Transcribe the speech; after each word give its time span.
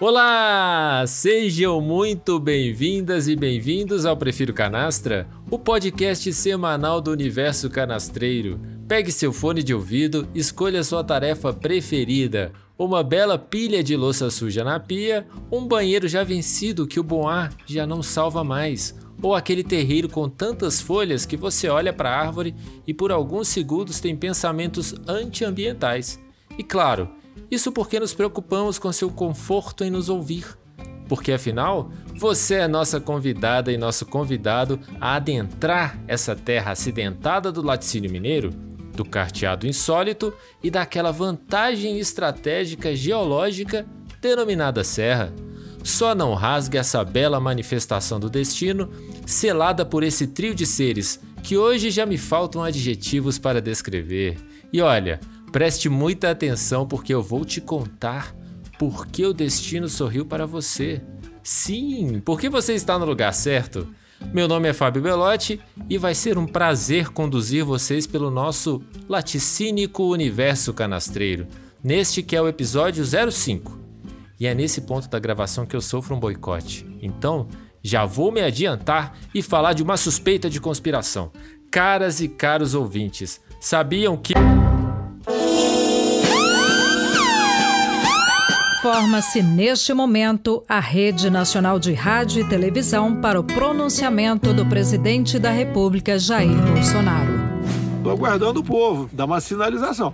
Olá! 0.00 1.04
Sejam 1.06 1.78
muito 1.82 2.40
bem-vindas 2.40 3.28
e 3.28 3.36
bem-vindos 3.36 4.06
ao 4.06 4.16
Prefiro 4.16 4.54
Canastra, 4.54 5.28
o 5.50 5.58
podcast 5.58 6.32
semanal 6.32 7.02
do 7.02 7.10
universo 7.10 7.68
canastreiro. 7.68 8.58
Pegue 8.88 9.12
seu 9.12 9.30
fone 9.30 9.62
de 9.62 9.74
ouvido, 9.74 10.26
escolha 10.34 10.82
sua 10.82 11.04
tarefa 11.04 11.52
preferida: 11.52 12.50
uma 12.78 13.02
bela 13.02 13.36
pilha 13.38 13.84
de 13.84 13.94
louça 13.94 14.30
suja 14.30 14.64
na 14.64 14.80
pia, 14.80 15.26
um 15.50 15.66
banheiro 15.66 16.08
já 16.08 16.24
vencido 16.24 16.86
que 16.86 16.98
o 16.98 17.04
bom 17.04 17.28
ar 17.28 17.52
já 17.66 17.86
não 17.86 18.02
salva 18.02 18.42
mais, 18.42 19.01
ou 19.22 19.34
aquele 19.34 19.62
terreiro 19.62 20.08
com 20.08 20.28
tantas 20.28 20.80
folhas 20.80 21.24
que 21.24 21.36
você 21.36 21.68
olha 21.68 21.92
para 21.92 22.10
a 22.10 22.18
árvore 22.18 22.54
e 22.86 22.92
por 22.92 23.12
alguns 23.12 23.48
segundos 23.48 24.00
tem 24.00 24.16
pensamentos 24.16 24.94
antiambientais. 25.06 26.20
E 26.58 26.64
claro, 26.64 27.08
isso 27.50 27.70
porque 27.70 28.00
nos 28.00 28.12
preocupamos 28.12 28.78
com 28.78 28.92
seu 28.92 29.10
conforto 29.10 29.84
em 29.84 29.90
nos 29.90 30.08
ouvir. 30.08 30.44
Porque 31.08 31.32
afinal, 31.32 31.90
você 32.16 32.54
é 32.54 32.68
nossa 32.68 33.00
convidada 33.00 33.72
e 33.72 33.76
nosso 33.76 34.06
convidado 34.06 34.80
a 35.00 35.16
adentrar 35.16 35.98
essa 36.08 36.34
terra 36.34 36.72
acidentada 36.72 37.52
do 37.52 37.62
laticínio 37.62 38.10
mineiro, 38.10 38.50
do 38.94 39.04
carteado 39.04 39.66
insólito 39.66 40.32
e 40.62 40.70
daquela 40.70 41.12
vantagem 41.12 41.98
estratégica 41.98 42.94
geológica 42.94 43.86
denominada 44.20 44.84
serra. 44.84 45.32
Só 45.82 46.14
não 46.14 46.34
rasgue 46.34 46.78
essa 46.78 47.04
bela 47.04 47.40
manifestação 47.40 48.20
do 48.20 48.30
destino, 48.30 48.88
selada 49.26 49.84
por 49.84 50.02
esse 50.02 50.26
trio 50.26 50.54
de 50.54 50.66
seres 50.66 51.20
que 51.42 51.56
hoje 51.56 51.90
já 51.90 52.06
me 52.06 52.16
faltam 52.16 52.62
adjetivos 52.62 53.38
para 53.38 53.60
descrever. 53.60 54.36
E 54.72 54.80
olha, 54.80 55.20
Preste 55.52 55.90
muita 55.90 56.30
atenção 56.30 56.86
porque 56.86 57.12
eu 57.12 57.22
vou 57.22 57.44
te 57.44 57.60
contar 57.60 58.34
por 58.78 59.06
que 59.06 59.26
o 59.26 59.34
destino 59.34 59.86
sorriu 59.86 60.24
para 60.24 60.46
você. 60.46 61.02
Sim, 61.42 62.22
porque 62.24 62.48
você 62.48 62.72
está 62.72 62.98
no 62.98 63.04
lugar 63.04 63.34
certo. 63.34 63.86
Meu 64.32 64.48
nome 64.48 64.70
é 64.70 64.72
Fábio 64.72 65.02
Belotti 65.02 65.60
e 65.90 65.98
vai 65.98 66.14
ser 66.14 66.38
um 66.38 66.46
prazer 66.46 67.10
conduzir 67.10 67.66
vocês 67.66 68.06
pelo 68.06 68.30
nosso 68.30 68.82
laticínico 69.06 70.04
universo 70.04 70.72
canastreiro, 70.72 71.46
neste 71.84 72.22
que 72.22 72.34
é 72.34 72.40
o 72.40 72.48
episódio 72.48 73.04
05. 73.04 73.78
E 74.40 74.46
é 74.46 74.54
nesse 74.54 74.80
ponto 74.80 75.06
da 75.10 75.18
gravação 75.18 75.66
que 75.66 75.76
eu 75.76 75.82
sofro 75.82 76.16
um 76.16 76.20
boicote. 76.20 76.86
Então, 77.02 77.46
já 77.82 78.04
vou 78.04 78.30
me 78.30 78.40
adiantar 78.40 79.16
e 79.34 79.42
falar 79.42 79.72
de 79.72 79.82
uma 79.82 79.96
suspeita 79.96 80.48
de 80.48 80.60
conspiração. 80.60 81.32
Caras 81.70 82.20
e 82.20 82.28
caros 82.28 82.74
ouvintes, 82.74 83.40
sabiam 83.60 84.16
que. 84.16 84.34
Forma-se 88.82 89.42
neste 89.42 89.94
momento 89.94 90.64
a 90.68 90.80
Rede 90.80 91.30
Nacional 91.30 91.78
de 91.78 91.92
Rádio 91.92 92.42
e 92.42 92.48
Televisão 92.48 93.20
para 93.20 93.38
o 93.38 93.44
pronunciamento 93.44 94.52
do 94.52 94.66
presidente 94.66 95.38
da 95.38 95.50
República, 95.50 96.18
Jair 96.18 96.60
Bolsonaro. 96.66 97.32
Estou 97.98 98.12
aguardando 98.12 98.58
o 98.58 98.64
povo, 98.64 99.08
dá 99.12 99.24
uma 99.24 99.40
sinalização. 99.40 100.12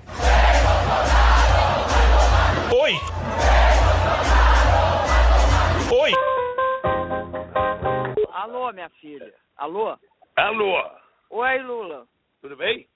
Alô, 8.48 8.72
minha 8.72 8.88
filha. 8.88 9.34
Alô? 9.58 9.98
Alô! 10.36 10.82
Oi, 11.28 11.58
Lula. 11.58 12.08
Tudo 12.40 12.56
bem? 12.56 12.88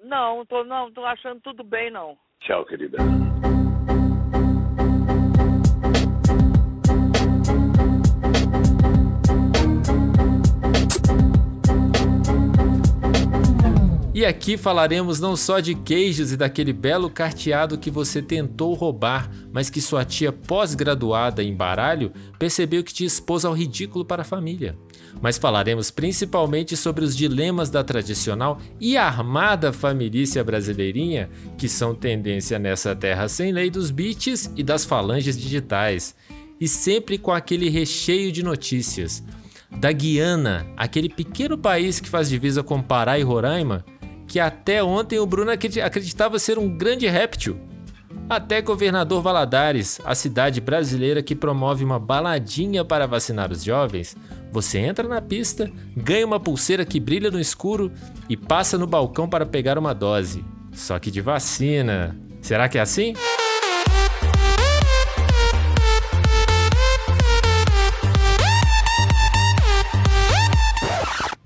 Não, 0.00 0.44
tô, 0.44 0.62
não, 0.64 0.92
tô 0.92 1.02
achando 1.06 1.40
tudo 1.40 1.64
bem, 1.64 1.90
não. 1.90 2.18
Tchau, 2.40 2.66
querida. 2.66 2.98
E 14.18 14.26
aqui 14.26 14.56
falaremos 14.56 15.20
não 15.20 15.36
só 15.36 15.60
de 15.60 15.76
queijos 15.76 16.32
e 16.32 16.36
daquele 16.36 16.72
belo 16.72 17.08
carteado 17.08 17.78
que 17.78 17.88
você 17.88 18.20
tentou 18.20 18.74
roubar, 18.74 19.30
mas 19.52 19.70
que 19.70 19.80
sua 19.80 20.04
tia 20.04 20.32
pós-graduada 20.32 21.40
em 21.40 21.54
baralho 21.54 22.10
percebeu 22.36 22.82
que 22.82 22.92
te 22.92 23.04
expôs 23.04 23.44
ao 23.44 23.52
ridículo 23.52 24.04
para 24.04 24.22
a 24.22 24.24
família. 24.24 24.76
Mas 25.22 25.38
falaremos 25.38 25.92
principalmente 25.92 26.76
sobre 26.76 27.04
os 27.04 27.16
dilemas 27.16 27.70
da 27.70 27.84
tradicional 27.84 28.58
e 28.80 28.96
armada 28.96 29.72
família 29.72 30.42
brasileirinha, 30.42 31.30
que 31.56 31.68
são 31.68 31.94
tendência 31.94 32.58
nessa 32.58 32.96
terra 32.96 33.28
sem 33.28 33.52
lei 33.52 33.70
dos 33.70 33.92
bits 33.92 34.50
e 34.56 34.64
das 34.64 34.84
falanges 34.84 35.38
digitais. 35.38 36.16
E 36.60 36.66
sempre 36.66 37.18
com 37.18 37.30
aquele 37.30 37.68
recheio 37.68 38.32
de 38.32 38.42
notícias. 38.42 39.22
Da 39.70 39.92
Guiana, 39.92 40.66
aquele 40.76 41.08
pequeno 41.08 41.56
país 41.56 42.00
que 42.00 42.08
faz 42.08 42.28
divisa 42.28 42.64
com 42.64 42.82
Pará 42.82 43.16
e 43.16 43.22
Roraima, 43.22 43.84
que 44.28 44.38
até 44.38 44.84
ontem 44.84 45.18
o 45.18 45.26
Bruno 45.26 45.50
acreditava 45.50 46.38
ser 46.38 46.58
um 46.58 46.68
grande 46.68 47.08
réptil. 47.08 47.58
Até 48.28 48.60
Governador 48.60 49.22
Valadares, 49.22 49.98
a 50.04 50.14
cidade 50.14 50.60
brasileira 50.60 51.22
que 51.22 51.34
promove 51.34 51.82
uma 51.82 51.98
baladinha 51.98 52.84
para 52.84 53.06
vacinar 53.06 53.50
os 53.50 53.64
jovens, 53.64 54.14
você 54.52 54.78
entra 54.78 55.08
na 55.08 55.22
pista, 55.22 55.70
ganha 55.96 56.26
uma 56.26 56.38
pulseira 56.38 56.84
que 56.84 57.00
brilha 57.00 57.30
no 57.30 57.40
escuro 57.40 57.90
e 58.28 58.36
passa 58.36 58.76
no 58.76 58.86
balcão 58.86 59.26
para 59.26 59.46
pegar 59.46 59.78
uma 59.78 59.94
dose. 59.94 60.44
Só 60.72 60.98
que 60.98 61.10
de 61.10 61.22
vacina. 61.22 62.14
Será 62.42 62.68
que 62.68 62.76
é 62.76 62.82
assim? 62.82 63.14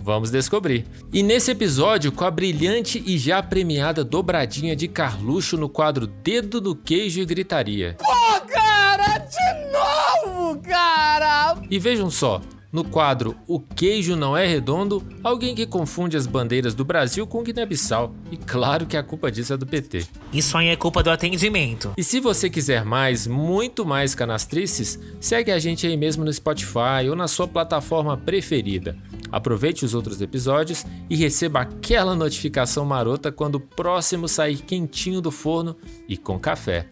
Vamos 0.03 0.33
descobrir. 0.33 0.85
E 1.13 1.23
nesse 1.23 1.53
episódio, 1.53 2.11
com 2.11 2.25
a 2.25 2.31
brilhante 2.31 3.01
e 3.07 3.17
já 3.17 3.41
premiada 3.41 4.03
dobradinha 4.03 4.75
de 4.75 4.89
Carluxo 4.89 5.57
no 5.57 5.69
quadro 5.69 6.09
Dedo 6.09 6.61
no 6.61 6.75
Queijo 6.75 7.21
e 7.21 7.25
Gritaria. 7.25 7.97
Pô, 7.99 8.41
cara, 8.49 9.19
de 9.19 10.27
novo, 10.27 10.61
cara! 10.61 11.57
E 11.71 11.79
vejam 11.79 12.11
só, 12.11 12.41
no 12.73 12.83
quadro 12.83 13.37
O 13.47 13.61
Queijo 13.61 14.17
Não 14.17 14.37
É 14.37 14.47
Redondo, 14.47 15.05
alguém 15.23 15.55
que 15.55 15.67
confunde 15.67 16.17
as 16.17 16.27
bandeiras 16.27 16.75
do 16.75 16.85
Brasil 16.85 17.27
com 17.27 17.43
Guiné-Bissau. 17.43 18.15
E 18.31 18.37
claro 18.37 18.87
que 18.87 18.97
a 18.97 19.03
culpa 19.03 19.31
disso 19.31 19.53
é 19.53 19.57
do 19.57 19.67
PT. 19.67 20.07
Isso 20.33 20.57
aí 20.57 20.69
é 20.69 20.77
culpa 20.77 21.03
do 21.03 21.11
atendimento. 21.11 21.93
E 21.97 22.03
se 22.03 22.19
você 22.19 22.49
quiser 22.49 22.85
mais, 22.85 23.27
muito 23.27 23.85
mais 23.85 24.15
canastrices, 24.15 24.99
segue 25.21 25.53
a 25.53 25.59
gente 25.59 25.87
aí 25.87 25.97
mesmo 25.97 26.25
no 26.25 26.33
Spotify 26.33 27.09
ou 27.09 27.15
na 27.15 27.29
sua 27.29 27.47
plataforma 27.47 28.17
preferida. 28.17 28.97
Aproveite 29.31 29.85
os 29.85 29.95
outros 29.95 30.21
episódios 30.21 30.85
e 31.09 31.17
receba 31.17 31.61
aquela 31.61 32.15
notificação 32.15 32.85
marota 32.85 33.31
quando 33.31 33.57
o 33.57 33.61
próximo 33.61 34.29
sair 34.29 34.57
quentinho 34.57 35.21
do 35.21 35.31
forno 35.31 35.77
e 36.09 36.17
com 36.17 36.39
café. 36.39 36.89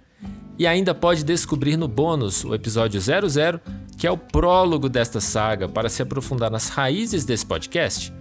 E 0.60 0.66
ainda 0.66 0.94
pode 0.94 1.24
descobrir 1.24 1.78
no 1.78 1.88
bônus 1.88 2.44
o 2.44 2.54
episódio 2.54 3.00
00, 3.00 3.58
que 3.96 4.06
é 4.06 4.10
o 4.10 4.18
prólogo 4.18 4.90
desta 4.90 5.18
saga 5.18 5.66
para 5.66 5.88
se 5.88 6.02
aprofundar 6.02 6.50
nas 6.50 6.68
raízes 6.68 7.24
desse 7.24 7.46
podcast, 7.46 8.12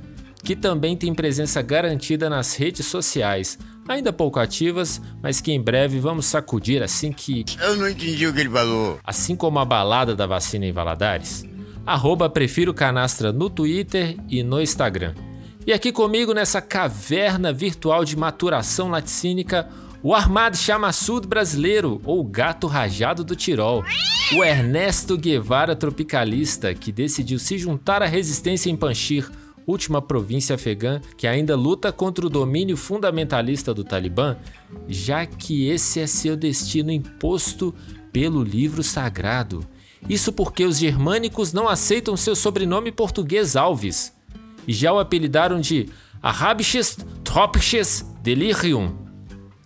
que 0.41 0.55
também 0.55 0.95
tem 0.95 1.13
presença 1.13 1.61
garantida 1.61 2.29
nas 2.29 2.55
redes 2.55 2.85
sociais, 2.85 3.59
ainda 3.85 4.13
pouco 4.13 4.39
ativas, 4.39 5.01
mas 5.21 5.41
que 5.41 5.51
em 5.51 5.61
breve 5.61 5.99
vamos 5.99 6.27
sacudir 6.27 6.81
assim 6.81 7.11
que. 7.11 7.43
Eu 7.59 7.75
não 7.75 7.89
entendi 7.89 8.25
o 8.25 8.33
que 8.33 8.39
ele 8.39 8.49
falou. 8.49 8.97
Assim 9.03 9.35
como 9.35 9.59
a 9.59 9.65
balada 9.65 10.15
da 10.15 10.25
vacina 10.25 10.65
em 10.65 10.71
Valadares. 10.71 11.43
Arroba 11.85 12.29
Prefiro 12.29 12.73
Canastra 12.73 13.33
no 13.33 13.49
Twitter 13.49 14.15
e 14.29 14.43
no 14.43 14.61
Instagram. 14.61 15.13
E 15.67 15.73
aqui 15.73 15.91
comigo 15.91 16.33
nessa 16.33 16.61
caverna 16.61 17.51
virtual 17.51 18.05
de 18.05 18.15
maturação 18.15 18.89
laticínica 18.89 19.67
o 20.01 20.13
armado 20.13 20.55
chamaçudo 20.55 21.27
brasileiro, 21.27 22.01
ou 22.05 22.23
gato 22.23 22.67
rajado 22.67 23.23
do 23.23 23.35
Tirol. 23.35 23.83
O 24.33 24.43
Ernesto 24.43 25.17
Guevara 25.17 25.75
tropicalista, 25.75 26.73
que 26.73 26.91
decidiu 26.91 27.37
se 27.37 27.57
juntar 27.57 28.01
à 28.01 28.05
resistência 28.05 28.69
em 28.69 28.77
Panjshir, 28.77 29.29
última 29.67 30.01
província 30.01 30.55
afegã 30.55 30.99
que 31.17 31.27
ainda 31.27 31.55
luta 31.55 31.91
contra 31.91 32.25
o 32.25 32.29
domínio 32.29 32.77
fundamentalista 32.77 33.73
do 33.73 33.83
Talibã, 33.83 34.37
já 34.87 35.25
que 35.25 35.67
esse 35.67 35.99
é 35.99 36.07
seu 36.07 36.35
destino 36.35 36.91
imposto 36.91 37.75
pelo 38.11 38.43
livro 38.43 38.81
sagrado. 38.81 39.65
Isso 40.07 40.31
porque 40.31 40.63
os 40.63 40.79
germânicos 40.79 41.51
não 41.51 41.67
aceitam 41.67 42.15
seu 42.15 42.35
sobrenome 42.35 42.91
português 42.91 43.55
Alves 43.55 44.13
e 44.65 44.73
já 44.73 44.93
o 44.93 44.99
apelidaram 44.99 45.59
de 45.59 45.89
Arabisches 46.21 46.97
Tropisches 47.23 48.05
Delirium 48.23 49.08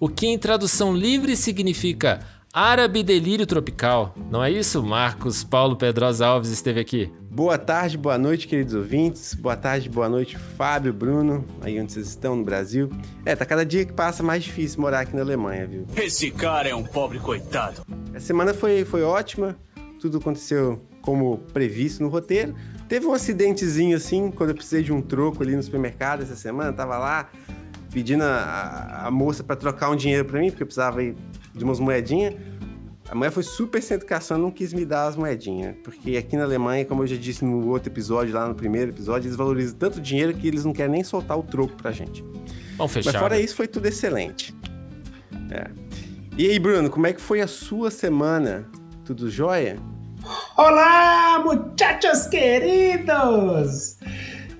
o 0.04 0.10
que 0.10 0.28
em 0.28 0.38
tradução 0.38 0.94
livre 0.94 1.34
significa 1.38 2.20
Árabe 2.52 3.02
Delírio 3.04 3.48
Tropical. 3.48 4.14
Não 4.30 4.44
é 4.44 4.52
isso? 4.52 4.84
Marcos 4.84 5.46
Paulo 5.46 5.78
Pedrosa 5.78 6.28
Alves 6.28 6.50
esteve 6.50 6.82
aqui. 6.82 7.10
Boa 7.32 7.58
tarde, 7.58 7.98
boa 7.98 8.18
noite, 8.18 8.46
queridos 8.46 8.74
ouvintes. 8.74 9.34
Boa 9.34 9.56
tarde, 9.56 9.88
boa 9.88 10.10
noite, 10.10 10.38
Fábio, 10.38 10.92
Bruno, 10.92 11.46
aí 11.62 11.80
onde 11.80 11.94
vocês 11.94 12.08
estão 12.08 12.36
no 12.36 12.44
Brasil. 12.44 12.90
É, 13.26 13.34
tá 13.34 13.46
cada 13.46 13.66
dia 13.66 13.86
que 13.86 13.94
passa 13.94 14.22
mais 14.22 14.44
difícil 14.44 14.82
morar 14.82 15.00
aqui 15.00 15.16
na 15.16 15.22
Alemanha, 15.22 15.66
viu? 15.66 15.88
Esse 15.96 16.30
cara 16.32 16.68
é 16.68 16.76
um 16.76 16.84
pobre 16.84 17.18
coitado. 17.20 17.86
A 18.14 18.20
semana 18.20 18.54
foi, 18.54 18.84
foi 18.84 19.04
ótima, 19.04 19.56
tudo 20.02 20.18
aconteceu 20.18 20.82
como 21.02 21.38
previsto 21.54 22.04
no 22.04 22.10
roteiro. 22.10 22.54
Teve 22.90 23.06
um 23.06 23.14
acidentezinho 23.14 23.96
assim, 23.96 24.30
quando 24.32 24.50
eu 24.50 24.56
precisei 24.56 24.84
de 24.84 24.92
um 24.92 25.02
troco 25.02 25.42
ali 25.42 25.56
no 25.56 25.64
supermercado 25.64 26.24
essa 26.24 26.36
semana, 26.36 26.74
tava 26.74 26.98
lá 26.98 27.30
pedindo 27.94 28.24
a, 28.24 29.04
a, 29.06 29.12
moça 29.12 29.44
para 29.44 29.56
trocar 29.56 29.90
um 29.92 29.95
dinheiro 29.95 30.25
para 30.25 30.40
mim, 30.40 30.50
porque 30.50 30.63
eu 30.63 30.68
precisava 30.68 31.01
de 31.01 31.63
umas 31.63 31.80
moedinhas. 31.80 32.34
A 33.10 33.16
mulher 33.16 33.31
foi 33.31 33.44
super 33.44 33.81
sem 33.81 33.95
educação, 33.95 34.38
não 34.38 34.50
quis 34.50 34.74
me 34.74 34.84
dar 34.84 35.07
as 35.07 35.16
moedinhas. 35.16 35.75
Porque 35.84 36.18
aqui 36.18 36.36
na 36.36 36.44
Alemanha, 36.44 36.84
como 36.84 37.04
eu 37.04 37.07
já 37.07 37.16
disse 37.16 37.45
no 37.45 37.68
outro 37.69 37.92
episódio, 37.92 38.34
lá 38.34 38.48
no 38.48 38.56
primeiro 38.56 38.90
episódio, 38.90 39.28
eles 39.28 39.38
valorizam 39.38 39.78
tanto 39.78 40.01
dinheiro 40.01 40.34
que 40.34 40.48
eles 40.48 40.66
não 40.66 40.74
querem 40.74 40.94
nem 40.94 41.04
soltar 41.04 41.38
o 41.38 41.44
troco 41.44 41.75
pra 41.75 41.92
gente. 41.92 42.24
Vamos 42.78 42.92
fechar. 42.92 43.13
Mas 43.13 43.22
fora 43.22 43.40
isso, 43.40 43.56
foi 43.56 43.68
tudo 43.68 43.86
excelente. 43.86 44.56
É. 45.51 45.69
E 46.36 46.50
aí, 46.50 46.57
Bruno, 46.57 46.90
como 46.90 47.06
é 47.06 47.13
que 47.13 47.22
foi 47.22 47.42
a 47.42 47.48
sua 47.48 47.92
semana? 47.92 48.68
Tudo 49.06 49.30
jóia? 49.30 49.78
Olá, 50.57 51.44
muchachos 51.44 52.25
queridos! 52.28 53.98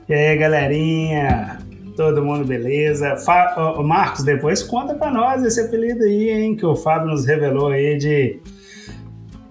E 0.08 0.14
aí, 0.14 0.38
galerinha? 0.38 1.58
Todo 1.96 2.24
mundo 2.24 2.46
beleza? 2.46 3.16
Fa 3.18 3.76
Marcos, 3.84 4.24
depois 4.24 4.64
conta 4.64 4.96
pra 4.96 5.12
nós 5.12 5.44
esse 5.44 5.62
apelido 5.62 6.04
aí, 6.04 6.30
hein? 6.30 6.56
Que 6.56 6.66
o 6.66 6.76
Fábio 6.76 7.10
nos 7.10 7.26
revelou 7.26 7.70
aí 7.70 7.98
de 7.98 8.40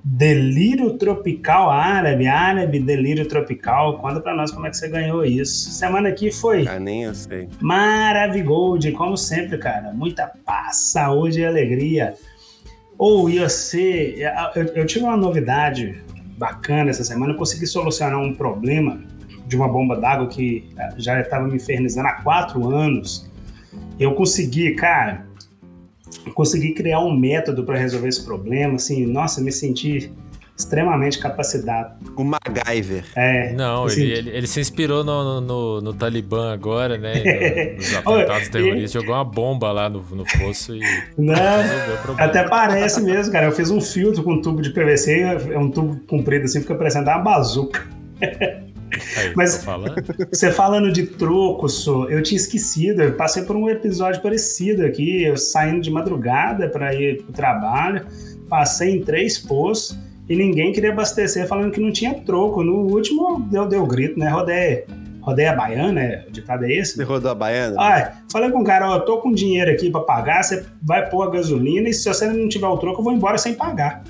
Delírio 0.05 0.99
Tropical 0.99 1.71
Árabe, 1.71 2.27
Árabe 2.27 2.81
Delírio 2.81 3.27
Tropical. 3.27 3.99
Conta 3.99 4.21
pra 4.21 4.35
nós 4.35 4.51
como 4.51 4.67
é 4.67 4.71
que 4.71 4.77
você 4.77 4.89
ganhou 4.89 5.25
isso. 5.25 5.71
Semana 5.71 6.09
aqui 6.09 6.33
foi. 6.33 6.67
Ah, 6.67 6.81
nem 6.81 7.05
eu 7.05 7.15
sei. 7.15 7.49
Maravigold, 7.61 8.91
como 8.93 9.17
sempre, 9.17 9.59
cara. 9.59 9.93
Muita 9.93 10.31
paz, 10.45 10.91
saúde 10.91 11.41
e 11.41 11.45
alegria. 11.45 12.15
Ou 12.99 13.29
ser. 13.49 14.19
Eu, 14.57 14.65
eu 14.75 14.87
tive 14.87 15.05
uma 15.05 15.17
novidade 15.17 16.03
bacana 16.37 16.91
essa 16.91 17.05
semana. 17.05 17.33
Eu 17.33 17.37
consegui 17.39 17.67
solucionar 17.67 18.19
um 18.19 18.35
problema 18.35 19.01
de 19.47 19.57
uma 19.57 19.69
bomba 19.69 19.97
d'água 19.97 20.27
que 20.29 20.69
eh, 20.77 20.89
já 20.97 21.21
estava 21.21 21.47
me 21.47 21.57
infernizando 21.57 22.09
há 22.09 22.13
quatro 22.15 22.69
anos. 22.69 23.31
Eu 23.99 24.15
consegui, 24.15 24.75
cara, 24.75 25.27
consegui 26.35 26.73
criar 26.73 27.01
um 27.01 27.17
método 27.17 27.65
para 27.65 27.79
resolver 27.79 28.09
esse 28.09 28.25
problema. 28.25 28.75
Assim, 28.75 29.07
nossa, 29.07 29.41
me 29.41 29.53
senti 29.53 30.13
extremamente 30.57 31.19
capacitado. 31.19 31.95
O 32.17 32.25
MacGyver. 32.25 33.05
É. 33.17 33.53
Não, 33.53 33.85
assim, 33.85 34.03
ele, 34.03 34.13
ele, 34.13 34.31
ele, 34.31 34.47
se 34.47 34.61
inspirou 34.61 35.03
no, 35.03 35.41
no, 35.41 35.81
no, 35.81 35.95
Talibã 35.95 36.53
agora, 36.53 36.97
né? 36.99 37.15
Nos 37.77 37.95
atentados 37.95 38.49
terroristas, 38.49 38.93
jogou 38.93 39.15
uma 39.15 39.25
bomba 39.25 39.73
lá 39.73 39.89
no, 39.89 40.03
no 40.03 40.25
fosso 40.27 40.77
e. 40.77 40.81
Não, 41.19 41.35
até 42.19 42.49
parece 42.49 43.01
mesmo, 43.03 43.33
cara. 43.33 43.47
Eu 43.47 43.53
fiz 43.53 43.71
um 43.71 43.81
filtro 43.81 44.23
com 44.23 44.35
um 44.35 44.43
tubo 44.43 44.63
de 44.63 44.71
PVC, 44.71 45.21
é 45.53 45.59
um 45.59 45.71
tubo 45.71 46.01
comprido 46.07 46.45
assim, 46.45 46.61
fica 46.61 46.75
parecendo 46.75 47.11
uma 47.11 47.19
bazuca. 47.19 47.87
Aí, 49.17 49.33
Mas 49.35 49.63
falando? 49.65 49.95
você 50.31 50.51
falando 50.51 50.93
de 50.93 51.07
troco, 51.07 51.69
so, 51.69 52.09
eu 52.09 52.23
tinha 52.23 52.37
esquecido. 52.37 53.03
Eu 53.03 53.15
passei 53.15 53.43
por 53.43 53.57
um 53.57 53.69
episódio 53.69 54.21
parecido 54.21 54.85
aqui, 54.85 55.25
eu 55.25 55.37
saindo 55.37 55.81
de 55.81 55.91
madrugada 55.91 56.69
para 56.69 56.95
ir 56.95 57.23
pro 57.23 57.33
trabalho, 57.33 58.07
passei 58.49 58.97
em 58.97 59.03
três 59.03 59.39
postos 59.39 59.99
e 60.29 60.37
ninguém 60.37 60.73
queria 60.73 60.93
abastecer, 60.93 61.47
falando 61.47 61.73
que 61.73 61.81
não 61.81 61.93
tinha 61.93 62.15
troco. 62.15 62.63
No 62.63 62.93
último, 62.93 63.41
deu, 63.51 63.67
deu 63.67 63.87
grito, 63.87 64.19
né? 64.19 64.29
Rodei, 64.29 64.85
rodei 65.21 65.47
a 65.47 65.55
baiana, 65.55 65.93
né? 65.93 66.25
o 66.29 66.31
ditado 66.31 66.65
é 66.65 66.73
esse? 66.73 66.97
Você 66.97 67.05
rodou 67.05 67.31
a 67.31 67.35
baiana? 67.35 67.77
Ah, 67.79 68.13
falei 68.31 68.51
com 68.51 68.61
o 68.61 68.65
cara, 68.65 68.91
ó, 68.91 68.97
eu 68.97 69.01
tô 69.01 69.19
com 69.19 69.33
dinheiro 69.33 69.71
aqui 69.71 69.91
para 69.91 70.01
pagar, 70.03 70.43
você 70.43 70.65
vai 70.83 71.09
pôr 71.09 71.23
a 71.23 71.31
gasolina 71.31 71.89
e 71.89 71.95
se 71.95 72.09
você 72.09 72.27
não 72.27 72.49
tiver 72.49 72.67
o 72.67 72.77
troco, 72.77 73.01
eu 73.01 73.05
vou 73.05 73.13
embora 73.13 73.39
sem 73.39 73.55
pagar. 73.55 74.03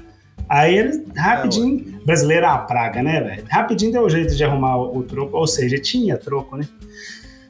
Aí 0.52 0.76
ele, 0.76 1.02
rapidinho, 1.16 1.82
é, 2.02 2.04
brasileiro 2.04 2.44
é 2.44 2.48
uma 2.50 2.58
praga, 2.58 3.02
né, 3.02 3.22
velho? 3.22 3.44
Rapidinho 3.48 3.90
deu 3.90 4.10
jeito 4.10 4.36
de 4.36 4.44
arrumar 4.44 4.76
o, 4.76 4.98
o, 4.98 5.02
troco, 5.02 5.34
ou 5.34 5.46
seja, 5.46 5.78
tinha 5.78 6.18
troco, 6.18 6.58
né? 6.58 6.68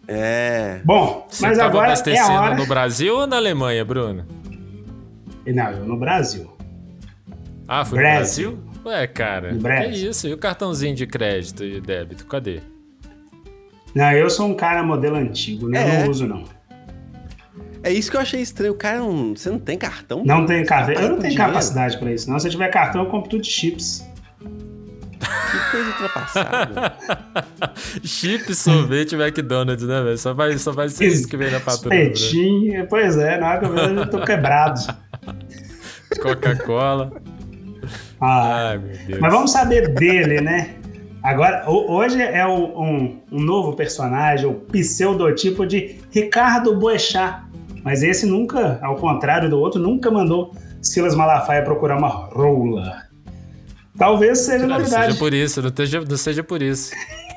É. 0.06 0.80
Bom, 0.84 1.26
Você 1.28 1.44
mas 1.44 1.58
agora 1.58 1.92
é 1.92 2.18
a 2.20 2.28
hora... 2.28 2.54
no 2.54 2.64
Brasil 2.64 3.16
ou 3.16 3.26
na 3.26 3.38
Alemanha, 3.38 3.84
Bruno? 3.84 4.24
Não, 5.44 5.70
eu 5.72 5.84
no 5.84 5.96
Brasil. 5.96 6.48
Ah, 7.66 7.84
foi 7.84 7.98
Brasil. 7.98 8.52
no 8.52 8.56
Brasil? 8.58 8.82
Ué, 8.84 9.06
cara, 9.08 9.48
no 9.50 9.56
que 9.56 9.62
Brasil. 9.64 10.10
isso? 10.10 10.28
E 10.28 10.32
o 10.32 10.38
cartãozinho 10.38 10.94
de 10.94 11.04
crédito 11.04 11.64
e 11.64 11.80
débito, 11.80 12.24
cadê? 12.24 12.60
Não, 13.92 14.12
eu 14.12 14.30
sou 14.30 14.46
um 14.46 14.54
cara 14.54 14.80
modelo 14.80 15.16
antigo, 15.16 15.68
né? 15.68 15.82
É. 15.82 15.96
Eu 15.96 16.04
não 16.04 16.10
uso, 16.10 16.28
não. 16.28 16.44
É 17.82 17.92
isso 17.92 18.10
que 18.10 18.16
eu 18.16 18.20
achei 18.20 18.40
estranho. 18.40 18.72
O 18.72 18.76
cara, 18.76 18.98
não, 18.98 19.34
você 19.34 19.50
não 19.50 19.58
tem 19.58 19.76
cartão? 19.76 20.22
Não 20.24 20.46
tem 20.46 20.64
cartão. 20.64 20.94
Eu 20.94 21.10
não 21.10 21.18
tenho 21.18 21.36
capacidade 21.36 21.98
para 21.98 22.12
isso. 22.12 22.30
Não, 22.30 22.38
se 22.38 22.46
eu 22.46 22.50
tiver 22.50 22.68
cartão, 22.68 23.02
eu 23.02 23.10
compro 23.10 23.30
tudo 23.30 23.42
de 23.42 23.50
chips. 23.50 24.06
Que 25.20 25.70
coisa 25.70 25.90
ultrapassada. 25.90 26.94
Chips, 28.02 28.58
sorvete, 28.58 29.14
McDonald's, 29.14 29.86
né, 29.86 30.02
velho? 30.02 30.18
Só 30.18 30.32
vai, 30.32 30.56
só 30.56 30.72
vai 30.72 30.88
ser 30.88 31.06
isso 31.06 31.28
que 31.28 31.36
vem 31.36 31.50
na 31.50 31.60
fatura. 31.60 31.94
Espetinho, 31.94 32.86
pois 32.88 33.18
é, 33.18 33.38
na 33.38 33.50
hora 33.50 33.58
que 33.60 33.66
eu 33.66 33.72
vejo, 33.72 33.94
eu 33.94 34.10
tô 34.10 34.20
quebrado. 34.22 34.80
Coca-Cola. 36.20 37.12
Ah, 38.20 38.70
Ai, 38.70 38.78
meu 38.78 38.96
Deus. 39.06 39.20
Mas 39.20 39.32
vamos 39.32 39.52
saber 39.52 39.88
dele, 39.88 40.40
né? 40.40 40.76
Agora, 41.22 41.64
hoje 41.68 42.20
é 42.20 42.44
o, 42.44 42.80
um, 42.80 43.20
um, 43.30 43.40
novo 43.40 43.74
personagem, 43.74 44.46
o 44.46 44.54
pseudotipo 44.54 45.64
de 45.64 45.96
Ricardo 46.10 46.76
Boechat. 46.76 47.42
Mas 47.82 48.02
esse 48.02 48.26
nunca, 48.26 48.78
ao 48.82 48.96
contrário 48.96 49.50
do 49.50 49.58
outro, 49.58 49.80
nunca 49.80 50.10
mandou 50.10 50.54
Silas 50.80 51.14
Malafaia 51.14 51.62
procurar 51.62 51.98
uma 51.98 52.08
rola. 52.08 53.02
Talvez 53.98 54.38
seja 54.40 54.66
não, 54.66 54.78
novidade. 54.78 55.06
Seja 55.06 55.18
por 55.18 55.34
isso, 55.34 55.62
não, 55.62 55.72
seja, 55.74 56.00
não 56.00 56.16
seja 56.16 56.42
por 56.42 56.62
isso. 56.62 56.92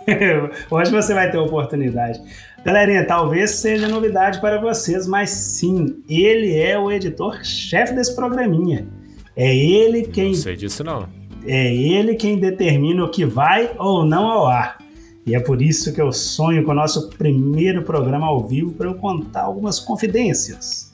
Hoje 0.70 0.92
você 0.92 1.14
vai 1.14 1.30
ter 1.32 1.38
oportunidade. 1.38 2.22
Galerinha, 2.64 3.06
talvez 3.06 3.52
seja 3.52 3.88
novidade 3.88 4.40
para 4.40 4.60
vocês, 4.60 5.08
mas 5.08 5.30
sim, 5.30 6.04
ele 6.10 6.58
é 6.58 6.78
o 6.78 6.92
editor-chefe 6.92 7.94
desse 7.94 8.16
programinha. 8.16 8.88
É 9.36 9.56
ele 9.56 10.04
quem. 10.04 10.30
Não 10.30 10.34
sei 10.34 10.56
disso 10.56 10.84
não. 10.84 11.08
É 11.46 11.74
ele 11.74 12.16
quem 12.16 12.40
determina 12.40 13.04
o 13.04 13.12
que 13.12 13.26
vai 13.26 13.72
ou 13.78 14.06
não 14.06 14.26
ao 14.26 14.48
ar. 14.48 14.78
E 15.26 15.34
é 15.34 15.40
por 15.40 15.62
isso 15.62 15.92
que 15.94 16.02
eu 16.02 16.12
sonho 16.12 16.64
com 16.64 16.72
o 16.72 16.76
nosso 16.76 17.10
primeiro 17.10 17.82
programa 17.82 18.28
ao 18.28 18.46
vivo 18.46 18.72
para 18.74 18.88
eu 18.88 18.96
contar 18.96 19.42
algumas 19.42 19.80
confidências. 19.80 20.94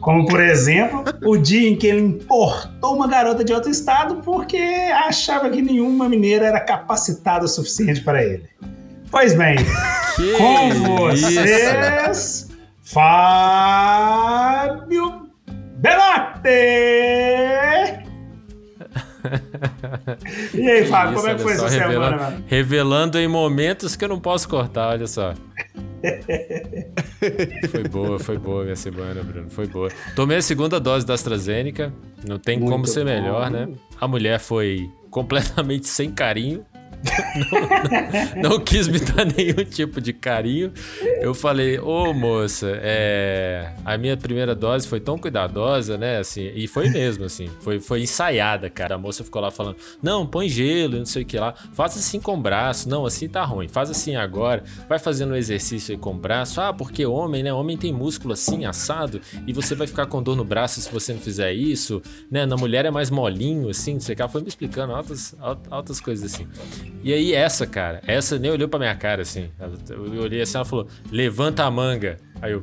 Como, 0.00 0.24
por 0.26 0.40
exemplo, 0.40 1.04
o 1.26 1.36
dia 1.36 1.68
em 1.68 1.76
que 1.76 1.86
ele 1.86 2.00
importou 2.00 2.94
uma 2.94 3.06
garota 3.06 3.44
de 3.44 3.52
outro 3.52 3.70
estado 3.70 4.22
porque 4.24 4.56
achava 4.56 5.50
que 5.50 5.60
nenhuma 5.60 6.08
mineira 6.08 6.46
era 6.46 6.60
capacitada 6.60 7.44
o 7.44 7.48
suficiente 7.48 8.00
para 8.02 8.24
ele. 8.24 8.48
Pois 9.10 9.34
bem, 9.34 9.56
que 10.16 10.32
com 10.38 10.70
vocês, 10.96 12.08
isso? 12.10 12.48
Fábio 12.82 14.30
Belotti! 15.76 17.49
e 20.54 20.70
aí, 20.70 20.86
Fábio, 20.86 21.16
como 21.16 21.28
é 21.28 21.34
que 21.34 21.42
foi 21.42 21.52
essa 21.52 21.68
revelando, 21.68 21.92
semana, 21.92 22.16
mano? 22.16 22.44
Revelando 22.46 23.18
em 23.18 23.28
momentos 23.28 23.96
que 23.96 24.04
eu 24.04 24.08
não 24.08 24.20
posso 24.20 24.48
cortar, 24.48 24.88
olha 24.90 25.06
só. 25.06 25.34
foi 27.70 27.82
boa, 27.84 28.18
foi 28.18 28.38
boa 28.38 28.64
minha 28.64 28.76
semana, 28.76 29.22
Bruno. 29.22 29.50
Foi 29.50 29.66
boa. 29.66 29.88
Tomei 30.16 30.38
a 30.38 30.42
segunda 30.42 30.80
dose 30.80 31.04
da 31.04 31.14
AstraZeneca. 31.14 31.92
Não 32.26 32.38
tem 32.38 32.58
Muito 32.58 32.70
como 32.70 32.86
ser 32.86 33.04
bom. 33.04 33.10
melhor, 33.10 33.50
né? 33.50 33.68
A 34.00 34.08
mulher 34.08 34.38
foi 34.38 34.90
completamente 35.10 35.86
sem 35.88 36.10
carinho 36.10 36.64
não, 38.42 38.50
não, 38.50 38.60
quis 38.60 38.88
me 38.88 38.98
dar 38.98 39.24
nenhum 39.24 39.64
tipo 39.64 40.00
de 40.00 40.12
carinho. 40.12 40.72
Eu 41.20 41.34
falei, 41.34 41.78
ô 41.78 42.12
moça, 42.12 42.78
é, 42.82 43.72
a 43.84 43.96
minha 43.96 44.16
primeira 44.16 44.54
dose 44.54 44.86
foi 44.86 45.00
tão 45.00 45.18
cuidadosa, 45.18 45.96
né? 45.96 46.18
Assim, 46.18 46.50
e 46.54 46.66
foi 46.66 46.88
mesmo, 46.88 47.24
assim, 47.24 47.48
foi, 47.60 47.80
foi 47.80 48.02
ensaiada, 48.02 48.68
cara. 48.68 48.94
A 48.94 48.98
moça 48.98 49.24
ficou 49.24 49.40
lá 49.40 49.50
falando, 49.50 49.76
não, 50.02 50.26
põe 50.26 50.48
gelo, 50.48 50.98
não 50.98 51.06
sei 51.06 51.22
o 51.22 51.26
que 51.26 51.38
lá. 51.38 51.54
Faz 51.72 51.96
assim 51.96 52.20
com 52.20 52.34
o 52.34 52.40
braço. 52.40 52.88
Não, 52.88 53.06
assim 53.06 53.28
tá 53.28 53.44
ruim. 53.44 53.68
Faz 53.68 53.90
assim 53.90 54.16
agora. 54.16 54.62
Vai 54.88 54.98
fazendo 54.98 55.32
um 55.32 55.36
exercício 55.36 55.92
aí 55.92 55.98
com 55.98 56.12
o 56.12 56.18
braço. 56.18 56.60
Ah, 56.60 56.72
porque 56.72 57.04
homem, 57.06 57.42
né? 57.42 57.52
Homem 57.52 57.76
tem 57.76 57.92
músculo 57.92 58.34
assim, 58.34 58.64
assado, 58.64 59.20
e 59.46 59.52
você 59.52 59.74
vai 59.74 59.86
ficar 59.86 60.06
com 60.06 60.22
dor 60.22 60.36
no 60.36 60.44
braço 60.44 60.80
se 60.80 60.90
você 60.90 61.12
não 61.12 61.20
fizer 61.20 61.52
isso, 61.52 62.02
né? 62.30 62.46
Na 62.46 62.56
mulher 62.56 62.84
é 62.84 62.90
mais 62.90 63.10
molinho, 63.10 63.68
assim, 63.68 63.94
não 63.94 64.00
sei 64.00 64.12
o 64.12 64.16
que. 64.16 64.22
Ela 64.22 64.30
foi 64.30 64.42
me 64.42 64.48
explicando 64.48 64.94
altas, 64.94 65.34
altas 65.70 66.00
coisas 66.00 66.32
assim. 66.32 66.46
E 67.02 67.12
aí 67.12 67.32
essa, 67.32 67.66
cara, 67.66 68.00
essa 68.06 68.38
nem 68.38 68.50
olhou 68.50 68.68
pra 68.68 68.78
minha 68.78 68.94
cara, 68.94 69.22
assim. 69.22 69.50
Eu 69.88 70.22
olhei 70.22 70.42
assim, 70.42 70.56
ela 70.56 70.64
falou, 70.64 70.86
levanta 71.10 71.64
a 71.64 71.70
manga. 71.70 72.18
Aí 72.42 72.52
eu, 72.52 72.62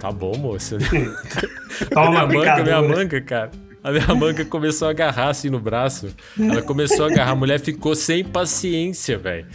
tá 0.00 0.10
bom, 0.10 0.36
moça. 0.36 0.78
Toma 1.92 2.10
minha 2.10 2.26
manga, 2.26 2.62
minha 2.62 2.82
manga, 2.82 3.20
cara. 3.20 3.50
A 3.86 3.92
minha 3.92 4.14
manga 4.16 4.44
começou 4.44 4.88
a 4.88 4.90
agarrar 4.90 5.28
assim 5.28 5.48
no 5.48 5.60
braço. 5.60 6.08
Ela 6.36 6.60
começou 6.60 7.06
a 7.06 7.08
agarrar. 7.08 7.30
A 7.32 7.36
mulher 7.36 7.60
ficou 7.60 7.94
sem 7.94 8.24
paciência, 8.24 9.16
velho. 9.16 9.46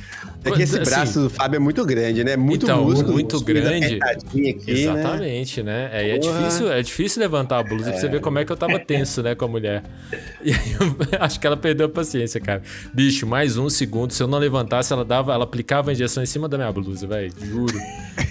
É 0.43 0.51
que 0.51 0.63
esse 0.63 0.79
Assim, 0.79 0.89
braço 0.89 1.19
do 1.21 1.29
Fábio 1.29 1.57
é 1.57 1.60
muito 1.60 1.86
grande, 1.86 2.24
né? 2.24 2.36
Muito 2.36 2.65
então, 2.65 2.83
músculo. 2.83 3.13
muito 3.13 3.36
músculo 3.36 3.62
grande. 3.62 4.00
Aqui, 4.01 4.57
Exatamente, 4.65 5.62
né? 5.62 5.89
É, 5.93 6.07
e 6.07 6.12
é 6.12 6.19
Porra. 6.19 6.39
difícil, 6.39 6.71
é 6.71 6.81
difícil 6.81 7.21
levantar 7.21 7.60
a 7.60 7.63
blusa 7.63 7.91
pra 7.91 8.00
você 8.00 8.07
ver 8.07 8.21
como 8.21 8.39
é 8.39 8.45
que 8.45 8.51
eu 8.51 8.57
tava 8.57 8.79
tenso, 8.79 9.21
né, 9.21 9.36
com 9.36 9.45
a 9.45 9.48
mulher. 9.48 9.83
E 10.43 10.51
aí 10.51 10.74
eu 10.79 10.95
acho 11.21 11.39
que 11.39 11.45
ela 11.45 11.55
perdeu 11.55 11.86
a 11.86 11.89
paciência, 11.89 12.41
cara. 12.41 12.63
Bicho, 12.91 13.27
mais 13.27 13.57
um 13.57 13.69
segundo, 13.69 14.12
se 14.12 14.24
eu 14.24 14.27
não 14.27 14.39
levantasse, 14.39 14.91
ela 14.91 15.05
dava, 15.05 15.31
ela 15.33 15.43
aplicava 15.43 15.91
a 15.91 15.93
injeção 15.93 16.24
em 16.24 16.25
cima 16.25 16.50
da 16.50 16.57
minha 16.57 16.71
blusa, 16.71 17.05
velho, 17.05 17.31
juro. 17.39 17.77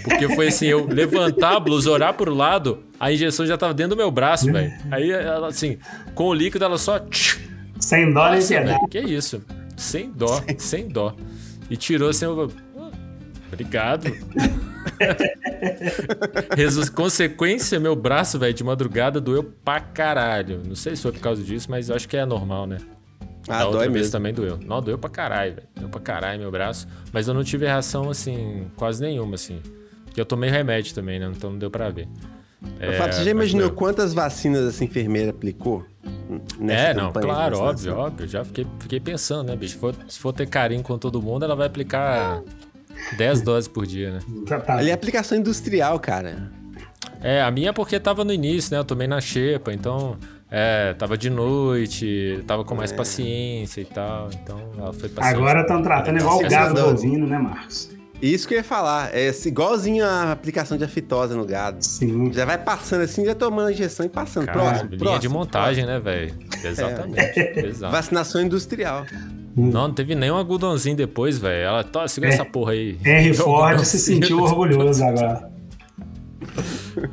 Porque 0.03 0.27
foi 0.35 0.47
assim, 0.49 0.65
eu 0.67 0.85
levantar 0.85 1.55
a 1.55 1.59
blusa, 1.61 1.89
olhar 1.89 2.11
pro 2.13 2.33
lado, 2.33 2.79
a 2.99 3.11
injeção 3.13 3.45
já 3.45 3.57
tava 3.57 3.73
dentro 3.73 3.95
do 3.95 3.97
meu 3.97 4.11
braço, 4.11 4.51
velho. 4.51 4.73
Aí 4.91 5.09
ela 5.09 5.47
assim, 5.47 5.77
com 6.13 6.25
o 6.25 6.33
líquido 6.33 6.65
ela 6.65 6.77
só 6.77 6.99
Sem 7.79 8.11
dó 8.13 8.29
nem 8.29 8.45
piedade. 8.45 8.79
que 8.89 8.99
isso? 8.99 9.41
Sem 9.77 10.11
dó, 10.11 10.43
sem 10.57 10.87
dó. 10.89 11.15
E 11.71 11.77
tirou 11.77 12.09
assim, 12.09 12.25
eu... 12.25 12.51
"Hum, 12.75 12.91
Obrigado. 13.51 14.05
Consequência, 16.95 17.79
meu 17.79 17.95
braço, 17.95 18.37
velho, 18.39 18.53
de 18.53 18.63
madrugada 18.63 19.19
doeu 19.19 19.43
pra 19.43 19.79
caralho. 19.79 20.61
Não 20.67 20.75
sei 20.75 20.95
se 20.95 21.01
foi 21.01 21.11
por 21.11 21.21
causa 21.21 21.43
disso, 21.43 21.67
mas 21.69 21.89
eu 21.89 21.95
acho 21.95 22.07
que 22.07 22.17
é 22.17 22.25
normal, 22.25 22.67
né? 22.67 22.77
Ah, 23.47 23.59
da 23.59 23.65
outra 23.67 23.81
vez 23.81 23.91
mesmo. 23.93 24.11
também 24.11 24.33
doeu. 24.33 24.59
Não, 24.63 24.81
doeu 24.81 24.97
pra 24.97 25.09
caralho, 25.09 25.55
velho. 25.55 25.67
Doeu 25.75 25.89
pra 25.89 25.99
caralho 25.99 26.39
meu 26.39 26.51
braço. 26.51 26.87
Mas 27.11 27.27
eu 27.27 27.33
não 27.33 27.43
tive 27.43 27.65
reação, 27.65 28.09
assim, 28.09 28.67
quase 28.75 29.01
nenhuma, 29.01 29.35
assim. 29.35 29.59
Porque 30.05 30.21
eu 30.21 30.25
tomei 30.25 30.49
remédio 30.49 30.93
também, 30.93 31.19
né? 31.19 31.31
Então 31.35 31.51
não 31.51 31.57
deu 31.57 31.71
pra 31.71 31.89
ver. 31.89 32.07
Ô, 32.61 32.93
Fábio, 32.97 33.13
você 33.15 33.23
já 33.23 33.29
É, 33.29 33.33
imaginou 33.33 33.71
quantas 33.71 34.13
vacinas 34.13 34.67
essa 34.67 34.83
enfermeira 34.83 35.31
aplicou? 35.31 35.85
Nessa 36.59 36.83
É, 36.89 36.93
não, 36.93 37.11
claro, 37.11 37.57
óbvio, 37.59 37.95
óbvio. 37.97 38.27
Já 38.27 38.43
fiquei, 38.43 38.65
fiquei 38.79 38.99
pensando, 38.99 39.47
né, 39.49 39.55
bicho? 39.55 39.73
Se 39.73 39.79
for, 39.79 39.95
se 40.07 40.19
for 40.19 40.33
ter 40.33 40.47
carinho 40.47 40.83
com 40.83 40.97
todo 40.97 41.21
mundo, 41.21 41.43
ela 41.45 41.55
vai 41.55 41.67
aplicar 41.67 42.41
10 43.17 43.41
doses 43.41 43.67
por 43.67 43.85
dia, 43.85 44.11
né? 44.11 44.19
Tá. 44.47 44.75
Ali 44.77 44.89
é 44.89 44.93
aplicação 44.93 45.37
industrial, 45.37 45.99
cara. 45.99 46.51
É, 47.21 47.41
a 47.41 47.51
minha 47.51 47.69
é 47.69 47.73
porque 47.73 47.99
tava 47.99 48.23
no 48.23 48.33
início, 48.33 48.71
né? 48.73 48.79
Eu 48.79 48.85
tomei 48.85 49.07
na 49.07 49.21
xepa, 49.21 49.73
então. 49.73 50.17
É, 50.53 50.93
tava 50.95 51.17
de 51.17 51.29
noite, 51.29 52.43
tava 52.45 52.65
com 52.65 52.73
É. 52.73 52.77
mais 52.77 52.91
paciência 52.91 53.79
e 53.79 53.85
tal. 53.85 54.29
Então 54.33 54.59
ela 54.77 54.91
foi 54.91 55.07
paciente. 55.07 55.35
Agora 55.37 55.61
estão 55.61 55.81
tratando 55.81 56.19
igual 56.19 56.39
o 56.39 56.45
Essa 56.45 56.49
gado 56.49 56.81
bovino, 56.81 57.25
né, 57.25 57.37
Marcos? 57.37 57.89
Isso 58.21 58.47
que 58.47 58.53
eu 58.53 58.57
ia 58.59 58.63
falar. 58.63 59.15
É 59.15 59.27
esse- 59.27 59.47
igualzinho 59.49 60.05
a 60.05 60.31
aplicação 60.31 60.77
de 60.77 60.83
aftosa 60.83 61.35
no 61.35 61.45
gado. 61.45 61.83
Sim. 61.83 62.31
Já 62.31 62.45
vai 62.45 62.57
passando 62.57 63.01
assim, 63.01 63.25
já 63.25 63.33
tomando 63.35 63.67
a 63.67 63.71
injeção 63.71 64.05
e 64.05 64.09
passando. 64.09 64.45
Cara, 64.45 64.59
próximo, 64.59 64.89
linha 64.89 64.99
próximo. 64.99 65.19
de 65.21 65.29
montagem, 65.29 65.85
né, 65.85 65.99
velho? 65.99 66.33
Exatamente. 66.63 67.33
próximo. 67.33 67.59
Exato. 67.67 67.91
Vacinação 67.91 68.41
industrial. 68.41 69.05
Não, 69.55 69.87
não 69.87 69.93
teve 69.93 70.15
nenhum 70.15 70.35
algodãozinho 70.35 70.95
depois, 70.95 71.37
velho. 71.37 71.63
Ela, 71.65 72.07
segura 72.07 72.31
É. 72.31 72.35
essa 72.35 72.45
porra 72.45 72.71
aí. 72.71 72.97
Henry 73.05 73.33
Ford 73.33 73.83
se 73.83 73.99
sentiu 73.99 74.39
orgulhoso 74.39 75.03
agora. 75.03 75.50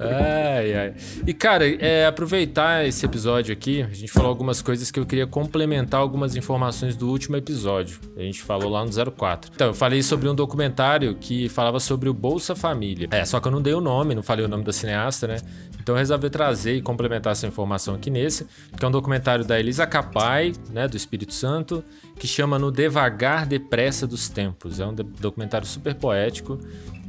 Ai, 0.00 0.74
ai. 0.74 0.94
E, 1.26 1.34
cara, 1.34 1.66
é, 1.66 2.06
aproveitar 2.06 2.86
esse 2.86 3.04
episódio 3.04 3.52
aqui, 3.52 3.82
a 3.82 3.94
gente 3.94 4.10
falou 4.10 4.28
algumas 4.28 4.62
coisas 4.62 4.90
que 4.90 4.98
eu 4.98 5.06
queria 5.06 5.26
complementar 5.26 6.00
algumas 6.00 6.36
informações 6.36 6.96
do 6.96 7.08
último 7.08 7.36
episódio. 7.36 8.00
A 8.16 8.20
gente 8.20 8.42
falou 8.42 8.70
lá 8.70 8.84
no 8.84 8.90
04. 9.12 9.50
Então, 9.54 9.68
eu 9.68 9.74
falei 9.74 10.02
sobre 10.02 10.28
um 10.28 10.34
documentário 10.34 11.14
que 11.14 11.48
falava 11.48 11.80
sobre 11.80 12.08
o 12.08 12.14
Bolsa 12.14 12.54
Família. 12.54 13.08
É, 13.10 13.24
só 13.24 13.40
que 13.40 13.48
eu 13.48 13.52
não 13.52 13.62
dei 13.62 13.74
o 13.74 13.80
nome, 13.80 14.14
não 14.14 14.22
falei 14.22 14.44
o 14.44 14.48
nome 14.48 14.64
da 14.64 14.72
cineasta, 14.72 15.26
né? 15.26 15.36
Então 15.88 15.94
eu 15.94 16.00
resolvi 16.00 16.28
trazer 16.28 16.74
e 16.74 16.82
complementar 16.82 17.32
essa 17.32 17.46
informação 17.46 17.94
aqui 17.94 18.10
nesse, 18.10 18.46
que 18.76 18.84
é 18.84 18.88
um 18.88 18.90
documentário 18.90 19.42
da 19.42 19.58
Elisa 19.58 19.86
Capai, 19.86 20.52
né, 20.70 20.86
do 20.86 20.98
Espírito 20.98 21.32
Santo, 21.32 21.82
que 22.18 22.26
chama 22.26 22.58
No 22.58 22.70
Devagar 22.70 23.46
Depressa 23.46 24.06
dos 24.06 24.28
Tempos. 24.28 24.80
É 24.80 24.86
um 24.86 24.92
documentário 24.92 25.66
super 25.66 25.94
poético 25.94 26.58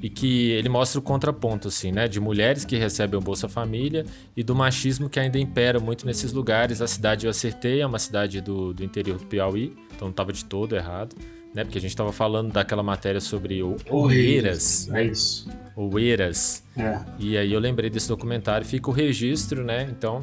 e 0.02 0.10
que 0.10 0.52
ele 0.52 0.70
mostra 0.70 1.00
o 1.00 1.02
contraponto, 1.02 1.68
assim, 1.68 1.92
né? 1.92 2.08
De 2.08 2.20
mulheres 2.20 2.64
que 2.66 2.76
recebem 2.78 3.20
o 3.20 3.22
Bolsa 3.22 3.48
Família 3.50 4.06
e 4.36 4.44
do 4.44 4.56
machismo 4.56 5.10
que 5.10 5.20
ainda 5.20 5.38
impera 5.38 5.80
muito 5.80 6.06
nesses 6.06 6.32
lugares. 6.32 6.82
A 6.82 6.88
cidade 6.88 7.26
eu 7.26 7.30
acertei, 7.30 7.82
é 7.82 7.86
uma 7.86 8.00
cidade 8.00 8.40
do, 8.42 8.74
do 8.74 8.84
interior 8.84 9.18
do 9.18 9.26
Piauí, 9.26 9.74
então 9.96 10.08
não 10.08 10.12
estava 10.12 10.32
de 10.32 10.46
todo 10.46 10.76
errado, 10.76 11.16
né? 11.54 11.64
Porque 11.64 11.78
a 11.78 11.82
gente 11.82 11.92
estava 11.92 12.12
falando 12.14 12.52
daquela 12.52 12.84
matéria 12.84 13.20
sobre 13.20 13.62
o 13.62 13.76
Oeiras, 13.90 14.88
É 14.90 14.92
né? 14.92 15.04
isso. 15.06 15.50
Oeiras. 15.76 16.64
É. 16.78 17.00
E 17.18 17.38
aí 17.38 17.52
eu 17.52 17.60
lembrei 17.60 17.90
desse 17.90 18.08
documentário, 18.08 18.66
fica 18.66 18.90
o 18.90 18.94
registro, 18.94 19.64
né? 19.64 19.88
Então, 19.90 20.22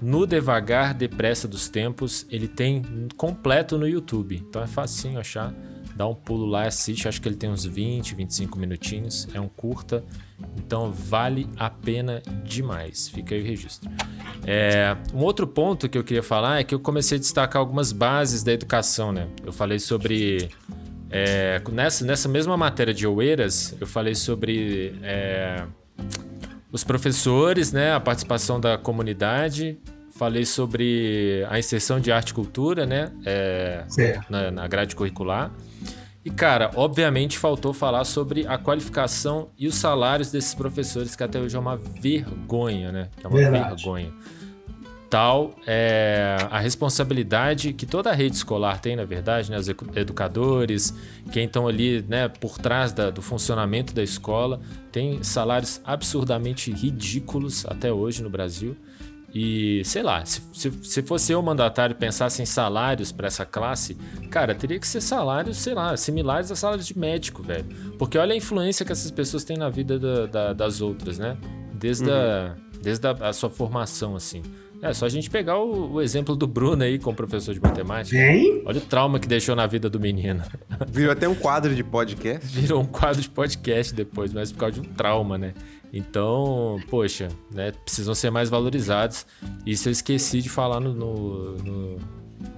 no 0.00 0.26
Devagar 0.26 0.94
Depressa 0.94 1.46
dos 1.46 1.68
Tempos, 1.68 2.26
ele 2.30 2.48
tem 2.48 2.82
completo 3.16 3.76
no 3.76 3.86
YouTube. 3.86 4.42
Então 4.48 4.62
é 4.62 4.66
facinho 4.66 5.18
achar. 5.20 5.54
Dá 6.00 6.06
um 6.06 6.14
pulo 6.14 6.46
lá, 6.46 6.66
assiste. 6.66 7.06
Acho 7.06 7.20
que 7.20 7.28
ele 7.28 7.36
tem 7.36 7.50
uns 7.50 7.66
20, 7.66 8.14
25 8.14 8.58
minutinhos. 8.58 9.28
É 9.34 9.38
um 9.38 9.48
curta. 9.48 10.02
Então 10.56 10.90
vale 10.90 11.46
a 11.58 11.68
pena 11.68 12.22
demais. 12.42 13.06
Fica 13.10 13.34
aí 13.34 13.42
o 13.42 13.44
registro. 13.44 13.90
É, 14.46 14.96
um 15.12 15.18
outro 15.18 15.46
ponto 15.46 15.90
que 15.90 15.98
eu 15.98 16.02
queria 16.02 16.22
falar 16.22 16.58
é 16.58 16.64
que 16.64 16.74
eu 16.74 16.80
comecei 16.80 17.18
a 17.18 17.20
destacar 17.20 17.60
algumas 17.60 17.92
bases 17.92 18.42
da 18.42 18.50
educação, 18.50 19.12
né? 19.12 19.28
Eu 19.44 19.52
falei 19.52 19.78
sobre 19.78 20.48
é, 21.10 21.60
nessa, 21.70 22.02
nessa 22.02 22.30
mesma 22.30 22.56
matéria 22.56 22.94
de 22.94 23.06
Oeiras, 23.06 23.76
eu 23.78 23.86
falei 23.86 24.14
sobre 24.14 24.98
é, 25.02 25.66
os 26.72 26.82
professores, 26.82 27.72
né, 27.72 27.92
a 27.92 28.00
participação 28.00 28.58
da 28.58 28.78
comunidade, 28.78 29.78
falei 30.12 30.46
sobre 30.46 31.44
a 31.50 31.58
inserção 31.58 32.00
de 32.00 32.10
arte 32.10 32.30
e 32.30 32.34
cultura, 32.34 32.86
né, 32.86 33.12
é, 33.26 33.84
na, 34.30 34.50
na 34.50 34.66
grade 34.66 34.96
curricular. 34.96 35.52
E, 36.24 36.28
cara, 36.30 36.70
obviamente 36.74 37.38
faltou 37.38 37.72
falar 37.72 38.04
sobre 38.04 38.46
a 38.46 38.58
qualificação 38.58 39.48
e 39.58 39.66
os 39.66 39.74
salários 39.74 40.30
desses 40.30 40.54
professores, 40.54 41.16
que 41.16 41.22
até 41.22 41.40
hoje 41.40 41.56
é 41.56 41.58
uma 41.58 41.76
vergonha, 41.76 42.92
né? 42.92 43.08
É 43.24 43.26
uma 43.26 43.36
Verdade. 43.38 43.76
vergonha. 43.82 44.12
Tal 45.08 45.56
é 45.66 46.36
a 46.52 46.60
responsabilidade 46.60 47.72
que 47.72 47.84
toda 47.84 48.10
a 48.10 48.12
rede 48.12 48.36
escolar 48.36 48.78
tem, 48.80 48.94
na 48.94 49.04
verdade, 49.04 49.50
né? 49.50 49.58
Os 49.58 49.66
educadores, 49.96 50.94
quem 51.32 51.46
estão 51.46 51.66
ali, 51.66 52.04
né, 52.08 52.28
por 52.28 52.58
trás 52.58 52.92
da- 52.92 53.10
do 53.10 53.20
funcionamento 53.20 53.92
da 53.92 54.02
escola, 54.04 54.60
tem 54.92 55.20
salários 55.22 55.80
absurdamente 55.84 56.70
ridículos 56.70 57.66
até 57.66 57.92
hoje 57.92 58.22
no 58.22 58.30
Brasil. 58.30 58.76
E, 59.32 59.82
sei 59.84 60.02
lá, 60.02 60.24
se, 60.26 60.42
se, 60.52 60.72
se 60.82 61.02
fosse 61.02 61.30
eu 61.32 61.40
mandatário 61.40 61.94
pensasse 61.94 62.42
em 62.42 62.46
salários 62.46 63.12
para 63.12 63.28
essa 63.28 63.46
classe, 63.46 63.94
cara, 64.30 64.54
teria 64.54 64.78
que 64.78 64.86
ser 64.88 65.00
salários, 65.00 65.56
sei 65.58 65.72
lá, 65.74 65.96
similares 65.96 66.50
a 66.50 66.56
salários 66.56 66.86
de 66.86 66.98
médico, 66.98 67.42
velho. 67.42 67.64
Porque 67.98 68.18
olha 68.18 68.32
a 68.32 68.36
influência 68.36 68.84
que 68.84 68.90
essas 68.90 69.10
pessoas 69.10 69.44
têm 69.44 69.56
na 69.56 69.68
vida 69.70 69.98
da- 69.98 70.26
da- 70.26 70.52
das 70.52 70.80
outras, 70.80 71.18
né? 71.18 71.36
Desde, 71.72 72.10
a, 72.10 72.56
desde 72.82 73.06
a, 73.06 73.10
a 73.28 73.32
sua 73.32 73.48
formação, 73.50 74.16
assim. 74.16 74.42
É 74.82 74.92
só 74.94 75.04
a 75.04 75.08
gente 75.10 75.28
pegar 75.28 75.58
o, 75.58 75.92
o 75.92 76.00
exemplo 76.02 76.34
do 76.34 76.46
Bruno 76.46 76.82
aí 76.82 76.98
como 76.98 77.14
professor 77.14 77.52
de 77.54 77.60
matemática. 77.60 78.16
Hein? 78.16 78.62
Olha 78.64 78.78
o 78.78 78.80
trauma 78.80 79.20
que 79.20 79.28
deixou 79.28 79.54
na 79.54 79.66
vida 79.66 79.90
do 79.90 80.00
menino. 80.00 80.42
Virou 80.88 81.12
até 81.12 81.28
um 81.28 81.34
quadro 81.34 81.74
de 81.74 81.84
podcast. 81.84 82.46
Virou 82.58 82.80
um 82.80 82.86
quadro 82.86 83.20
de 83.20 83.28
podcast 83.28 83.94
depois, 83.94 84.32
mas 84.32 84.50
por 84.50 84.58
causa 84.60 84.80
de 84.80 84.88
um 84.88 84.92
trauma, 84.94 85.36
né? 85.36 85.52
Então, 85.92 86.78
poxa, 86.88 87.28
né? 87.52 87.72
Precisam 87.84 88.14
ser 88.14 88.30
mais 88.30 88.48
valorizados. 88.48 89.26
Isso 89.66 89.88
eu 89.88 89.92
esqueci 89.92 90.40
de 90.40 90.48
falar 90.48 90.78
no, 90.80 90.94
no, 90.94 91.52
no- 91.56 91.98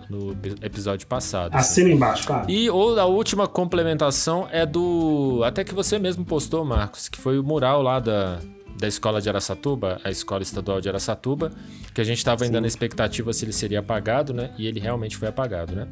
no 0.08 0.36
episódio 0.62 1.06
passado. 1.06 1.54
assim. 1.54 1.70
Assina 1.80 1.90
embaixo, 1.90 2.26
cara. 2.28 2.50
E 2.50 2.68
ou 2.68 2.98
a 3.00 3.06
última 3.06 3.48
complementação 3.48 4.46
é 4.52 4.66
do. 4.66 5.40
Até 5.44 5.64
que 5.64 5.74
você 5.74 5.98
mesmo 5.98 6.24
postou, 6.24 6.64
Marcos, 6.64 7.08
que 7.08 7.18
foi 7.18 7.38
o 7.38 7.42
mural 7.42 7.80
lá 7.82 7.98
da, 7.98 8.38
da 8.78 8.86
escola 8.86 9.20
de 9.22 9.28
Araçatuba, 9.30 9.98
a 10.04 10.10
escola 10.10 10.42
estadual 10.42 10.80
de 10.82 10.88
Araçatuba, 10.90 11.50
que 11.94 12.00
a 12.00 12.04
gente 12.04 12.18
estava 12.18 12.44
ainda 12.44 12.60
na 12.60 12.66
expectativa 12.66 13.32
se 13.32 13.44
ele 13.46 13.52
seria 13.52 13.80
apagado, 13.80 14.34
né? 14.34 14.50
E 14.58 14.66
ele 14.66 14.78
realmente 14.78 15.16
foi 15.16 15.28
apagado, 15.28 15.74
né? 15.74 15.88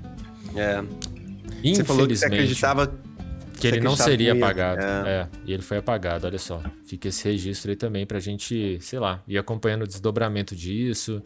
É. 0.54 0.82
Você 1.74 1.82
falou 1.84 2.06
que 2.06 2.16
você 2.16 2.26
acreditava 2.26 2.92
Que 3.60 3.66
ele 3.68 3.80
não 3.80 3.96
seria 3.96 4.32
apagado. 4.32 4.82
é. 4.82 5.10
É. 5.10 5.28
e 5.44 5.52
ele 5.52 5.62
foi 5.62 5.78
apagado, 5.78 6.26
olha 6.26 6.38
só. 6.38 6.62
Fica 6.84 7.08
esse 7.08 7.24
registro 7.24 7.70
aí 7.70 7.76
também 7.76 8.06
pra 8.06 8.18
gente, 8.18 8.78
sei 8.80 8.98
lá, 8.98 9.22
ir 9.28 9.38
acompanhando 9.38 9.82
o 9.82 9.86
desdobramento 9.86 10.54
disso, 10.56 11.22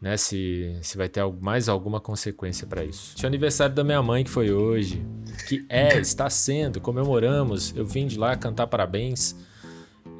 né? 0.00 0.16
Se, 0.16 0.76
se 0.82 0.96
vai 0.96 1.08
ter 1.08 1.24
mais 1.40 1.68
alguma 1.68 2.00
consequência 2.00 2.66
pra 2.66 2.84
isso. 2.84 3.16
Tinha 3.16 3.28
aniversário 3.28 3.74
da 3.74 3.82
minha 3.82 4.02
mãe 4.02 4.22
que 4.24 4.30
foi 4.30 4.52
hoje. 4.52 5.04
Que 5.48 5.64
é, 5.68 5.98
está 5.98 6.28
sendo, 6.30 6.80
comemoramos. 6.80 7.74
Eu 7.76 7.84
vim 7.84 8.06
de 8.06 8.18
lá 8.18 8.36
cantar 8.36 8.66
parabéns. 8.66 9.34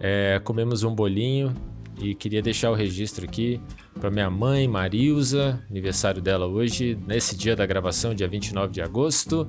É, 0.01 0.41
comemos 0.45 0.83
um 0.85 0.95
bolinho 0.95 1.55
e 2.01 2.15
queria 2.15 2.41
deixar 2.41 2.71
o 2.71 2.75
registro 2.75 3.25
aqui 3.25 3.61
para 3.99 4.11
minha 4.11 4.31
mãe, 4.31 4.69
Marilza, 4.69 5.61
aniversário 5.69 6.23
dela 6.23 6.47
hoje, 6.47 6.97
nesse 7.07 7.37
dia 7.37 7.57
da 7.57 7.67
gravação, 7.67 8.15
dia 8.15 8.29
29 8.29 8.73
de 8.73 8.81
agosto. 8.81 9.49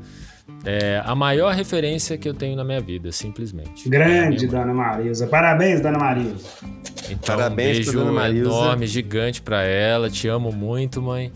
É 0.66 1.02
a 1.06 1.16
maior 1.16 1.54
referência 1.54 2.18
que 2.18 2.28
eu 2.28 2.34
tenho 2.34 2.56
na 2.56 2.64
minha 2.64 2.82
vida, 2.82 3.12
simplesmente. 3.12 3.88
Grande, 3.90 4.48
Dona 4.48 4.74
Marisa. 4.74 5.26
Parabéns, 5.28 5.82
Dona 5.82 5.98
Marisa. 5.98 6.36
Então, 7.10 7.38
Parabéns 7.38 7.70
um 7.70 7.82
beijo 7.84 7.94
Dona 7.94 8.12
Marilza. 8.12 8.50
enorme, 8.50 8.88
gigante 8.88 9.42
pra 9.42 9.64
ela. 9.64 10.10
Te 10.10 10.28
amo 10.28 10.52
muito, 10.52 11.02
mãe. 11.02 11.32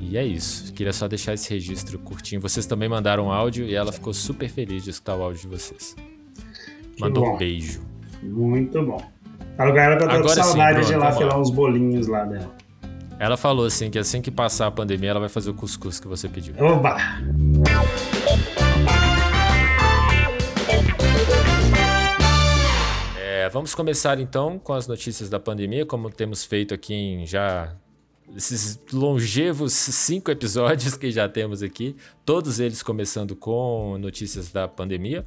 E 0.00 0.16
é 0.16 0.24
isso. 0.24 0.72
Queria 0.72 0.92
só 0.92 1.08
deixar 1.08 1.34
esse 1.34 1.50
registro 1.50 1.98
curtinho. 1.98 2.40
Vocês 2.40 2.66
também 2.66 2.88
mandaram 2.88 3.32
áudio 3.32 3.66
e 3.66 3.74
ela 3.74 3.92
ficou 3.92 4.14
super 4.14 4.48
feliz 4.48 4.84
de 4.84 4.90
escutar 4.90 5.16
o 5.16 5.22
áudio 5.22 5.42
de 5.42 5.48
vocês. 5.48 5.96
Mandou 7.00 7.24
bom. 7.24 7.34
um 7.34 7.36
beijo. 7.36 7.80
Muito 8.22 8.80
bom. 8.84 9.02
Com 9.56 9.62
ela 9.64 9.96
que 9.96 10.04
eu 10.04 10.08
tô 10.08 10.14
com 10.14 10.20
Agora 10.20 10.34
sim, 10.34 10.42
saudade 10.42 10.72
Bruno, 10.74 10.86
de 10.86 10.92
ir 10.92 10.96
lá 10.96 11.10
vamos 11.10 11.20
lá. 11.20 11.26
filar 11.26 11.40
uns 11.40 11.50
bolinhos 11.50 12.06
lá 12.06 12.24
dela. 12.24 12.54
Ela 13.18 13.36
falou 13.36 13.66
assim 13.66 13.90
que 13.90 13.98
assim 13.98 14.22
que 14.22 14.30
passar 14.30 14.68
a 14.68 14.70
pandemia, 14.70 15.10
ela 15.10 15.20
vai 15.20 15.28
fazer 15.28 15.50
o 15.50 15.54
cuscuz 15.54 15.98
que 15.98 16.06
você 16.06 16.28
pediu. 16.28 16.54
Oba! 16.60 16.96
Vamos 23.48 23.74
começar 23.74 24.20
então 24.20 24.58
com 24.58 24.72
as 24.72 24.86
notícias 24.86 25.30
da 25.30 25.40
pandemia, 25.40 25.86
como 25.86 26.10
temos 26.10 26.44
feito 26.44 26.74
aqui 26.74 26.94
em 26.94 27.26
já 27.26 27.74
esses 28.36 28.78
longevos 28.92 29.72
cinco 29.72 30.30
episódios 30.30 30.96
que 30.96 31.10
já 31.10 31.28
temos 31.28 31.62
aqui, 31.62 31.96
todos 32.24 32.60
eles 32.60 32.82
começando 32.82 33.34
com 33.34 33.96
notícias 33.98 34.50
da 34.50 34.68
pandemia. 34.68 35.26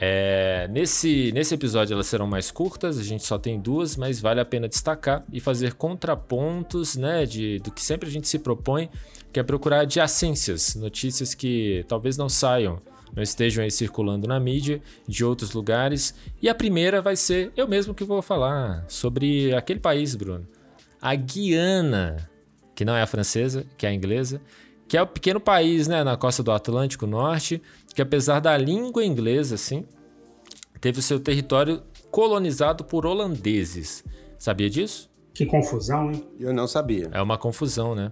É, 0.00 0.68
nesse, 0.70 1.32
nesse 1.32 1.54
episódio 1.54 1.94
elas 1.94 2.06
serão 2.06 2.26
mais 2.26 2.50
curtas, 2.50 2.98
a 2.98 3.02
gente 3.02 3.24
só 3.24 3.36
tem 3.36 3.58
duas, 3.58 3.96
mas 3.96 4.20
vale 4.20 4.40
a 4.40 4.44
pena 4.44 4.68
destacar 4.68 5.24
e 5.32 5.40
fazer 5.40 5.74
contrapontos 5.74 6.94
né, 6.94 7.26
de, 7.26 7.58
do 7.60 7.72
que 7.72 7.82
sempre 7.82 8.08
a 8.08 8.12
gente 8.12 8.28
se 8.28 8.38
propõe, 8.38 8.88
que 9.32 9.40
é 9.40 9.42
procurar 9.42 9.80
adjacências, 9.80 10.76
notícias 10.76 11.34
que 11.34 11.84
talvez 11.88 12.16
não 12.16 12.28
saiam, 12.28 12.80
não 13.14 13.22
estejam 13.22 13.64
aí 13.64 13.70
circulando 13.70 14.26
na 14.26 14.38
mídia 14.38 14.80
de 15.06 15.24
outros 15.24 15.52
lugares. 15.52 16.14
E 16.40 16.48
a 16.48 16.54
primeira 16.54 17.00
vai 17.00 17.16
ser 17.16 17.52
eu 17.56 17.66
mesmo 17.66 17.94
que 17.94 18.04
vou 18.04 18.22
falar 18.22 18.84
sobre 18.88 19.54
aquele 19.54 19.80
país, 19.80 20.14
Bruno. 20.14 20.46
A 21.00 21.14
Guiana, 21.14 22.28
que 22.74 22.84
não 22.84 22.94
é 22.94 23.02
a 23.02 23.06
francesa, 23.06 23.66
que 23.76 23.86
é 23.86 23.88
a 23.88 23.94
inglesa, 23.94 24.40
que 24.86 24.96
é 24.96 25.02
o 25.02 25.06
pequeno 25.06 25.40
país 25.40 25.86
né, 25.86 26.02
na 26.02 26.16
costa 26.16 26.42
do 26.42 26.50
Atlântico 26.50 27.06
Norte, 27.06 27.62
que 27.94 28.00
apesar 28.00 28.40
da 28.40 28.56
língua 28.56 29.04
inglesa, 29.04 29.54
assim, 29.54 29.84
teve 30.80 30.98
o 30.98 31.02
seu 31.02 31.20
território 31.20 31.82
colonizado 32.10 32.84
por 32.84 33.04
holandeses. 33.04 34.04
Sabia 34.38 34.70
disso? 34.70 35.10
Que 35.34 35.46
confusão, 35.46 36.10
hein? 36.10 36.24
Eu 36.40 36.52
não 36.52 36.66
sabia. 36.66 37.08
É 37.12 37.22
uma 37.22 37.38
confusão, 37.38 37.94
né? 37.94 38.10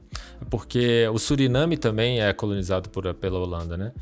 Porque 0.49 1.09
o 1.13 1.19
Suriname 1.19 1.77
também 1.77 2.21
é 2.21 2.33
colonizado 2.33 2.89
por, 2.89 3.13
pela 3.15 3.39
Holanda, 3.39 3.77
né? 3.77 3.93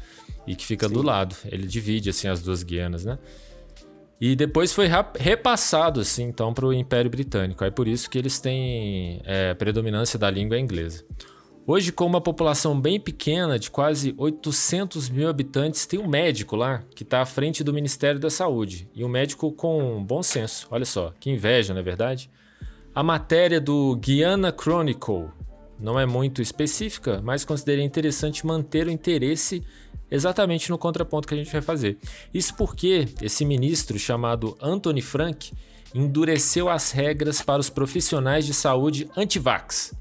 E 0.47 0.55
que 0.55 0.65
fica 0.65 0.89
do 0.89 1.03
lado. 1.03 1.37
Ele 1.47 1.67
divide, 1.67 2.11
assim, 2.11 2.29
as 2.29 2.43
duas 2.43 2.63
Guianas, 2.63 3.05
né? 3.05 3.19
E 4.21 4.37
depois 4.37 4.73
foi 4.73 4.89
repassado, 5.19 6.01
assim, 6.01 6.25
então, 6.25 6.55
para 6.55 6.67
o 6.67 6.73
Império 6.73 7.11
Britânico. 7.11 7.65
É 7.65 7.71
por 7.71 7.89
isso 7.89 8.09
que 8.09 8.17
eles 8.17 8.39
têm 8.39 9.21
é, 9.25 9.55
predominância 9.55 10.19
da 10.19 10.31
língua 10.31 10.59
inglesa. 10.59 11.05
Hoje, 11.67 11.91
com 11.91 12.05
uma 12.05 12.21
população 12.21 12.79
bem 12.79 13.01
pequena, 13.01 13.59
de 13.59 13.71
quase 13.71 14.15
800 14.19 15.09
mil 15.09 15.29
habitantes, 15.29 15.87
tem 15.87 15.99
um 15.99 16.07
médico 16.07 16.57
lá 16.57 16.83
que 16.95 17.03
está 17.03 17.23
à 17.23 17.27
frente 17.27 17.65
do 17.65 17.73
Ministério 17.73 18.21
da 18.21 18.29
Saúde. 18.29 18.89
E 18.95 19.03
um 19.03 19.09
médico 19.09 19.51
com 19.51 20.05
bom 20.05 20.23
senso. 20.23 20.69
Olha 20.71 20.85
só, 20.85 21.15
que 21.19 21.31
inveja, 21.31 21.73
não 21.73 21.81
é 21.81 21.83
verdade? 21.83 22.31
A 22.95 23.03
matéria 23.03 23.61
do 23.61 23.97
Guiana 23.97 24.55
Chronicle 24.55 25.31
não 25.81 25.99
é 25.99 26.05
muito 26.07 26.41
específica, 26.41 27.21
mas 27.25 27.45
considerei 27.45 27.85
interessante 27.85 28.47
manter 28.47 28.87
o 28.87 28.91
interesse 28.91 29.65
exatamente 30.15 30.71
no 30.71 30.79
contraponto 30.79 31.27
que 31.27 31.35
a 31.35 31.37
gente 31.37 31.53
vai 31.53 31.63
fazer. 31.63 31.99
Isso 32.33 32.55
porque 32.55 33.09
esse 33.21 33.45
ministro 33.45 33.99
chamado 33.99 34.57
Anthony 34.61 35.03
Frank 35.03 35.53
endureceu 35.95 36.69
as 36.69 36.91
regras 36.91 37.41
para 37.43 37.61
os 37.61 37.71
profissionais 37.71 38.47
de 38.47 38.55
saúde 38.55 39.09
anti-vax 39.17 39.95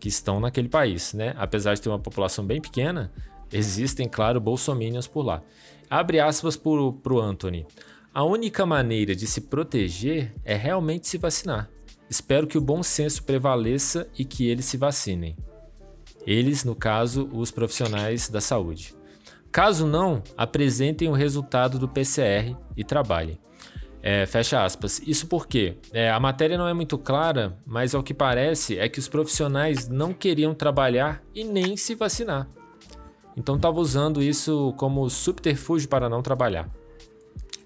que 0.00 0.08
estão 0.08 0.40
naquele 0.40 0.68
país, 0.68 1.14
né? 1.14 1.32
Apesar 1.36 1.74
de 1.74 1.80
ter 1.80 1.88
uma 1.88 1.98
população 1.98 2.44
bem 2.44 2.60
pequena, 2.60 3.12
existem, 3.52 4.08
claro, 4.08 4.40
bolsominions 4.40 5.06
por 5.06 5.24
lá. 5.24 5.42
Abre 5.88 6.18
aspas 6.18 6.56
para 6.56 6.70
o 6.72 7.20
Anthony. 7.20 7.64
A 8.12 8.24
única 8.24 8.66
maneira 8.66 9.14
de 9.14 9.28
se 9.28 9.42
proteger 9.42 10.34
é 10.44 10.56
realmente 10.56 11.06
se 11.06 11.18
vacinar. 11.18 11.70
Espero 12.10 12.48
que 12.48 12.58
o 12.58 12.60
bom 12.60 12.82
senso 12.82 13.22
prevaleça 13.22 14.08
e 14.18 14.24
que 14.24 14.48
eles 14.48 14.64
se 14.64 14.76
vacinem. 14.76 15.36
Eles, 16.26 16.64
no 16.64 16.74
caso, 16.74 17.28
os 17.32 17.52
profissionais 17.52 18.28
da 18.28 18.40
saúde. 18.40 18.94
Caso 19.52 19.86
não, 19.86 20.22
apresentem 20.34 21.08
o 21.08 21.12
resultado 21.12 21.78
do 21.78 21.86
PCR 21.86 22.56
e 22.74 22.82
trabalhem. 22.82 23.38
É, 24.02 24.24
fecha 24.24 24.64
aspas. 24.64 24.98
Isso 25.06 25.26
porque 25.26 25.76
é, 25.92 26.10
a 26.10 26.18
matéria 26.18 26.56
não 26.56 26.66
é 26.66 26.72
muito 26.72 26.96
clara, 26.96 27.58
mas 27.66 27.94
ao 27.94 28.02
que 28.02 28.14
parece 28.14 28.78
é 28.78 28.88
que 28.88 28.98
os 28.98 29.08
profissionais 29.08 29.88
não 29.88 30.14
queriam 30.14 30.54
trabalhar 30.54 31.22
e 31.34 31.44
nem 31.44 31.76
se 31.76 31.94
vacinar. 31.94 32.48
Então 33.36 33.56
estava 33.56 33.78
usando 33.78 34.22
isso 34.22 34.72
como 34.78 35.08
subterfúgio 35.10 35.86
para 35.86 36.08
não 36.08 36.22
trabalhar. 36.22 36.68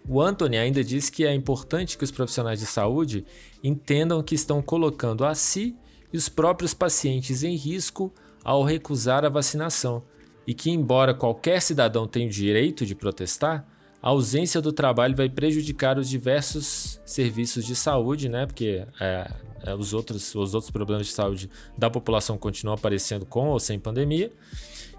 O 0.09 0.21
Anthony 0.21 0.59
ainda 0.59 0.83
diz 0.83 1.09
que 1.09 1.25
é 1.25 1.33
importante 1.33 1.97
que 1.97 2.05
os 2.05 2.11
profissionais 2.11 2.59
de 2.59 2.67
saúde 2.67 3.25
entendam 3.63 4.25
que 4.25 4.35
estão 4.35 4.61
colocando 4.61 5.25
a 5.25 5.37
si 5.37 5.77
e 6.13 6.17
os 6.17 6.29
próprios 6.29 6.75
pacientes 6.75 7.45
em 7.45 7.55
risco 7.55 8.13
ao 8.45 8.65
recusar 8.65 9.25
a 9.25 9.29
vacinação 9.29 10.03
e 10.47 10.55
que, 10.55 10.71
embora 10.71 11.13
qualquer 11.13 11.61
cidadão 11.61 12.07
tenha 12.07 12.27
o 12.27 12.31
direito 12.31 12.87
de 12.87 12.95
protestar, 12.95 13.67
a 14.03 14.11
ausência 14.11 14.61
do 14.61 14.73
trabalho 14.73 15.17
vai 15.17 15.29
prejudicar 15.29 15.99
os 15.99 16.09
diversos 16.09 17.01
serviços 17.05 17.65
de 17.65 17.75
saúde, 17.75 18.29
né? 18.29 18.47
Porque 18.47 18.87
é, 19.01 19.31
é, 19.65 19.75
os, 19.75 19.93
outros, 19.93 20.35
os 20.35 20.55
outros 20.55 20.71
problemas 20.71 21.07
de 21.07 21.13
saúde 21.13 21.51
da 21.77 21.91
população 21.91 22.39
continuam 22.39 22.75
aparecendo 22.75 23.27
com 23.27 23.49
ou 23.49 23.59
sem 23.59 23.79
pandemia 23.79 24.31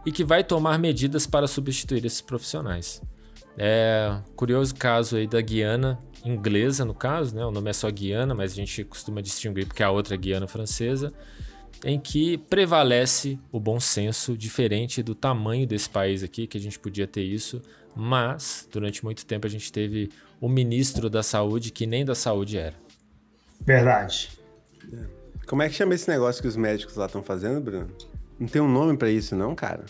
e 0.05 0.12
que 0.12 0.23
vai 0.23 0.43
tomar 0.43 0.77
medidas 0.77 1.25
para 1.25 1.47
substituir 1.47 2.05
esses 2.05 2.21
profissionais. 2.21 3.01
É 3.57 4.19
curioso 4.36 4.75
caso 4.75 5.15
aí 5.15 5.25
da 5.25 5.41
Guiana 5.41 5.99
inglesa, 6.25 6.83
no 6.83 6.93
caso, 6.93 7.36
né? 7.36 7.45
O 7.45 7.51
nome 7.51 7.69
é 7.69 7.73
só 7.73 7.89
Guiana, 7.89 8.36
mas 8.36 8.51
a 8.51 8.55
gente 8.55 8.83
costuma 8.83 9.21
distinguir 9.21 9.65
porque 9.65 9.83
a 9.83 9.89
outra 9.89 10.15
é 10.15 10.17
Guiana 10.17 10.47
francesa, 10.47 11.13
em 11.83 11.99
que 11.99 12.37
prevalece 12.37 13.39
o 13.51 13.59
bom 13.59 13.79
senso 13.79 14.37
diferente 14.37 15.03
do 15.03 15.13
tamanho 15.13 15.67
desse 15.67 15.89
país 15.89 16.23
aqui, 16.23 16.47
que 16.47 16.57
a 16.57 16.61
gente 16.61 16.79
podia 16.79 17.07
ter 17.07 17.23
isso, 17.23 17.61
mas 17.95 18.67
durante 18.71 19.03
muito 19.03 19.25
tempo 19.25 19.47
a 19.47 19.49
gente 19.49 19.71
teve 19.71 20.09
o 20.39 20.47
ministro 20.47 21.09
da 21.09 21.23
saúde 21.23 21.71
que 21.71 21.85
nem 21.85 22.05
da 22.05 22.15
saúde 22.15 22.57
era. 22.57 22.75
Verdade. 23.61 24.29
Como 25.47 25.61
é 25.61 25.69
que 25.69 25.75
chama 25.75 25.95
esse 25.95 26.09
negócio 26.09 26.41
que 26.41 26.47
os 26.47 26.55
médicos 26.55 26.95
lá 26.95 27.05
estão 27.05 27.23
fazendo, 27.23 27.61
Bruno? 27.61 27.89
Não 28.39 28.47
tem 28.47 28.61
um 28.61 28.71
nome 28.71 28.97
pra 28.97 29.09
isso, 29.09 29.35
não, 29.35 29.55
cara? 29.55 29.85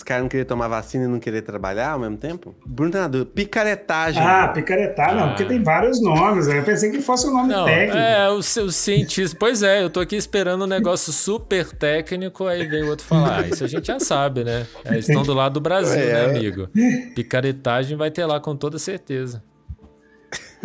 Os 0.00 0.02
caras 0.02 0.22
não 0.22 0.30
queriam 0.30 0.46
tomar 0.46 0.66
vacina 0.66 1.04
e 1.04 1.06
não 1.06 1.20
querer 1.20 1.42
trabalhar 1.42 1.90
ao 1.90 1.98
mesmo 1.98 2.16
tempo? 2.16 2.54
Bruno 2.64 2.90
tá 2.90 3.00
na 3.02 3.08
dúvida. 3.08 3.30
Picaretagem. 3.34 4.22
Ah, 4.22 4.48
picaretar, 4.48 5.14
não, 5.14 5.24
Ah. 5.24 5.28
porque 5.28 5.44
tem 5.44 5.62
vários 5.62 6.00
nomes. 6.00 6.46
né? 6.46 6.58
Eu 6.58 6.62
pensei 6.64 6.90
que 6.90 7.02
fosse 7.02 7.26
o 7.26 7.30
nome 7.30 7.52
Não, 7.52 7.66
técnico. 7.66 7.98
é, 7.98 8.30
o 8.30 8.40
seu 8.42 8.70
cientista. 8.72 9.36
Pois 9.38 9.62
é, 9.62 9.82
eu 9.82 9.90
tô 9.90 10.00
aqui 10.00 10.16
esperando 10.16 10.64
um 10.64 10.66
negócio 10.66 11.12
super 11.12 11.70
técnico, 11.70 12.46
aí 12.46 12.66
vem 12.66 12.82
o 12.82 12.88
outro 12.88 13.04
falar. 13.04 13.40
Ah, 13.40 13.46
isso 13.46 13.62
a 13.62 13.66
gente 13.68 13.88
já 13.88 14.00
sabe, 14.00 14.42
né? 14.42 14.66
É, 14.86 14.92
eles 14.92 15.06
estão 15.06 15.22
do 15.22 15.34
lado 15.34 15.52
do 15.52 15.60
Brasil, 15.60 16.00
É. 16.00 16.28
né, 16.28 16.38
amigo? 16.38 16.66
Picaretagem 17.14 17.94
vai 17.98 18.10
ter 18.10 18.24
lá 18.24 18.40
com 18.40 18.56
toda 18.56 18.78
certeza. 18.78 19.42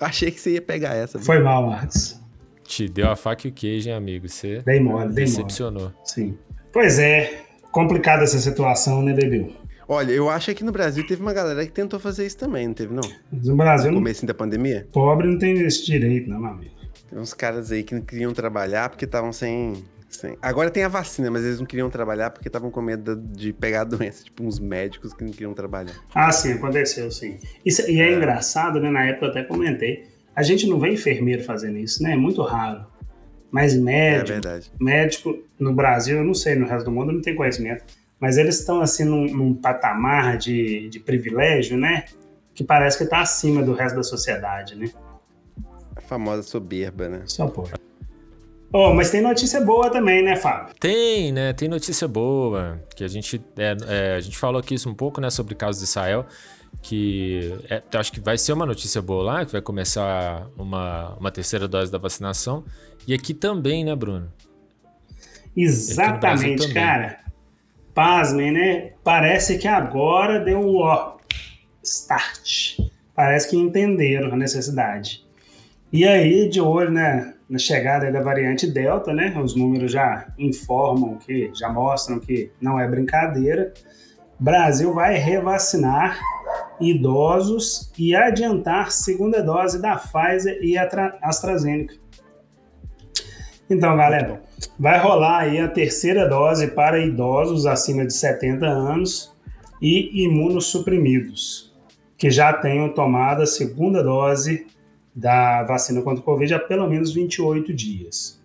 Eu 0.00 0.06
achei 0.06 0.30
que 0.30 0.40
você 0.40 0.52
ia 0.52 0.62
pegar 0.62 0.94
essa. 0.94 1.18
Foi 1.18 1.40
mal, 1.40 1.66
Marcos. 1.66 2.16
Te 2.64 2.88
deu 2.88 3.10
a 3.10 3.16
faca 3.16 3.48
e 3.48 3.50
o 3.50 3.52
queijo, 3.52 3.88
hein, 3.88 3.96
amigo? 3.96 4.28
Você 4.28 4.62
Dei 4.64 4.78
mole, 4.78 5.12
dei 5.12 5.24
mole. 5.24 5.36
decepcionou. 5.36 5.92
Sim. 6.04 6.38
Pois 6.72 6.98
é, 7.00 7.42
complicada 7.70 8.24
essa 8.24 8.38
situação, 8.38 9.02
né, 9.02 9.12
Bebil? 9.12 9.52
Olha, 9.90 10.12
eu 10.12 10.28
acho 10.28 10.46
que 10.46 10.50
aqui 10.52 10.64
no 10.64 10.72
Brasil 10.72 11.06
teve 11.06 11.22
uma 11.22 11.32
galera 11.32 11.64
que 11.64 11.72
tentou 11.72 11.98
fazer 11.98 12.26
isso 12.26 12.36
também, 12.36 12.66
não 12.66 12.74
teve, 12.74 12.92
não? 12.92 13.02
No 13.32 13.56
Brasil, 13.56 13.90
No 13.90 13.96
começo 13.98 14.26
da 14.26 14.34
pandemia. 14.34 14.86
pobre 14.92 15.26
não 15.26 15.38
tem 15.38 15.58
esse 15.62 15.86
direito, 15.86 16.28
não, 16.28 16.38
meu 16.40 16.50
amigo. 16.50 16.70
Tem 17.08 17.18
uns 17.18 17.32
caras 17.32 17.72
aí 17.72 17.82
que 17.82 17.94
não 17.94 18.02
queriam 18.02 18.34
trabalhar 18.34 18.90
porque 18.90 19.06
estavam 19.06 19.32
sem, 19.32 19.82
sem- 20.10 20.36
Agora 20.42 20.68
tem 20.70 20.84
a 20.84 20.88
vacina, 20.88 21.30
mas 21.30 21.42
eles 21.42 21.58
não 21.58 21.64
queriam 21.64 21.88
trabalhar 21.88 22.28
porque 22.30 22.48
estavam 22.50 22.70
com 22.70 22.82
medo 22.82 23.16
de 23.16 23.50
pegar 23.54 23.80
a 23.80 23.84
doença. 23.84 24.24
Tipo, 24.24 24.44
uns 24.44 24.58
médicos 24.58 25.14
que 25.14 25.24
não 25.24 25.30
queriam 25.32 25.54
trabalhar. 25.54 25.94
Ah, 26.14 26.30
sim, 26.30 26.52
aconteceu, 26.52 27.10
sim. 27.10 27.38
Isso- 27.64 27.90
e 27.90 27.98
é, 27.98 28.14
engraçado, 28.14 28.78
né? 28.78 28.90
Na 28.90 29.06
época 29.06 29.24
eu 29.24 29.30
até 29.30 29.42
comentei. 29.42 30.04
A 30.36 30.42
gente 30.42 30.66
não 30.68 30.78
vê 30.78 30.90
enfermeiro 30.92 31.42
fazendo 31.44 31.78
isso, 31.78 32.02
né? 32.02 32.12
É 32.12 32.16
muito 32.16 32.42
raro. 32.42 32.84
Mas 33.50 33.74
É 33.74 33.78
médico, 33.78 34.28
verdade. 34.28 34.70
médico 34.78 35.38
no 35.58 35.72
Brasil, 35.72 36.18
eu 36.18 36.24
não 36.24 36.34
sei, 36.34 36.54
no 36.54 36.66
resto 36.66 36.84
do 36.84 36.90
mundo 36.92 37.10
eu 37.10 37.14
não 37.14 37.22
tenho 37.22 37.36
conhecimento. 37.36 37.84
Mas 38.20 38.36
eles 38.36 38.58
estão 38.58 38.80
assim 38.80 39.04
num, 39.04 39.26
num 39.26 39.54
patamar 39.54 40.36
de, 40.36 40.88
de 40.88 40.98
privilégio, 40.98 41.76
né? 41.78 42.04
Que 42.52 42.64
parece 42.64 42.98
que 42.98 43.04
está 43.04 43.20
acima 43.20 43.62
do 43.62 43.72
resto 43.72 43.96
da 43.96 44.02
sociedade, 44.02 44.74
né? 44.74 44.90
A 45.94 46.00
famosa 46.00 46.42
soberba, 46.42 47.08
né? 47.08 47.22
Só 47.26 47.46
pode. 47.46 47.72
Oh, 48.72 48.92
mas 48.92 49.10
tem 49.10 49.22
notícia 49.22 49.60
boa 49.62 49.88
também, 49.88 50.22
né, 50.22 50.36
Fábio? 50.36 50.74
Tem, 50.78 51.32
né? 51.32 51.52
Tem 51.54 51.68
notícia 51.68 52.06
boa. 52.06 52.82
Que 52.94 53.02
a 53.02 53.08
gente, 53.08 53.40
é, 53.56 53.76
é, 53.86 54.14
a 54.16 54.20
gente 54.20 54.36
falou 54.36 54.60
aqui 54.60 54.74
isso 54.74 54.90
um 54.90 54.94
pouco, 54.94 55.20
né? 55.20 55.30
Sobre 55.30 55.54
o 55.54 55.56
caso 55.56 55.78
de 55.78 55.84
Israel. 55.84 56.26
Que 56.82 57.56
é, 57.70 57.82
acho 57.96 58.12
que 58.12 58.20
vai 58.20 58.36
ser 58.36 58.52
uma 58.52 58.66
notícia 58.66 59.00
boa 59.00 59.22
lá, 59.22 59.46
que 59.46 59.52
vai 59.52 59.62
começar 59.62 60.46
uma, 60.56 61.14
uma 61.14 61.30
terceira 61.30 61.66
dose 61.66 61.90
da 61.90 61.98
vacinação. 61.98 62.64
E 63.08 63.14
aqui 63.14 63.32
também, 63.32 63.86
né, 63.86 63.96
Bruno? 63.96 64.30
Exatamente, 65.56 66.74
cara. 66.74 67.20
Pasmem, 67.94 68.52
né? 68.52 68.92
Parece 69.02 69.56
que 69.56 69.66
agora 69.66 70.38
deu 70.38 70.60
o 70.60 70.82
ó, 70.82 71.16
start. 71.82 72.78
Parece 73.14 73.48
que 73.48 73.56
entenderam 73.56 74.34
a 74.34 74.36
necessidade. 74.36 75.26
E 75.90 76.06
aí, 76.06 76.50
de 76.50 76.60
olho 76.60 76.90
né, 76.90 77.32
na 77.48 77.58
chegada 77.58 78.12
da 78.12 78.20
variante 78.20 78.70
Delta, 78.70 79.10
né? 79.14 79.34
Os 79.42 79.56
números 79.56 79.90
já 79.90 80.28
informam 80.36 81.16
que, 81.16 81.50
já 81.54 81.70
mostram 81.70 82.20
que 82.20 82.52
não 82.60 82.78
é 82.78 82.86
brincadeira. 82.86 83.72
Brasil 84.38 84.92
vai 84.92 85.16
revacinar 85.16 86.20
idosos 86.78 87.90
e 87.98 88.14
adiantar 88.14 88.92
segunda 88.92 89.42
dose 89.42 89.80
da 89.80 89.96
Pfizer 89.96 90.58
e 90.62 90.76
AstraZeneca. 90.76 91.94
Então, 93.70 93.96
galera, 93.96 94.42
vai 94.78 94.98
rolar 94.98 95.40
aí 95.40 95.58
a 95.58 95.68
terceira 95.68 96.26
dose 96.26 96.68
para 96.68 96.98
idosos 96.98 97.66
acima 97.66 98.06
de 98.06 98.14
70 98.14 98.66
anos 98.66 99.30
e 99.80 100.24
imunossuprimidos, 100.24 101.74
que 102.16 102.30
já 102.30 102.52
tenham 102.52 102.88
tomado 102.88 103.42
a 103.42 103.46
segunda 103.46 104.02
dose 104.02 104.66
da 105.14 105.64
vacina 105.64 106.00
contra 106.00 106.20
o 106.20 106.24
Covid 106.24 106.54
há 106.54 106.58
pelo 106.58 106.88
menos 106.88 107.12
28 107.12 107.74
dias. 107.74 108.40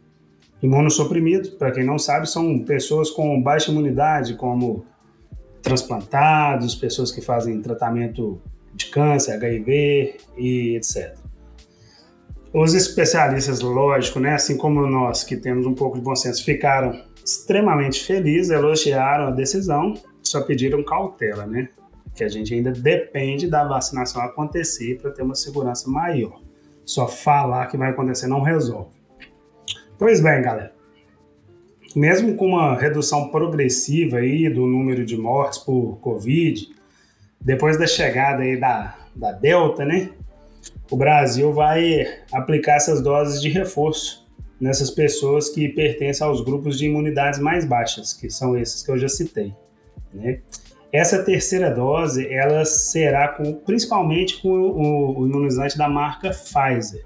Imunossuprimidos, 0.61 1.49
para 1.51 1.71
quem 1.71 1.85
não 1.85 1.97
sabe, 1.97 2.27
são 2.27 2.59
pessoas 2.59 3.09
com 3.09 3.41
baixa 3.41 3.71
imunidade, 3.71 4.35
como 4.35 4.85
transplantados, 5.61 6.75
pessoas 6.75 7.11
que 7.11 7.21
fazem 7.21 7.61
tratamento 7.61 8.41
de 8.73 8.87
câncer, 8.87 9.33
HIV 9.33 10.17
e 10.37 10.75
etc. 10.75 11.22
Os 12.53 12.75
especialistas, 12.75 13.61
lógico, 13.61 14.19
né, 14.19 14.35
assim 14.35 14.55
como 14.55 14.85
nós 14.85 15.23
que 15.23 15.35
temos 15.35 15.65
um 15.65 15.73
pouco 15.73 15.97
de 15.97 16.03
bom 16.03 16.15
senso, 16.15 16.45
ficaram 16.45 17.01
extremamente 17.25 18.03
felizes, 18.03 18.51
elogiaram 18.51 19.27
a 19.27 19.31
decisão, 19.31 19.95
só 20.21 20.41
pediram 20.41 20.83
cautela, 20.83 21.47
né? 21.47 21.69
Que 22.13 22.23
a 22.23 22.29
gente 22.29 22.53
ainda 22.53 22.71
depende 22.71 23.47
da 23.47 23.63
vacinação 23.63 24.21
acontecer 24.21 24.99
para 25.01 25.09
ter 25.09 25.23
uma 25.23 25.33
segurança 25.33 25.89
maior. 25.89 26.39
Só 26.85 27.07
falar 27.07 27.65
que 27.67 27.77
vai 27.77 27.89
acontecer 27.89 28.27
não 28.27 28.41
resolve. 28.41 28.91
Pois 29.97 30.21
bem, 30.21 30.41
galera. 30.41 30.73
Mesmo 31.95 32.35
com 32.35 32.47
uma 32.47 32.77
redução 32.77 33.29
progressiva 33.29 34.17
aí 34.17 34.47
do 34.47 34.67
número 34.67 35.05
de 35.05 35.17
mortes 35.17 35.57
por 35.57 35.97
Covid, 36.01 36.67
depois 37.41 37.79
da 37.79 37.87
chegada 37.87 38.43
aí 38.43 38.59
da, 38.59 38.95
da 39.15 39.31
Delta, 39.31 39.85
né? 39.85 40.11
O 40.89 40.95
Brasil 40.95 41.51
vai 41.51 42.05
aplicar 42.31 42.75
essas 42.75 43.01
doses 43.01 43.41
de 43.41 43.49
reforço 43.49 44.27
nessas 44.59 44.89
pessoas 44.89 45.49
que 45.49 45.67
pertencem 45.69 46.25
aos 46.25 46.41
grupos 46.41 46.77
de 46.77 46.85
imunidades 46.85 47.39
mais 47.39 47.65
baixas, 47.65 48.13
que 48.13 48.29
são 48.29 48.57
esses 48.57 48.83
que 48.83 48.91
eu 48.91 48.97
já 48.97 49.09
citei, 49.09 49.53
né? 50.13 50.39
Essa 50.91 51.23
terceira 51.23 51.71
dose, 51.71 52.31
ela 52.31 52.63
será 52.65 53.29
com, 53.29 53.51
principalmente 53.53 54.39
com 54.41 54.49
o, 54.49 55.19
o 55.21 55.27
imunizante 55.27 55.75
da 55.75 55.89
marca 55.89 56.29
Pfizer, 56.29 57.03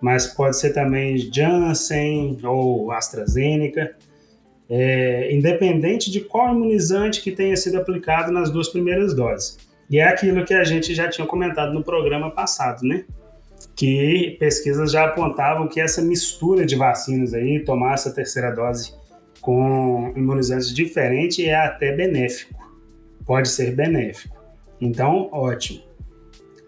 mas 0.00 0.26
pode 0.26 0.56
ser 0.56 0.72
também 0.72 1.18
Janssen 1.18 2.38
ou 2.42 2.90
AstraZeneca, 2.90 3.94
é, 4.68 5.32
independente 5.32 6.10
de 6.10 6.22
qual 6.22 6.54
imunizante 6.54 7.20
que 7.20 7.30
tenha 7.30 7.54
sido 7.54 7.76
aplicado 7.76 8.32
nas 8.32 8.50
duas 8.50 8.70
primeiras 8.70 9.14
doses. 9.14 9.58
E 9.92 9.98
é 9.98 10.08
aquilo 10.08 10.44
que 10.44 10.54
a 10.54 10.64
gente 10.64 10.94
já 10.94 11.08
tinha 11.08 11.26
comentado 11.26 11.72
no 11.72 11.84
programa 11.84 12.30
passado, 12.30 12.82
né? 12.82 13.04
Que 13.76 14.36
pesquisas 14.40 14.90
já 14.90 15.04
apontavam 15.04 15.68
que 15.68 15.80
essa 15.80 16.02
mistura 16.02 16.66
de 16.66 16.74
vacinas 16.74 17.32
aí, 17.34 17.62
tomar 17.64 17.94
essa 17.94 18.10
terceira 18.10 18.50
dose 18.50 18.94
com 19.40 20.12
imunizantes 20.16 20.74
diferentes 20.74 21.44
é 21.44 21.54
até 21.54 21.94
benéfico 21.94 22.62
pode 23.24 23.48
ser 23.48 23.74
benéfico. 23.74 24.36
Então, 24.80 25.28
ótimo. 25.32 25.82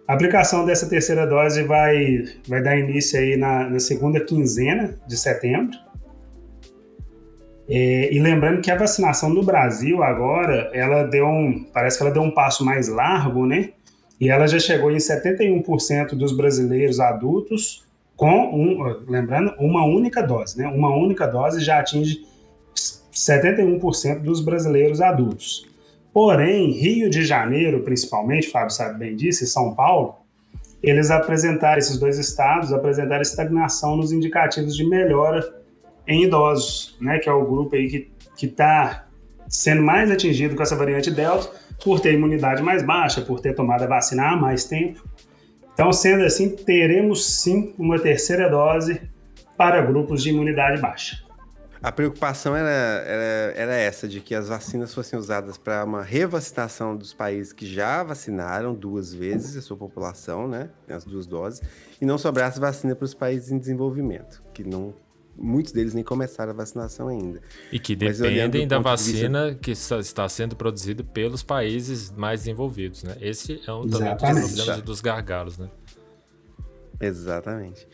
A 0.07 0.15
aplicação 0.15 0.65
dessa 0.65 0.89
terceira 0.89 1.27
dose 1.27 1.63
vai, 1.63 2.25
vai 2.47 2.63
dar 2.63 2.79
início 2.79 3.19
aí 3.19 3.37
na, 3.37 3.69
na 3.69 3.81
segunda 3.81 4.21
quinzena 4.21 4.99
de 5.07 5.17
setembro. 5.17 5.77
É, 7.69 8.13
e 8.13 8.19
lembrando 8.19 8.61
que 8.61 8.71
a 8.71 8.77
vacinação 8.77 9.31
no 9.31 9.43
Brasil 9.43 10.03
agora, 10.03 10.71
ela 10.75 11.05
deu 11.05 11.27
um, 11.27 11.65
parece 11.73 11.97
que 11.97 12.03
ela 12.03 12.13
deu 12.13 12.23
um 12.23 12.31
passo 12.31 12.65
mais 12.65 12.89
largo, 12.89 13.47
né? 13.47 13.71
E 14.21 14.29
ela 14.29 14.47
já 14.47 14.59
chegou 14.59 14.91
em 14.91 14.97
71% 14.97 16.15
dos 16.15 16.37
brasileiros 16.37 17.01
adultos 17.01 17.85
com, 18.17 18.55
um, 18.55 19.05
lembrando, 19.09 19.55
uma 19.59 19.85
única 19.85 20.23
dose, 20.23 20.59
né? 20.59 20.69
Uma 20.69 20.95
única 20.95 21.27
dose 21.27 21.61
já 21.61 21.81
atinge 21.81 22.25
71% 23.13 24.21
dos 24.21 24.41
brasileiros 24.41 25.01
adultos. 25.01 25.67
Porém, 26.13 26.71
Rio 26.71 27.11
de 27.11 27.25
Janeiro, 27.25 27.81
principalmente, 27.81 28.51
Fábio 28.51 28.71
sabe 28.71 28.99
bem 28.99 29.17
disso, 29.17 29.43
e 29.43 29.47
São 29.47 29.75
Paulo, 29.75 30.17
eles 30.83 31.11
apresentaram, 31.11 31.79
esses 31.79 31.99
dois 31.99 32.19
estados 32.19 32.73
apresentaram 32.73 33.23
estagnação 33.23 33.97
nos 33.97 34.13
indicativos 34.13 34.77
de 34.77 34.87
melhora 34.87 35.64
em 36.07 36.25
idosos, 36.25 36.97
né, 37.01 37.19
que 37.19 37.29
é 37.29 37.33
o 37.33 37.45
grupo 37.45 37.75
aí 37.75 38.09
que 38.37 38.47
está 38.47 39.07
sendo 39.49 39.83
mais 39.83 40.11
atingido 40.11 40.57
com 40.57 40.63
essa 40.63 40.77
variante 40.77 41.11
Delta, 41.11 41.51
por 41.83 42.01
ter 42.01 42.15
imunidade 42.15 42.63
mais 42.63 42.83
baixa, 42.83 43.21
por 43.21 43.41
ter 43.41 43.55
tomado 43.55 43.83
a 43.83 43.87
vacina 43.87 44.31
há 44.31 44.37
mais 44.37 44.65
tempo. 44.65 45.03
Então, 45.73 45.93
sendo 45.93 46.25
assim, 46.25 46.51
teremos 46.51 47.43
sim 47.43 47.75
uma 47.79 47.99
terceira 47.99 48.49
dose 48.49 49.01
para 49.57 49.83
grupos 49.83 50.23
de 50.23 50.31
imunidade 50.31 50.81
baixa. 50.81 51.25
A 51.83 51.93
preocupação 51.93 52.57
era, 52.57 52.71
era, 52.71 53.53
era 53.55 53.75
essa, 53.75 54.09
de 54.09 54.19
que 54.21 54.35
as 54.35 54.49
vacinas 54.49 54.95
fossem 54.95 55.19
usadas 55.19 55.59
para 55.59 55.85
uma 55.85 56.03
revacinação 56.03 56.97
dos 56.97 57.13
países 57.13 57.53
que 57.53 57.67
já 57.67 58.03
vacinaram 58.03 58.73
duas 58.73 59.13
vezes 59.13 59.55
a 59.55 59.61
sua 59.61 59.77
população, 59.77 60.49
né? 60.49 60.71
As 60.89 61.05
duas 61.05 61.27
doses, 61.27 61.61
e 62.01 62.07
não 62.07 62.17
sobrasse 62.17 62.59
vacina 62.59 62.97
para 62.97 63.05
os 63.05 63.13
países 63.13 63.51
em 63.51 63.59
desenvolvimento, 63.59 64.43
que 64.55 64.65
não. 64.65 64.95
Muitos 65.37 65.73
deles 65.73 65.95
nem 65.95 66.05
começaram 66.05 66.53
a 66.53 66.55
vacinação 66.55 67.09
ainda. 67.09 67.41
E 67.73 67.79
que 67.79 67.97
dependem 67.97 68.67
da 68.69 68.79
vacina 68.79 69.49
vista... 69.49 69.61
que 69.61 69.71
está 69.73 70.29
sendo 70.29 70.55
produzida 70.55 71.03
pelos 71.03 71.43
países 71.43 72.11
mais 72.13 72.41
desenvolvidos, 72.41 73.03
né? 73.03 73.17
Esse 73.21 73.61
é 73.67 73.73
um 73.73 73.89
também 73.89 74.13
dos 74.13 74.55
problemas 74.55 74.83
dos 74.83 75.01
gargalos, 75.01 75.59
né? 75.59 75.69
Exatamente. 77.01 77.87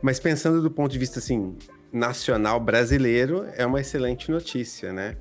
Mas 0.00 0.18
pensando 0.18 0.62
do 0.62 0.70
ponto 0.70 0.90
de 0.90 0.98
vista 0.98 1.18
assim, 1.18 1.56
nacional 1.92 2.58
brasileiro 2.60 3.46
é 3.54 3.66
uma 3.66 3.80
excelente 3.80 4.30
notícia, 4.30 4.92
né? 4.92 5.16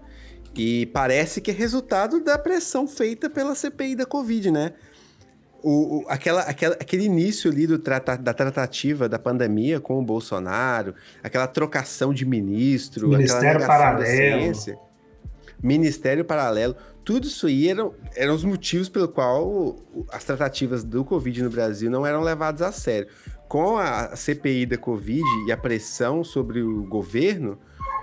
E 0.55 0.87
parece 0.87 1.39
que 1.41 1.51
é 1.51 1.53
resultado 1.53 2.23
da 2.23 2.37
pressão 2.37 2.87
feita 2.87 3.29
pela 3.29 3.53
CPI 3.53 3.95
da 3.95 4.05
Covid, 4.05 4.49
né? 4.51 4.73
O, 5.63 5.99
o, 5.99 6.05
aquela, 6.07 6.41
aquela, 6.41 6.75
aquele 6.75 7.05
início 7.05 7.51
ali 7.51 7.65
do 7.65 7.79
trata, 7.79 8.15
da 8.15 8.33
tratativa 8.33 9.09
da 9.09 9.17
pandemia 9.17 9.79
com 9.79 9.99
o 9.99 10.01
Bolsonaro, 10.03 10.93
aquela 11.23 11.47
trocação 11.47 12.13
de 12.13 12.25
ministro, 12.25 13.09
Ministério 13.09 13.65
Paralelo. 13.65 14.53
Ministério 15.61 16.23
Paralelo, 16.23 16.75
tudo 17.03 17.25
isso 17.25 17.47
aí 17.47 17.67
eram, 17.67 17.95
eram 18.15 18.35
os 18.35 18.43
motivos 18.43 18.89
pelo 18.89 19.07
qual 19.07 19.75
as 20.11 20.23
tratativas 20.23 20.83
do 20.83 21.03
Covid 21.03 21.41
no 21.41 21.49
Brasil 21.49 21.89
não 21.89 22.05
eram 22.05 22.21
levadas 22.21 22.61
a 22.61 22.71
sério 22.71 23.07
com 23.47 23.77
a 23.77 24.15
CPI 24.15 24.65
da 24.65 24.77
Covid 24.77 25.23
e 25.47 25.51
a 25.51 25.57
pressão 25.57 26.23
sobre 26.23 26.61
o 26.61 26.83
governo, 26.83 27.57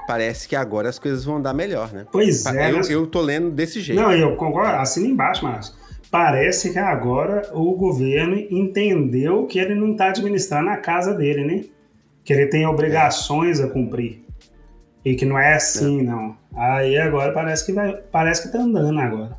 parece 0.07 0.49
que 0.49 0.57
agora 0.57 0.89
as 0.89 0.99
coisas 0.99 1.25
vão 1.25 1.41
dar 1.41 1.53
melhor, 1.53 1.93
né? 1.93 2.07
Pois 2.11 2.47
é. 2.47 2.71
Eu, 2.71 2.81
eu 2.83 3.07
tô 3.07 3.21
lendo 3.21 3.51
desse 3.51 3.81
jeito. 3.81 4.01
Não, 4.01 4.13
eu 4.13 4.37
concordo, 4.37 4.77
assina 4.77 5.07
embaixo, 5.07 5.45
Marcos. 5.45 5.75
Parece 6.15 6.73
que 6.73 6.79
agora 6.79 7.43
o 7.53 7.75
governo 7.75 8.37
entendeu 8.37 9.49
que 9.49 9.59
ele 9.59 9.75
não 9.75 9.91
está 9.91 10.11
administrando 10.11 10.71
a 10.71 10.77
casa 10.77 11.13
dele, 11.13 11.45
né? 11.45 11.65
Que 12.23 12.33
ele 12.33 12.47
tem 12.47 12.65
obrigações 12.65 13.59
a 13.59 13.69
cumprir. 13.69 14.25
E 15.05 15.17
que 15.17 15.25
não 15.25 15.37
é 15.37 15.57
assim, 15.57 15.99
é. 15.99 16.03
não. 16.05 16.37
Aí 16.55 16.97
agora 16.97 17.33
parece 17.33 17.67
que 17.67 17.73
vai. 17.73 17.97
Parece 17.97 18.45
que 18.45 18.53
tá 18.53 18.61
andando 18.61 19.01
agora. 19.01 19.37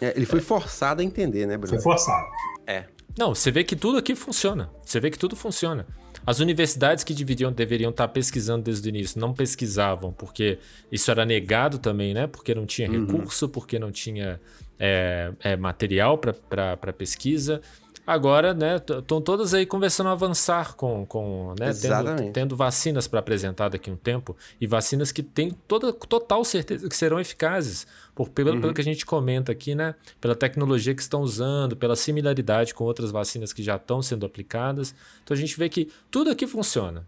É, 0.00 0.14
ele 0.14 0.26
foi 0.26 0.38
forçado 0.38 1.02
a 1.02 1.04
entender, 1.04 1.44
né, 1.44 1.56
Bruno? 1.56 1.74
Foi 1.74 1.82
forçado. 1.82 2.24
É. 2.68 2.84
Não, 3.18 3.34
você 3.34 3.50
vê 3.50 3.64
que 3.64 3.74
tudo 3.74 3.98
aqui 3.98 4.14
funciona. 4.14 4.70
Você 4.84 5.00
vê 5.00 5.10
que 5.10 5.18
tudo 5.18 5.34
funciona. 5.34 5.88
As 6.24 6.38
universidades 6.38 7.02
que 7.02 7.12
deveriam, 7.12 7.50
deveriam 7.50 7.90
estar 7.90 8.06
pesquisando 8.06 8.62
desde 8.62 8.88
o 8.88 8.90
início 8.90 9.20
não 9.20 9.34
pesquisavam, 9.34 10.12
porque 10.12 10.60
isso 10.90 11.10
era 11.10 11.26
negado 11.26 11.78
também, 11.78 12.14
né? 12.14 12.28
Porque 12.28 12.54
não 12.54 12.64
tinha 12.64 12.88
uhum. 12.88 13.06
recurso, 13.06 13.48
porque 13.48 13.76
não 13.76 13.90
tinha 13.90 14.40
é, 14.78 15.32
é, 15.40 15.56
material 15.56 16.18
para 16.18 16.92
pesquisa. 16.92 17.60
agora, 18.06 18.52
né, 18.52 18.76
estão 18.76 19.20
todas 19.20 19.54
aí 19.54 19.64
conversando 19.64 20.08
a 20.08 20.12
avançar 20.12 20.74
com, 20.74 21.06
com 21.06 21.54
né, 21.58 21.72
tendo, 21.72 22.32
tendo, 22.32 22.56
vacinas 22.56 23.08
para 23.08 23.20
apresentar 23.20 23.70
daqui 23.70 23.88
a 23.88 23.92
um 23.92 23.96
tempo 23.96 24.36
e 24.60 24.66
vacinas 24.66 25.10
que 25.10 25.22
têm 25.22 25.50
toda 25.66 25.92
total 25.92 26.44
certeza 26.44 26.88
que 26.88 26.96
serão 26.96 27.18
eficazes, 27.18 27.86
por, 28.14 28.28
pelo, 28.28 28.52
uhum. 28.52 28.60
pelo 28.60 28.74
que 28.74 28.80
a 28.80 28.84
gente 28.84 29.06
comenta 29.06 29.52
aqui, 29.52 29.74
né, 29.74 29.94
pela 30.20 30.34
tecnologia 30.34 30.94
que 30.94 31.02
estão 31.02 31.22
usando, 31.22 31.76
pela 31.76 31.96
similaridade 31.96 32.74
com 32.74 32.84
outras 32.84 33.10
vacinas 33.10 33.52
que 33.52 33.62
já 33.62 33.76
estão 33.76 34.02
sendo 34.02 34.26
aplicadas. 34.26 34.94
Então 35.22 35.34
a 35.34 35.38
gente 35.38 35.58
vê 35.58 35.68
que 35.68 35.90
tudo 36.10 36.30
aqui 36.30 36.46
funciona. 36.46 37.06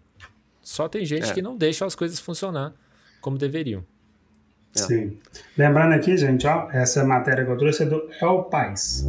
Só 0.63 0.89
tem 0.89 1.05
gente 1.05 1.31
é. 1.31 1.33
que 1.33 1.41
não 1.41 1.57
deixa 1.57 1.85
as 1.85 1.95
coisas 1.95 2.19
funcionar 2.19 2.75
como 3.21 3.39
deveriam. 3.39 3.85
É. 4.75 4.79
Sim. 4.79 5.19
Lembrando 5.57 5.95
aqui, 5.95 6.17
gente, 6.17 6.47
ó, 6.47 6.71
essa 6.71 7.05
matéria 7.05 7.45
que 7.45 7.51
eu 7.51 7.57
trouxe 7.57 7.83
é 7.83 7.87
do 7.87 8.09
El 8.21 8.45
País. 8.45 9.07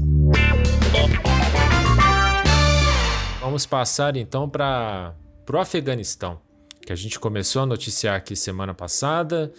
Vamos 3.42 3.66
passar 3.66 4.18
então 4.18 4.50
para 4.50 5.16
o 5.52 5.58
Afeganistão, 5.58 6.40
que 6.82 6.92
a 6.92 6.96
gente 6.96 7.20
começou 7.20 7.62
a 7.62 7.66
noticiar 7.66 8.16
aqui 8.16 8.36
semana 8.36 8.74
passada, 8.74 9.52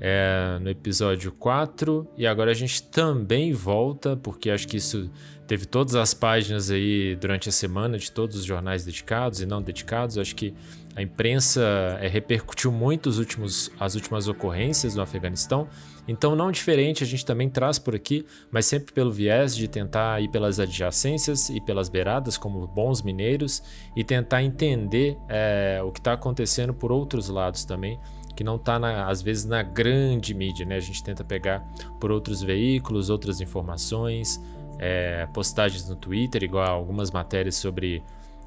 é, 0.00 0.58
no 0.60 0.70
episódio 0.70 1.32
4, 1.32 2.06
e 2.16 2.26
agora 2.26 2.50
a 2.50 2.54
gente 2.54 2.82
também 2.82 3.52
volta, 3.52 4.16
porque 4.16 4.50
acho 4.50 4.66
que 4.66 4.76
isso 4.76 5.10
teve 5.46 5.66
todas 5.66 5.94
as 5.94 6.14
páginas 6.14 6.70
aí 6.70 7.16
durante 7.16 7.48
a 7.48 7.52
semana 7.52 7.98
de 7.98 8.12
todos 8.12 8.36
os 8.36 8.44
jornais 8.44 8.84
dedicados 8.84 9.40
e 9.40 9.46
não 9.46 9.60
dedicados. 9.60 10.16
Acho 10.16 10.36
que 10.36 10.54
a 10.94 11.02
imprensa 11.02 11.62
é, 12.00 12.08
repercutiu 12.08 12.72
muito 12.72 13.08
os 13.08 13.18
últimos, 13.18 13.70
as 13.78 13.94
últimas 13.94 14.26
ocorrências 14.28 14.94
no 14.94 15.02
Afeganistão. 15.02 15.68
Então, 16.08 16.34
não 16.34 16.50
diferente, 16.50 17.04
a 17.04 17.06
gente 17.06 17.24
também 17.24 17.48
traz 17.48 17.78
por 17.78 17.94
aqui, 17.94 18.26
mas 18.50 18.66
sempre 18.66 18.92
pelo 18.92 19.12
viés 19.12 19.54
de 19.54 19.68
tentar 19.68 20.20
ir 20.20 20.28
pelas 20.28 20.58
adjacências 20.58 21.48
e 21.48 21.60
pelas 21.60 21.88
beiradas, 21.88 22.36
como 22.36 22.66
bons 22.66 23.02
mineiros, 23.02 23.62
e 23.94 24.02
tentar 24.02 24.42
entender 24.42 25.16
é, 25.28 25.80
o 25.84 25.92
que 25.92 26.00
está 26.00 26.14
acontecendo 26.14 26.74
por 26.74 26.90
outros 26.90 27.28
lados 27.28 27.64
também, 27.64 27.98
que 28.34 28.42
não 28.42 28.56
está, 28.56 28.76
às 29.06 29.22
vezes, 29.22 29.44
na 29.44 29.62
grande 29.62 30.34
mídia. 30.34 30.66
Né? 30.66 30.76
A 30.76 30.80
gente 30.80 31.04
tenta 31.04 31.22
pegar 31.22 31.64
por 32.00 32.10
outros 32.10 32.42
veículos, 32.42 33.10
outras 33.10 33.40
informações, 33.40 34.40
é, 34.78 35.28
postagens 35.32 35.88
no 35.88 35.94
Twitter, 35.94 36.42
igual 36.42 36.66
algumas 36.66 37.12
matérias 37.12 37.54
sobre 37.54 38.02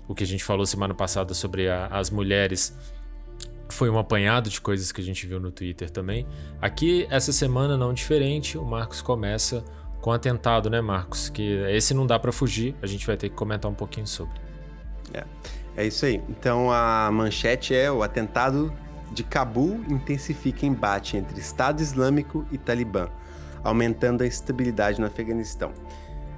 o 0.07 0.15
que 0.15 0.23
a 0.23 0.27
gente 0.27 0.43
falou 0.43 0.65
semana 0.65 0.93
passada 0.93 1.33
sobre 1.33 1.69
a, 1.69 1.87
as 1.87 2.09
mulheres 2.09 2.75
foi 3.69 3.89
um 3.89 3.97
apanhado 3.97 4.49
de 4.49 4.61
coisas 4.61 4.91
que 4.91 5.01
a 5.01 5.03
gente 5.03 5.25
viu 5.25 5.39
no 5.39 5.51
Twitter 5.51 5.89
também. 5.89 6.27
Aqui, 6.61 7.07
essa 7.09 7.33
semana, 7.33 7.75
não 7.75 7.93
diferente, 7.93 8.57
o 8.57 8.63
Marcos 8.63 9.01
começa 9.01 9.63
com 9.99 10.11
atentado, 10.11 10.69
né, 10.69 10.81
Marcos? 10.81 11.29
Que 11.29 11.63
esse 11.69 11.93
não 11.93 12.05
dá 12.05 12.19
para 12.19 12.31
fugir, 12.31 12.75
a 12.81 12.87
gente 12.87 13.07
vai 13.07 13.17
ter 13.17 13.29
que 13.29 13.35
comentar 13.35 13.69
um 13.71 13.73
pouquinho 13.73 14.05
sobre. 14.05 14.39
É, 15.13 15.23
é 15.77 15.87
isso 15.87 16.05
aí. 16.05 16.21
Então, 16.29 16.71
a 16.71 17.09
manchete 17.11 17.73
é 17.73 17.91
o 17.91 18.03
atentado 18.03 18.71
de 19.11 19.23
Cabul 19.23 19.83
intensifica 19.89 20.65
embate 20.65 21.17
entre 21.17 21.39
Estado 21.39 21.81
Islâmico 21.81 22.45
e 22.51 22.57
Talibã, 22.57 23.09
aumentando 23.63 24.23
a 24.23 24.27
instabilidade 24.27 24.99
no 24.99 25.07
Afeganistão. 25.07 25.71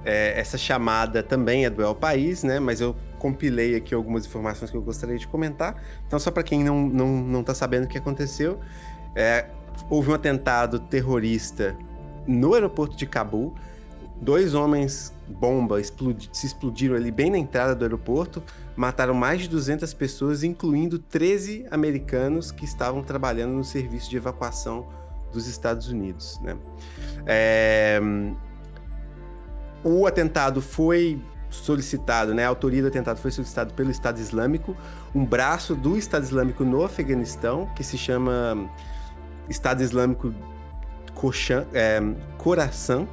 É, 0.06 0.40
essa 0.40 0.58
chamada 0.58 1.24
também 1.24 1.66
é 1.66 1.70
do 1.70 1.82
El 1.82 1.96
País, 1.96 2.44
né? 2.44 2.60
Mas 2.60 2.80
eu 2.80 2.96
compilei 3.18 3.76
aqui 3.76 3.96
algumas 3.96 4.26
informações 4.26 4.70
que 4.70 4.78
eu 4.78 4.82
gostaria 4.82 5.18
de 5.18 5.28
comentar. 5.28 5.82
Então, 6.06 6.20
só 6.20 6.30
para 6.30 6.44
quem 6.44 6.64
não, 6.64 6.88
não, 6.88 7.08
não 7.08 7.44
tá 7.44 7.56
sabendo 7.56 7.86
o 7.86 7.88
que 7.88 7.98
aconteceu, 7.98 8.60
é, 9.16 9.48
houve 9.90 10.12
um 10.12 10.14
atentado 10.14 10.80
terrorista 10.80 11.76
no 12.28 12.54
aeroporto 12.54 12.96
de 12.96 13.06
Cabul. 13.06 13.56
Dois 14.22 14.54
homens 14.54 15.14
bomba 15.28 15.82
explodi 15.82 16.30
se 16.32 16.46
explodiram 16.46 16.96
ali 16.96 17.12
bem 17.12 17.32
na 17.32 17.38
entrada 17.38 17.76
do 17.76 17.84
aeroporto, 17.84 18.44
mataram 18.76 19.14
mais 19.14 19.42
de 19.42 19.50
200 19.50 19.94
pessoas, 19.94 20.44
incluindo 20.44 21.00
13 21.00 21.66
americanos 21.72 22.52
que 22.52 22.64
estavam 22.64 23.04
trabalhando 23.04 23.54
no 23.54 23.64
serviço 23.64 24.10
de 24.10 24.18
evacuação 24.18 24.88
dos 25.32 25.48
Estados 25.48 25.90
Unidos. 25.90 26.40
Né? 26.42 26.56
É, 27.26 28.00
o 29.86 30.08
atentado 30.08 30.64
foi 30.64 31.22
solicitado, 31.48 32.34
né? 32.34 32.44
A 32.44 32.50
autoria 32.50 32.82
do 32.82 32.88
atentado 32.88 33.20
foi 33.20 33.30
solicitada 33.30 33.72
pelo 33.72 33.92
Estado 33.92 34.20
Islâmico, 34.20 34.76
um 35.14 35.24
braço 35.24 35.76
do 35.76 35.96
Estado 35.96 36.24
Islâmico 36.24 36.66
no 36.66 36.84
Afeganistão, 36.84 37.70
que 37.76 37.84
se 37.84 37.96
chama 37.96 38.68
Estado 39.48 39.84
Islâmico 39.84 40.34
Koshan, 41.14 41.68
é, 41.72 42.02
Khorasan, 42.40 43.08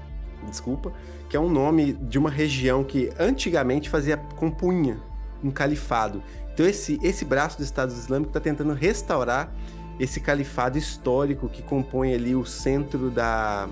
desculpa, 0.49 0.95
que 1.29 1.37
é 1.37 1.41
um 1.41 1.51
nome 1.51 1.93
de 1.93 2.19
uma 2.19 2.31
região 2.31 2.83
que 2.83 3.11
antigamente 3.19 3.91
fazia 3.91 4.17
compunha 4.17 4.99
um 5.45 5.51
califado. 5.51 6.23
Então 6.55 6.65
esse, 6.65 6.99
esse 7.03 7.23
braço 7.23 7.59
do 7.59 7.65
Estado 7.65 7.93
Islâmico 7.93 8.31
está 8.31 8.41
tentando 8.41 8.73
restaurar 8.73 9.53
esse 10.01 10.21
califado 10.21 10.79
histórico 10.79 11.51
que 11.51 11.63
compõe 11.63 12.15
ali 12.15 12.35
o 12.35 12.47
centro 12.47 13.11
da, 13.11 13.69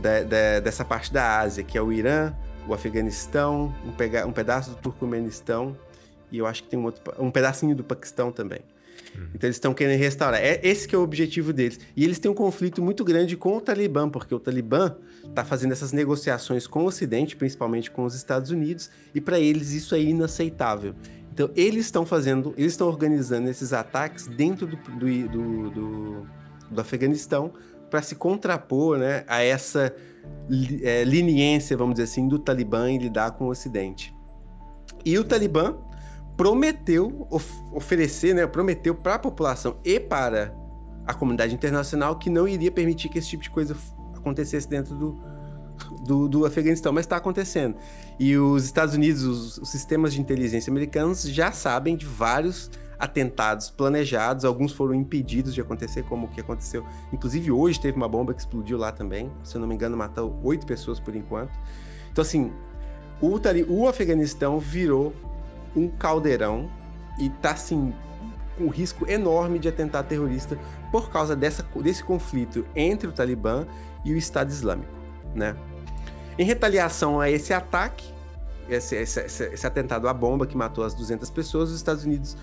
da, 0.00 0.22
da, 0.22 0.60
dessa 0.60 0.84
parte 0.84 1.12
da 1.12 1.40
Ásia, 1.40 1.64
que 1.64 1.76
é 1.76 1.82
o 1.82 1.92
Irã, 1.92 2.34
o 2.68 2.74
Afeganistão, 2.74 3.74
um, 3.84 3.92
pega, 3.92 4.26
um 4.26 4.32
pedaço 4.32 4.70
do 4.70 4.76
Turcomenistão 4.76 5.76
e 6.30 6.38
eu 6.38 6.46
acho 6.46 6.64
que 6.64 6.68
tem 6.68 6.78
um, 6.78 6.84
outro, 6.84 7.02
um 7.18 7.30
pedacinho 7.30 7.74
do 7.74 7.84
Paquistão 7.84 8.32
também. 8.32 8.60
Uhum. 9.14 9.28
Então 9.34 9.46
eles 9.46 9.56
estão 9.56 9.72
querendo 9.72 9.98
restaurar. 9.98 10.40
É 10.40 10.60
esse 10.62 10.86
que 10.86 10.94
é 10.94 10.98
o 10.98 11.02
objetivo 11.02 11.52
deles. 11.52 11.78
E 11.96 12.04
eles 12.04 12.18
têm 12.18 12.30
um 12.30 12.34
conflito 12.34 12.82
muito 12.82 13.04
grande 13.04 13.36
com 13.36 13.56
o 13.56 13.60
Talibã, 13.60 14.08
porque 14.08 14.34
o 14.34 14.40
Talibã 14.40 14.96
está 15.24 15.44
fazendo 15.44 15.72
essas 15.72 15.92
negociações 15.92 16.66
com 16.66 16.82
o 16.82 16.86
Ocidente, 16.86 17.36
principalmente 17.36 17.90
com 17.90 18.04
os 18.04 18.14
Estados 18.14 18.50
Unidos, 18.50 18.90
e 19.14 19.20
para 19.20 19.38
eles 19.38 19.72
isso 19.72 19.94
é 19.94 20.00
inaceitável. 20.00 20.94
Então 21.32 21.50
eles 21.54 21.86
estão 21.86 22.04
fazendo, 22.04 22.54
eles 22.56 22.72
estão 22.72 22.88
organizando 22.88 23.48
esses 23.48 23.72
ataques 23.72 24.26
dentro 24.26 24.66
do, 24.66 24.76
do, 24.76 25.28
do, 25.28 25.70
do, 25.70 26.26
do 26.70 26.80
Afeganistão 26.80 27.52
para 27.90 28.02
se 28.02 28.14
contrapor 28.14 28.98
né, 28.98 29.24
a 29.26 29.42
essa 29.42 29.94
é, 30.82 31.04
leniência, 31.04 31.76
vamos 31.76 31.94
dizer 31.94 32.04
assim, 32.04 32.28
do 32.28 32.38
Talibã 32.38 32.90
em 32.90 32.98
lidar 32.98 33.32
com 33.32 33.46
o 33.46 33.48
Ocidente. 33.48 34.14
E 35.04 35.18
o 35.18 35.24
Talibã 35.24 35.76
prometeu 36.36 37.26
of 37.30 37.48
oferecer, 37.72 38.34
né, 38.34 38.46
prometeu 38.46 38.94
para 38.94 39.14
a 39.14 39.18
população 39.18 39.78
e 39.84 39.98
para 39.98 40.54
a 41.06 41.14
comunidade 41.14 41.54
internacional 41.54 42.16
que 42.16 42.28
não 42.28 42.48
iria 42.48 42.70
permitir 42.70 43.08
que 43.08 43.18
esse 43.18 43.28
tipo 43.28 43.42
de 43.42 43.50
coisa 43.50 43.76
acontecesse 44.14 44.68
dentro 44.68 44.94
do, 44.96 45.18
do, 46.04 46.28
do 46.28 46.46
Afeganistão, 46.46 46.92
mas 46.92 47.04
está 47.04 47.16
acontecendo. 47.16 47.76
E 48.18 48.36
os 48.36 48.64
Estados 48.64 48.94
Unidos, 48.94 49.22
os, 49.22 49.58
os 49.58 49.68
sistemas 49.68 50.12
de 50.12 50.20
inteligência 50.20 50.70
americanos 50.70 51.22
já 51.22 51.52
sabem 51.52 51.96
de 51.96 52.04
vários 52.04 52.70
atentados 52.98 53.70
planejados, 53.70 54.44
alguns 54.44 54.72
foram 54.72 54.94
impedidos 54.94 55.54
de 55.54 55.60
acontecer, 55.60 56.02
como 56.04 56.26
o 56.26 56.30
que 56.30 56.40
aconteceu. 56.40 56.84
Inclusive, 57.12 57.50
hoje 57.50 57.80
teve 57.80 57.96
uma 57.96 58.08
bomba 58.08 58.32
que 58.32 58.40
explodiu 58.40 58.78
lá 58.78 58.92
também, 58.92 59.30
se 59.42 59.56
eu 59.56 59.60
não 59.60 59.68
me 59.68 59.74
engano, 59.74 59.96
matou 59.96 60.38
oito 60.42 60.66
pessoas 60.66 60.98
por 60.98 61.14
enquanto. 61.14 61.52
Então, 62.10 62.22
assim, 62.22 62.52
o, 63.20 63.38
o 63.68 63.88
Afeganistão 63.88 64.58
virou 64.58 65.14
um 65.74 65.88
caldeirão 65.88 66.70
e 67.18 67.28
tá, 67.28 67.52
assim, 67.52 67.94
com 68.56 68.64
um 68.64 68.68
risco 68.68 69.08
enorme 69.10 69.58
de 69.58 69.68
atentado 69.68 70.06
terrorista 70.06 70.58
por 70.90 71.10
causa 71.10 71.36
dessa, 71.36 71.62
desse 71.76 72.02
conflito 72.02 72.66
entre 72.74 73.06
o 73.06 73.12
Talibã 73.12 73.66
e 74.04 74.12
o 74.12 74.16
Estado 74.16 74.50
Islâmico, 74.50 74.92
né? 75.34 75.56
Em 76.38 76.44
retaliação 76.44 77.20
a 77.20 77.30
esse 77.30 77.52
ataque, 77.52 78.12
esse, 78.68 78.96
esse, 78.96 79.20
esse, 79.20 79.66
atentado 79.66 80.08
à 80.08 80.14
bomba 80.14 80.46
que 80.46 80.56
matou 80.56 80.84
as 80.84 80.92
200 80.94 81.30
pessoas, 81.30 81.70
os 81.70 81.76
Estados 81.76 82.04
Unidos 82.04 82.36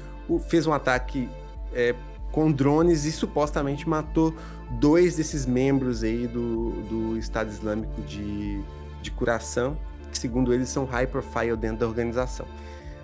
fez 0.47 0.67
um 0.67 0.73
ataque 0.73 1.29
é, 1.73 1.95
com 2.31 2.51
drones 2.51 3.05
e 3.05 3.11
supostamente 3.11 3.87
matou 3.87 4.33
dois 4.79 5.15
desses 5.15 5.45
membros 5.45 6.03
aí 6.03 6.27
do, 6.27 6.71
do 6.83 7.17
Estado 7.17 7.49
Islâmico 7.49 8.01
de, 8.01 8.61
de 9.01 9.11
Curação, 9.11 9.77
que 10.11 10.17
segundo 10.17 10.53
eles 10.53 10.69
são 10.69 10.85
high 10.85 11.07
profile 11.07 11.55
dentro 11.55 11.77
da 11.79 11.87
organização. 11.87 12.47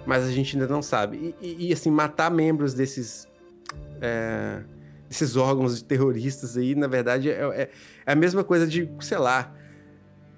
Mas 0.06 0.24
a 0.24 0.32
gente 0.32 0.56
ainda 0.56 0.68
não 0.68 0.82
sabe. 0.82 1.36
E, 1.42 1.48
e, 1.48 1.68
e 1.70 1.74
assim, 1.74 1.92
matar 1.92 2.32
membros 2.32 2.74
desses, 2.74 3.28
é, 4.02 4.62
desses 5.08 5.36
órgãos 5.36 5.78
de 5.78 5.84
terroristas 5.84 6.58
aí, 6.58 6.74
na 6.74 6.88
verdade, 6.88 7.30
é, 7.30 7.34
é, 7.34 7.70
é 8.06 8.12
a 8.12 8.16
mesma 8.16 8.44
coisa 8.44 8.66
de, 8.66 8.90
sei 9.02 9.18
lá, 9.20 9.54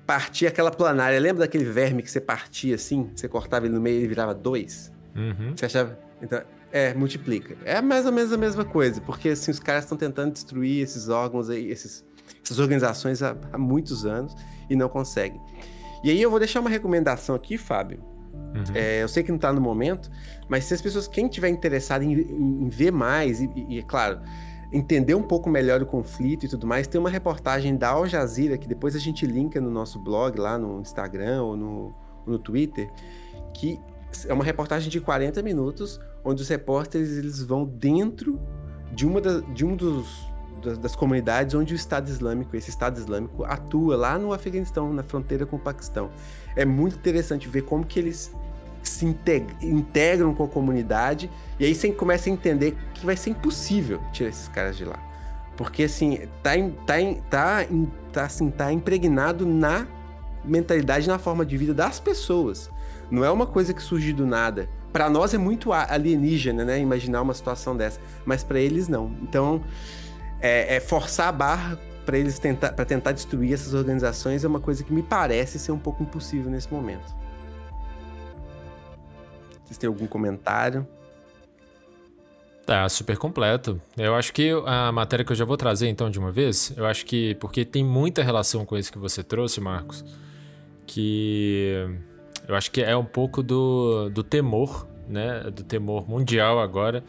partir 0.05 0.47
aquela 0.47 0.71
planária. 0.71 1.17
Lembra 1.19 1.45
daquele 1.45 1.63
verme 1.63 2.03
que 2.03 2.11
você 2.11 2.19
partia 2.19 2.75
assim? 2.75 3.09
Você 3.15 3.29
cortava 3.29 3.65
ele 3.65 3.75
no 3.75 3.79
meio 3.79 3.95
e 3.95 3.99
ele 3.99 4.07
virava 4.07 4.33
dois? 4.33 4.91
Uhum. 5.15 5.55
Você 5.55 5.65
achava. 5.65 5.97
Então, 6.21 6.41
é, 6.71 6.93
multiplica. 6.93 7.57
É 7.65 7.81
mais 7.81 8.05
ou 8.05 8.11
menos 8.11 8.31
a 8.31 8.37
mesma 8.37 8.63
coisa, 8.63 9.01
porque 9.01 9.29
assim, 9.29 9.51
os 9.51 9.59
caras 9.59 9.83
estão 9.83 9.97
tentando 9.97 10.31
destruir 10.31 10.81
esses 10.81 11.09
órgãos 11.09 11.49
aí, 11.49 11.69
esses, 11.69 12.05
essas 12.43 12.59
organizações 12.59 13.21
há, 13.21 13.35
há, 13.51 13.57
muitos 13.57 14.05
anos 14.05 14.35
e 14.69 14.75
não 14.75 14.87
conseguem. 14.87 15.41
E 16.03 16.09
aí 16.09 16.21
eu 16.21 16.29
vou 16.29 16.39
deixar 16.39 16.59
uma 16.59 16.69
recomendação 16.69 17.35
aqui, 17.35 17.57
Fábio. 17.57 18.03
Uhum. 18.33 18.63
É, 18.73 19.03
eu 19.03 19.07
sei 19.07 19.23
que 19.23 19.29
não 19.29 19.35
está 19.35 19.51
no 19.51 19.61
momento, 19.61 20.09
mas 20.47 20.65
se 20.65 20.73
as 20.73 20.81
pessoas, 20.81 21.07
quem 21.07 21.27
tiver 21.27 21.49
interessado 21.49 22.03
em, 22.03 22.13
em, 22.13 22.63
em 22.63 22.67
ver 22.67 22.91
mais, 22.91 23.41
e, 23.41 23.49
e, 23.69 23.79
é 23.79 23.81
claro, 23.81 24.19
entender 24.71 25.13
um 25.13 25.21
pouco 25.21 25.49
melhor 25.49 25.81
o 25.81 25.85
conflito 25.85 26.45
e 26.45 26.49
tudo 26.49 26.65
mais, 26.65 26.87
tem 26.87 26.99
uma 26.99 27.09
reportagem 27.09 27.75
da 27.75 27.89
Al 27.89 28.07
Jazeera, 28.07 28.57
que 28.57 28.67
depois 28.67 28.95
a 28.95 28.99
gente 28.99 29.25
linka 29.25 29.59
no 29.59 29.69
nosso 29.69 29.99
blog, 29.99 30.37
lá 30.39 30.57
no 30.57 30.81
Instagram 30.81 31.43
ou 31.43 31.57
no, 31.57 31.93
no 32.25 32.39
Twitter, 32.39 32.89
que 33.53 33.79
é 34.27 34.33
uma 34.33 34.43
reportagem 34.43 34.89
de 34.89 34.99
40 34.99 35.41
minutos, 35.41 35.99
onde 36.23 36.41
os 36.41 36.47
repórteres 36.47 37.17
eles 37.17 37.41
vão 37.41 37.65
dentro 37.65 38.39
de 38.93 39.05
uma 39.05 39.21
da, 39.21 39.39
de 39.39 39.65
um 39.65 39.75
dos 39.75 40.29
das, 40.61 40.77
das, 40.77 40.95
comunidades 40.95 41.55
onde 41.55 41.73
o 41.73 41.75
Estado 41.75 42.07
Islâmico, 42.07 42.55
esse 42.55 42.69
Estado 42.69 42.99
Islâmico 42.99 43.43
atua 43.43 43.95
lá 43.97 44.19
no 44.19 44.31
Afeganistão, 44.31 44.93
na 44.93 45.01
fronteira 45.01 45.43
com 45.43 45.55
o 45.55 45.59
Paquistão. 45.59 46.11
É 46.55 46.63
muito 46.63 46.97
interessante 46.97 47.47
ver 47.47 47.63
como 47.63 47.83
que 47.83 47.97
eles 47.99 48.31
se 48.83 49.05
integram 49.05 50.33
com 50.33 50.43
a 50.43 50.47
comunidade 50.47 51.29
e 51.59 51.65
aí 51.65 51.73
você 51.73 51.91
começa 51.91 52.29
a 52.29 52.33
entender 52.33 52.75
que 52.93 53.05
vai 53.05 53.15
ser 53.15 53.31
impossível 53.31 53.99
tirar 54.11 54.29
esses 54.29 54.47
caras 54.47 54.77
de 54.77 54.85
lá. 54.85 54.99
Porque 55.57 55.83
assim, 55.83 56.19
tá, 56.41 56.51
tá, 56.85 56.95
tá, 57.29 57.67
tá, 58.11 58.23
assim, 58.25 58.49
tá 58.49 58.71
impregnado 58.71 59.45
na 59.45 59.87
mentalidade, 60.43 61.07
na 61.07 61.19
forma 61.19 61.45
de 61.45 61.57
vida 61.57 61.73
das 61.73 61.99
pessoas. 61.99 62.69
Não 63.09 63.23
é 63.23 63.29
uma 63.29 63.45
coisa 63.45 63.73
que 63.73 63.81
surge 63.81 64.13
do 64.13 64.25
nada. 64.25 64.69
Para 64.91 65.09
nós 65.09 65.33
é 65.33 65.37
muito 65.37 65.71
alienígena, 65.71 66.65
né? 66.65 66.79
Imaginar 66.79 67.21
uma 67.21 67.33
situação 67.33 67.75
dessa. 67.75 67.99
Mas 68.25 68.43
para 68.43 68.59
eles 68.59 68.87
não. 68.87 69.15
Então, 69.21 69.63
é, 70.41 70.75
é 70.75 70.79
forçar 70.79 71.29
a 71.29 71.31
barra 71.31 71.79
para 72.05 72.17
eles 72.17 72.39
tentar, 72.39 72.73
para 72.73 72.83
tentar 72.83 73.11
destruir 73.11 73.53
essas 73.53 73.73
organizações 73.73 74.43
é 74.43 74.47
uma 74.47 74.59
coisa 74.59 74.83
que 74.83 74.91
me 74.91 75.03
parece 75.03 75.59
ser 75.59 75.71
um 75.71 75.77
pouco 75.77 76.03
impossível 76.03 76.51
nesse 76.51 76.71
momento. 76.71 77.15
Vocês 79.63 79.77
têm 79.77 79.87
algum 79.87 80.07
comentário? 80.07 80.85
Tá, 82.65 82.87
super 82.89 83.17
completo. 83.17 83.81
Eu 83.97 84.15
acho 84.15 84.33
que 84.33 84.51
a 84.65 84.91
matéria 84.91 85.25
que 85.25 85.31
eu 85.31 85.35
já 85.35 85.45
vou 85.45 85.57
trazer 85.57 85.87
então 85.87 86.09
de 86.09 86.19
uma 86.19 86.31
vez, 86.31 86.73
eu 86.75 86.85
acho 86.85 87.05
que 87.05 87.35
porque 87.35 87.65
tem 87.65 87.83
muita 87.83 88.23
relação 88.23 88.65
com 88.65 88.77
isso 88.77 88.91
que 88.91 88.97
você 88.99 89.23
trouxe, 89.23 89.59
Marcos, 89.61 90.03
que 90.85 91.87
eu 92.47 92.55
acho 92.55 92.71
que 92.71 92.81
é 92.81 92.95
um 92.95 93.05
pouco 93.05 93.41
do, 93.41 94.09
do 94.09 94.23
temor, 94.23 94.87
né, 95.07 95.41
do 95.51 95.63
temor 95.63 96.07
mundial 96.07 96.59
agora, 96.59 97.03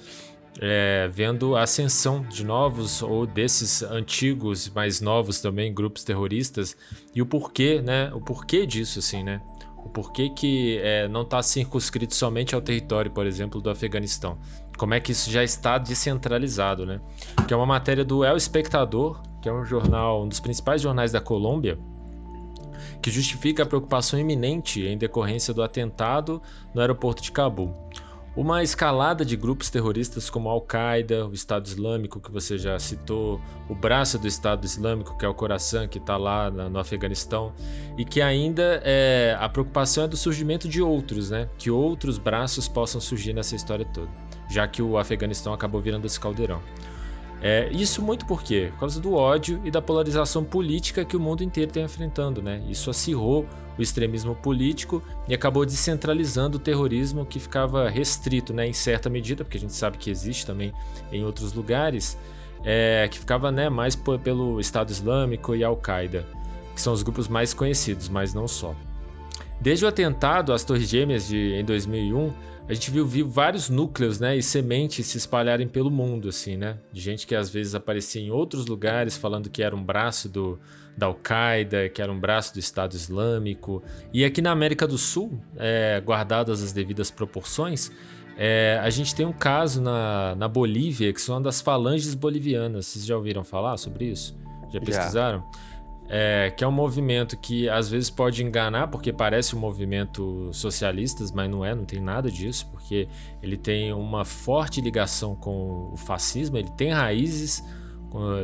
é, 0.61 1.09
vendo 1.11 1.57
a 1.57 1.63
ascensão 1.63 2.23
de 2.23 2.45
novos 2.45 3.03
ou 3.03 3.27
desses 3.27 3.83
antigos, 3.83 4.69
mais 4.69 5.01
novos 5.01 5.41
também, 5.41 5.73
grupos 5.73 6.05
terroristas 6.05 6.77
e 7.15 7.23
o 7.23 7.27
porquê, 7.27 7.81
né, 7.81 8.13
o 8.13 8.21
porquê 8.21 8.67
disso, 8.67 8.99
assim, 8.99 9.23
né, 9.23 9.41
o 9.85 9.89
porquê 9.89 10.31
que 10.31 10.79
é, 10.79 11.09
não 11.09 11.23
está 11.23 11.43
circunscrito 11.43 12.15
somente 12.15 12.55
ao 12.55 12.61
território, 12.61 13.11
por 13.11 13.27
exemplo, 13.27 13.61
do 13.61 13.69
Afeganistão. 13.69 14.39
Como 14.79 14.95
é 14.95 15.01
que 15.01 15.13
isso 15.13 15.31
já 15.31 15.43
está 15.43 15.77
descentralizado, 15.77 16.87
né? 16.87 17.01
Que 17.47 17.53
é 17.53 17.57
uma 17.57 17.67
matéria 17.67 18.05
do 18.05 18.25
El 18.25 18.37
Espectador, 18.37 19.21
que 19.41 19.49
é 19.49 19.53
um 19.53 19.65
jornal, 19.65 20.25
um 20.25 20.29
dos 20.29 20.41
principais 20.41 20.81
jornais 20.81 21.13
da 21.13 21.21
Colômbia, 21.21 21.79
que 23.01 23.11
justifica 23.11 23.63
a 23.63 23.67
preocupação 23.67 24.19
iminente 24.19 24.87
em 24.87 24.97
decorrência 24.97 25.53
do 25.53 25.63
atentado 25.63 26.43
no 26.75 26.81
aeroporto 26.81 27.23
de 27.23 27.33
Cabul. 27.33 27.75
Uma 28.35 28.63
escalada 28.63 29.27
de 29.27 29.37
grupos 29.37 29.69
terroristas 29.69 30.31
como 30.31 30.49
a 30.49 30.53
Al-Qaeda, 30.53 31.27
o 31.27 31.35
Estado 31.35 31.67
Islâmico, 31.67 32.19
que 32.19 32.31
você 32.31 32.57
já 32.57 32.79
citou, 32.79 33.39
o 33.69 33.75
braço 33.75 34.19
do 34.19 34.27
Estado 34.27 34.65
Islâmico, 34.65 35.19
que 35.19 35.27
é 35.27 35.29
o 35.29 35.35
Khorasan, 35.35 35.87
que 35.87 35.99
está 35.99 36.17
lá 36.17 36.51
no 36.51 36.79
Afeganistão, 36.79 37.53
e 37.99 38.07
que 38.07 38.23
ainda 38.23 38.81
é, 38.85 39.37
a 39.39 39.51
preocupação 39.51 40.05
é 40.05 40.09
do 40.09 40.17
surgimento 40.17 40.67
de 40.67 40.81
outros, 40.81 41.29
né? 41.29 41.47
Que 41.59 41.71
outros 41.71 42.17
braços 42.17 42.67
possam 42.67 43.03
surgir 43.03 43.35
nessa 43.35 43.55
história 43.55 43.85
toda, 43.85 44.09
já 44.49 44.67
que 44.67 44.81
o 44.81 44.97
Afeganistão 44.97 45.53
acabou 45.53 45.79
virando 45.79 46.07
esse 46.07 46.19
caldeirão. 46.19 46.63
É, 47.45 47.69
isso 47.73 48.01
muito 48.01 48.25
por 48.25 48.41
quê? 48.41 48.69
Por 48.75 48.81
causa 48.81 49.01
do 49.01 49.15
ódio 49.15 49.61
e 49.65 49.71
da 49.71 49.83
polarização 49.83 50.45
política 50.45 51.05
que 51.05 51.17
o 51.17 51.21
mundo 51.21 51.43
inteiro 51.43 51.71
está 51.71 51.81
enfrentando, 51.81 52.41
né? 52.41 52.63
Isso 52.69 52.89
acirrou 52.89 53.45
o 53.77 53.83
extremismo 53.83 54.37
político 54.37 55.03
e 55.27 55.35
acabou 55.35 55.67
descentralizando 55.67 56.59
o 56.59 56.61
terrorismo 56.61 57.27
que 57.27 57.41
ficava 57.41 57.89
restrito, 57.89 58.53
né, 58.53 58.69
em 58.69 58.73
certa 58.73 59.11
medida, 59.11 59.45
porque 59.45 59.57
a 59.57 59.61
gente 59.61 59.73
sabe 59.73 59.99
que 59.99 60.11
existe 60.11 60.47
também 60.47 60.73
em 61.11 61.25
outros 61.25 61.53
lugares, 61.53 62.17
é, 62.65 63.09
que 63.11 63.19
ficava 63.19 63.51
né, 63.51 63.69
mais 63.69 63.97
pelo 63.97 64.61
Estado 64.61 64.91
Islâmico 64.91 65.55
e 65.57 65.65
Al-Qaeda, 65.65 66.27
que 66.75 66.81
são 66.81 66.93
os 66.93 67.03
grupos 67.03 67.29
mais 67.29 67.53
conhecidos, 67.53 68.09
mas 68.09 68.33
não 68.35 68.47
só. 68.47 68.75
Desde 69.61 69.85
o 69.85 69.89
atentado 69.89 70.53
às 70.53 70.65
Torres 70.65 70.89
Gêmeas 70.89 71.27
de, 71.27 71.55
em 71.55 71.65
2001, 71.65 72.33
a 72.73 72.75
gente 72.75 72.91
viu, 72.91 73.07
viu 73.07 73.29
vários 73.29 73.69
núcleos, 73.69 74.19
né, 74.19 74.35
e 74.35 74.43
sementes 74.43 75.07
se 75.07 75.19
espalharem 75.19 75.69
pelo 75.69 75.91
mundo, 75.91 76.31
assim, 76.31 76.57
né, 76.57 76.79
de 76.91 77.03
gente 77.03 77.27
que 77.27 77.35
às 77.35 77.51
vezes 77.51 77.75
aparecia 77.75 78.23
em 78.23 78.31
outros 78.31 78.67
lugares 78.67 79.15
falando 79.15 79.51
que 79.51 79.63
era 79.63 79.77
um 79.77 79.85
braço 79.85 80.27
do, 80.27 80.59
da 80.97 81.05
Al-Qaeda, 81.05 81.91
que 81.91 82.01
era 82.01 82.11
um 82.11 82.19
braço 82.19 82.55
do 82.55 82.59
Estado 82.59 82.95
Islâmico. 82.95 83.83
E 84.11 84.25
aqui 84.25 84.41
na 84.41 84.51
América 84.53 84.87
do 84.87 84.97
Sul, 84.97 85.39
é, 85.59 86.01
guardadas 86.03 86.63
as 86.63 86.73
devidas 86.73 87.11
proporções, 87.11 87.93
é, 88.39 88.81
a 88.83 88.89
gente 88.89 89.15
tem 89.15 89.27
um 89.27 89.35
caso 89.35 89.83
na, 89.83 90.35
na 90.35 90.49
Bolívia, 90.49 91.13
que 91.13 91.21
são 91.21 91.43
das 91.43 91.61
falanges 91.61 92.15
bolivianas. 92.15 92.87
Vocês 92.87 93.05
já 93.05 93.15
ouviram 93.15 93.45
falar 93.45 93.77
sobre 93.77 94.07
isso? 94.07 94.35
Já 94.73 94.81
pesquisaram? 94.81 95.45
É, 96.09 96.51
que 96.51 96.63
é 96.63 96.69
um 96.69 96.73
movimento 96.73 97.39
que 97.39 97.69
às 97.71 97.89
vezes 97.89 98.11
pode 98.11 98.45
enganar, 98.45 98.89
porque 98.89 99.13
parece 99.13 99.57
um 99.57 99.59
movimento 99.59 100.51
socialista, 100.53 101.25
mas 101.33 101.51
não 101.51 101.65
é, 101.65 101.75
não 101.75 101.87
tem 101.87 102.01
nada 102.01 102.31
disso, 102.31 102.69
porque 102.71 103.09
ele 103.43 103.57
tem 103.57 103.95
uma 103.95 104.25
forte 104.25 104.81
ligação 104.81 105.35
com 105.35 105.91
o 105.93 105.97
fascismo, 105.97 106.59
ele 106.59 106.71
tem 106.71 106.91
raízes 106.91 107.65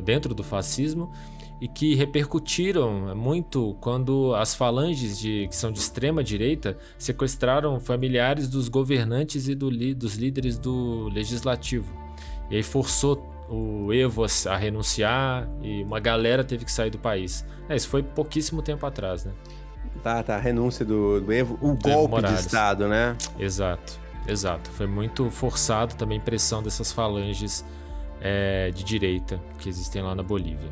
dentro 0.03 0.35
do 0.35 0.43
fascismo, 0.43 1.13
e 1.61 1.67
que 1.67 1.95
repercutiram 1.95 3.15
muito 3.17 3.77
quando 3.81 4.35
as 4.35 4.55
falanges 4.55 5.19
de, 5.19 5.49
que 5.49 5.57
são 5.57 5.73
de 5.73 5.79
extrema 5.79 6.23
direita 6.23 6.77
sequestraram 6.97 7.81
familiares 7.81 8.49
dos 8.49 8.69
governantes 8.69 9.49
e 9.49 9.55
do, 9.55 9.69
dos 9.95 10.15
líderes 10.15 10.59
do 10.59 11.09
legislativo. 11.09 11.93
E 12.51 12.57
aí 12.57 12.63
forçou 12.63 13.17
o 13.49 13.93
Evo 13.93 14.25
a 14.47 14.57
renunciar 14.57 15.49
e 15.63 15.83
uma 15.83 15.99
galera 15.99 16.45
teve 16.45 16.65
que 16.65 16.73
sair 16.73 16.91
do 16.91 16.99
país. 16.99 17.45
É, 17.69 17.77
isso 17.77 17.89
foi 17.89 18.03
pouquíssimo 18.03 18.63
tempo 18.63 18.85
atrás, 18.85 19.25
né? 19.25 19.33
Tá, 20.03 20.23
tá. 20.23 20.37
A 20.37 20.39
renúncia 20.39 20.85
do, 20.85 21.21
do 21.21 21.33
Evo, 21.33 21.59
o 21.61 21.75
do 21.75 21.83
golpe 21.83 22.19
Evo 22.19 22.27
de 22.27 22.35
Estado, 22.35 22.89
né? 22.89 23.17
Exato, 23.39 23.99
exato. 24.27 24.71
Foi 24.71 24.87
muito 24.87 25.31
forçado 25.31 25.95
também 25.95 26.21
pressão 26.21 26.63
dessas 26.63 26.93
falanges 26.93 27.65
é, 28.21 28.71
de 28.71 28.85
direita 28.85 29.41
que 29.59 29.69
existem 29.69 30.03
lá 30.03 30.15
na 30.15 30.23
Bolívia. 30.23 30.71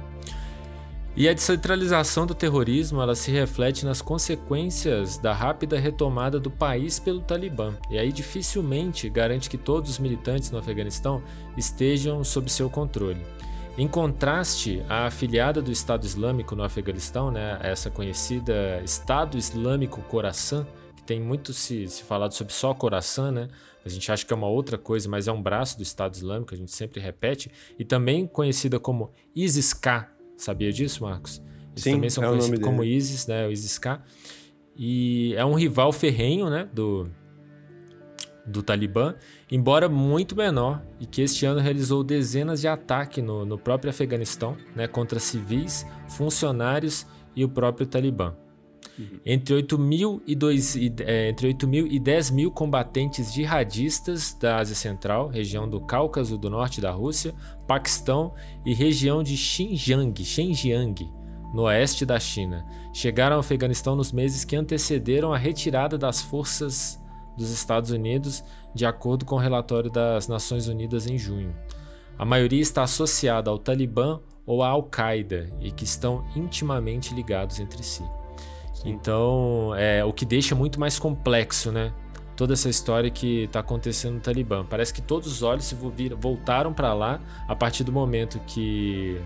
E 1.17 1.27
a 1.31 1.33
descentralização 1.33 2.27
do 2.27 2.35
terrorismo 2.35 3.01
ela 3.01 3.15
se 3.15 3.31
reflete 3.31 3.87
nas 3.87 4.03
consequências 4.03 5.17
da 5.17 5.33
rápida 5.33 5.79
retomada 5.79 6.39
do 6.39 6.51
país 6.51 6.99
pelo 6.99 7.23
Talibã. 7.23 7.75
E 7.91 7.99
aí 7.99 8.13
dificilmente 8.13 9.09
garante 9.09 9.49
que 9.49 9.57
todos 9.57 9.93
os 9.93 9.99
militantes 9.99 10.51
no 10.51 10.59
Afeganistão 10.59 11.23
estejam 11.57 12.23
sob 12.23 12.51
seu 12.51 12.69
controle. 12.69 13.25
Em 13.79 13.89
contraste, 13.89 14.83
a 14.91 15.07
afiliada 15.07 15.63
do 15.63 15.73
Estado 15.73 16.05
Islâmico 16.05 16.55
no 16.55 16.63
Afeganistão, 16.63 17.31
né, 17.31 17.59
essa 17.63 17.91
conhecida 17.91 18.83
Estado 18.85 19.39
Islâmico 19.39 20.03
Khorasan, 20.03 20.67
que 20.95 21.03
tem 21.03 21.19
muito 21.19 21.55
se, 21.55 21.89
se 21.89 22.03
falado 22.03 22.33
sobre 22.33 22.53
só 22.53 22.75
Khorasan, 22.75 23.33
né? 23.33 23.49
A 23.85 23.89
gente 23.89 24.11
acha 24.11 24.27
que 24.27 24.33
é 24.33 24.37
uma 24.37 24.49
outra 24.49 24.77
coisa, 24.77 25.09
mas 25.09 25.29
é 25.29 25.33
um 25.33 25.41
braço 25.41 25.77
do 25.77 25.83
Estado 25.83 26.15
Islâmico, 26.15 26.53
a 26.53 26.57
gente 26.57 26.73
sempre 26.73 27.01
repete, 27.01 27.51
e 27.79 27.85
também 27.85 28.27
conhecida 28.27 28.81
como 28.81 29.13
ISIS-K, 29.35 30.16
Sabia 30.37 30.73
disso, 30.73 31.03
Marcos? 31.03 31.43
Eles 31.73 31.85
Sim, 31.85 31.93
também 31.93 32.11
são 32.11 32.25
é 32.25 32.29
conhecidos 32.29 32.61
como 32.61 32.85
ISIS, 32.85 33.27
né? 33.27 33.47
O 33.47 33.51
ISIS-K. 33.51 34.03
E 34.77 35.35
é 35.37 35.45
um 35.45 35.55
rival 35.55 35.93
ferrenho, 35.93 36.51
né? 36.51 36.69
Do, 36.73 37.11
do 38.47 38.63
Talibã, 38.63 39.15
embora 39.51 39.89
muito 39.89 40.37
menor, 40.37 40.83
e 41.01 41.07
que 41.07 41.23
este 41.23 41.45
ano 41.47 41.61
realizou 41.61 42.05
dezenas 42.05 42.61
de 42.61 42.69
ataques 42.69 43.23
no, 43.23 43.45
no 43.45 43.59
próprio 43.59 43.91
Afeganistão, 43.91 44.57
né? 44.75 44.87
Contra 44.87 45.19
civis, 45.19 45.87
funcionários 46.09 47.07
e 47.35 47.45
o 47.45 47.49
próprio 47.49 47.87
Talibã. 47.87 48.35
Uhum. 48.99 49.21
Entre 49.25 49.55
8 49.55 49.79
mil 49.79 50.23
e, 50.27 50.35
dois, 50.35 50.77
é, 50.77 51.29
entre 51.29 51.49
8 51.49 51.69
mil 51.69 51.87
e 51.87 51.99
10 51.99 52.31
mil 52.31 52.51
combatentes 52.51 53.33
jihadistas 53.33 54.35
da 54.35 54.57
Ásia 54.57 54.75
Central, 54.75 55.29
região 55.29 55.69
do 55.69 55.81
Cáucaso 55.81 56.39
do 56.39 56.49
Norte 56.49 56.81
da 56.81 56.91
Rússia, 56.91 57.35
Paquistão 57.67 58.33
e 58.65 58.73
região 58.73 59.23
de 59.23 59.37
Xinjiang, 59.37 60.25
Xinjiang, 60.25 61.11
no 61.53 61.63
oeste 61.63 62.05
da 62.05 62.19
China, 62.19 62.67
chegaram 62.93 63.37
ao 63.37 63.41
Afeganistão 63.41 63.95
nos 63.95 64.13
meses 64.13 64.45
que 64.45 64.57
antecederam 64.57 65.33
a 65.33 65.39
retirada 65.39 65.97
das 65.97 66.23
forças 66.23 67.01
dos 67.37 67.51
Estados 67.51 67.91
Unidos, 67.91 68.43
de 68.75 68.87
acordo 68.87 69.25
com 69.25 69.37
o 69.37 69.39
relatório 69.39 69.91
das 69.91 70.27
Nações 70.27 70.69
Unidas 70.69 71.07
em 71.07 71.19
junho. 71.19 71.55
A 72.19 72.25
maioria 72.25 72.61
está 72.63 72.83
associada 72.83 73.51
ao 73.51 73.59
Talibã 73.59 74.21
ou 74.47 74.63
à 74.63 74.69
Al-Qaeda 74.69 75.51
e 75.61 75.71
que 75.71 75.85
estão 75.85 76.25
intimamente 76.35 77.13
ligados 77.13 77.61
entre 77.61 77.83
si. 77.83 78.03
Então, 78.87 79.75
é 79.77 80.05
o 80.05 80.13
que 80.13 80.25
deixa 80.25 80.55
muito 80.55 80.79
mais 80.79 80.99
complexo, 80.99 81.73
né? 81.73 81.93
Toda 82.37 82.53
essa 82.53 82.69
história 82.69 83.11
que 83.11 83.45
está 83.45 83.61
acontecendo 83.61 84.15
no 84.15 84.21
Talibã. 84.21 84.65
Parece 84.65 84.93
que 84.95 85.03
todos 85.03 85.27
os 85.27 85.43
olhos 85.43 85.65
se 85.65 85.75
voltaram 86.19 86.73
para 86.73 86.95
lá 86.95 87.19
a 87.49 87.57
partir 87.57 87.83
do 87.83 87.91
momento 87.91 88.39
que 88.47 89.21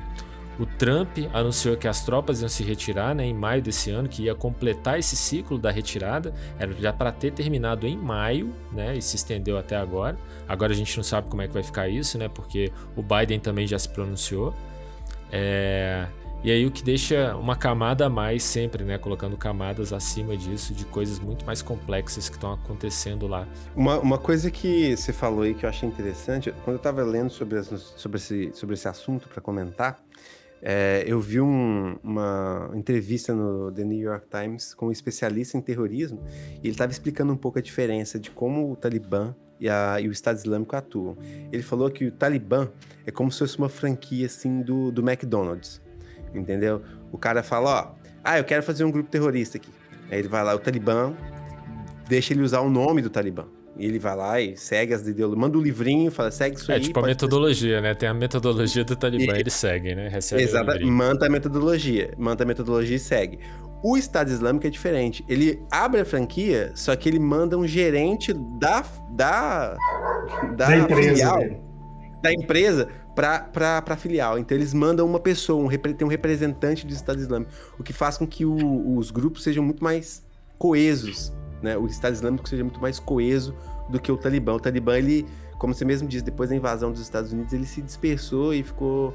O 0.61 0.67
Trump 0.67 1.17
anunciou 1.33 1.75
que 1.75 1.89
as 1.89 2.05
tropas 2.05 2.43
iam 2.43 2.49
se 2.49 2.63
retirar 2.63 3.15
né, 3.15 3.25
em 3.25 3.33
maio 3.33 3.63
desse 3.63 3.91
ano, 3.91 4.07
que 4.07 4.25
ia 4.25 4.35
completar 4.35 4.99
esse 4.99 5.17
ciclo 5.17 5.57
da 5.59 5.71
retirada. 5.71 6.35
Era 6.59 6.71
já 6.75 6.93
para 6.93 7.11
ter 7.11 7.33
terminado 7.33 7.87
em 7.87 7.97
maio, 7.97 8.53
né? 8.71 8.95
E 8.95 9.01
se 9.01 9.17
estendeu 9.17 9.57
até 9.57 9.75
agora. 9.77 10.19
Agora 10.47 10.73
a 10.73 10.77
gente 10.77 10.95
não 10.99 11.03
sabe 11.03 11.31
como 11.31 11.41
é 11.41 11.49
que 11.49 11.55
vai 11.55 11.63
ficar 11.63 11.89
isso, 11.89 12.19
né? 12.19 12.29
Porque 12.29 12.71
o 12.95 13.03
Biden 13.03 13.41
também 13.41 13.67
já 13.67 13.79
se 13.79 13.89
pronunciou. 13.89 14.55
É, 15.33 16.07
e 16.43 16.51
aí 16.51 16.65
o 16.65 16.71
que 16.71 16.83
deixa 16.83 17.37
uma 17.37 17.55
camada 17.55 18.07
a 18.07 18.09
mais 18.09 18.43
sempre, 18.43 18.83
né? 18.83 18.97
Colocando 18.97 19.37
camadas 19.37 19.93
acima 19.93 20.35
disso, 20.37 20.73
de 20.73 20.87
coisas 20.87 21.19
muito 21.19 21.45
mais 21.45 21.61
complexas 21.61 22.31
que 22.31 22.37
estão 22.37 22.55
acontecendo 22.55 23.27
lá. 23.27 23.47
Uma, 23.77 23.99
uma 23.99 24.17
coisa 24.17 24.51
que 24.51 24.97
você 24.97 25.13
falou 25.13 25.43
aí 25.43 25.55
que 25.55 25.67
eu 25.67 25.69
achei 25.69 25.87
interessante, 25.87 26.51
quando 26.65 26.77
eu 26.77 26.77
estava 26.77 27.03
lendo 27.03 27.29
sobre, 27.29 27.59
as, 27.59 27.67
sobre, 27.95 28.17
esse, 28.17 28.51
sobre 28.55 28.75
esse 28.75 28.89
assunto 28.89 29.29
para 29.29 29.43
comentar, 29.43 30.03
é, 30.63 31.05
eu 31.07 31.21
vi 31.21 31.43
um, 31.43 31.99
uma 32.03 32.71
entrevista 32.75 33.35
no 33.35 33.71
The 33.71 33.85
New 33.85 34.01
York 34.01 34.27
Times 34.31 34.73
com 34.73 34.87
um 34.87 34.93
especialista 34.93 35.59
em 35.59 35.61
terrorismo 35.61 36.23
e 36.57 36.61
ele 36.67 36.71
estava 36.71 36.91
explicando 36.91 37.33
um 37.35 37.37
pouco 37.37 37.59
a 37.59 37.63
diferença 37.63 38.19
de 38.19 38.31
como 38.31 38.73
o 38.73 38.77
Talibã 38.77 39.35
e, 39.59 39.69
a, 39.69 40.01
e, 40.01 40.09
o 40.09 40.13
Estado 40.13 40.39
Islâmico 40.39 40.75
atuam. 40.75 41.19
Ele 41.53 41.63
falou 41.63 41.91
que 41.91 42.07
o 42.07 42.13
Talibã 42.13 42.71
é 43.07 43.11
como 43.11 43.31
se 43.31 43.41
fosse 43.41 43.59
uma 43.59 43.69
franquia 43.69 44.25
assim 44.25 44.63
do, 44.63 44.91
do 44.91 45.07
McDonald's 45.07 45.83
entendeu? 46.35 46.83
O 47.13 47.19
cara 47.19 47.43
fala, 47.43 47.71
ó, 47.71 48.01
ah, 48.23 48.39
eu 48.39 48.45
quero 48.45 48.63
fazer 48.63 48.85
um 48.85 48.91
grupo 48.91 49.11
terrorista 49.11 49.57
aqui. 49.59 49.71
Aí 50.11 50.19
ele 50.19 50.29
vai 50.29 50.45
lá, 50.45 50.55
o 50.55 50.59
Talibã 50.59 51.15
deixa 52.09 52.33
ele 52.33 52.43
usar 52.43 52.61
o 52.61 52.69
nome 52.69 53.01
do 53.01 53.09
Talibã. 53.09 53.47
E 53.77 53.87
ele 53.87 53.99
vai 53.99 54.15
lá 54.15 54.41
e 54.41 54.57
segue 54.57 54.93
as 54.93 55.01
ideologias, 55.03 55.41
manda 55.41 55.57
um 55.57 55.61
livrinho, 55.63 56.11
fala, 56.11 56.31
segue 56.31 56.57
isso 56.57 56.71
é, 56.71 56.75
aí. 56.75 56.81
É 56.81 56.85
tipo 56.85 56.99
a 56.99 57.03
metodologia, 57.03 57.77
fazer... 57.77 57.81
né? 57.81 57.95
Tem 57.95 58.09
a 58.09 58.13
metodologia 58.13 58.85
do 58.85 58.97
Talibã, 58.97 59.37
e... 59.37 59.41
ele 59.41 59.51
segue, 59.51 59.95
né? 59.95 60.09
Recebe 60.09 60.43
Exato, 60.43 60.87
manda 60.87 61.27
a 61.27 61.31
metodologia, 61.31 62.13
manda 62.19 62.43
a 62.45 62.47
metodologia 62.47 62.97
e 62.97 62.99
segue. 62.99 63.39
O 63.83 63.97
Estado 63.97 64.31
Islâmico 64.31 64.67
é 64.67 64.71
diferente. 64.71 65.25
Ele 65.27 65.63
abre 65.71 66.01
a 66.01 66.05
franquia, 66.05 66.73
só 66.75 66.95
que 66.95 67.09
ele 67.09 67.19
manda 67.19 67.57
um 67.57 67.67
gerente 67.67 68.35
da 68.35 68.85
da 69.13 69.79
da, 70.57 70.67
da 70.67 70.77
empresa, 70.77 71.09
filial, 71.09 71.41
da 72.23 72.33
empresa 72.33 72.89
para 73.15 73.83
a 73.87 73.97
filial. 73.97 74.39
Então 74.39 74.57
eles 74.57 74.73
mandam 74.73 75.07
uma 75.07 75.21
pessoa, 75.21 75.63
um, 75.63 75.69
tem 75.69 76.07
um 76.07 76.11
representante 76.11 76.87
do 76.87 76.93
Estado 76.93 77.21
Islâmico, 77.21 77.51
o 77.79 77.83
que 77.83 77.93
faz 77.93 78.17
com 78.17 78.27
que 78.27 78.45
o, 78.45 78.97
os 78.97 79.11
grupos 79.11 79.43
sejam 79.43 79.63
muito 79.63 79.83
mais 79.83 80.25
coesos, 80.59 81.33
né? 81.63 81.77
O 81.77 81.87
Estado 81.87 82.13
Islâmico 82.13 82.49
seja 82.49 82.63
muito 82.63 82.81
mais 82.81 82.99
coeso 82.99 83.55
do 83.89 84.01
que 84.01 84.11
o 84.11 84.17
Talibã. 84.17 84.55
O 84.55 84.61
Talibã, 84.61 84.97
ele, 84.97 85.27
como 85.59 85.75
você 85.75 85.85
mesmo 85.85 86.09
disse, 86.09 86.25
depois 86.25 86.51
da 86.51 86.57
invasão 86.57 86.93
dos 86.93 87.01
Estados 87.01 87.33
Unidos, 87.33 87.53
ele 87.53 87.67
se 87.67 87.83
dispersou 87.83 88.55
e 88.55 88.63
ficou... 88.63 89.15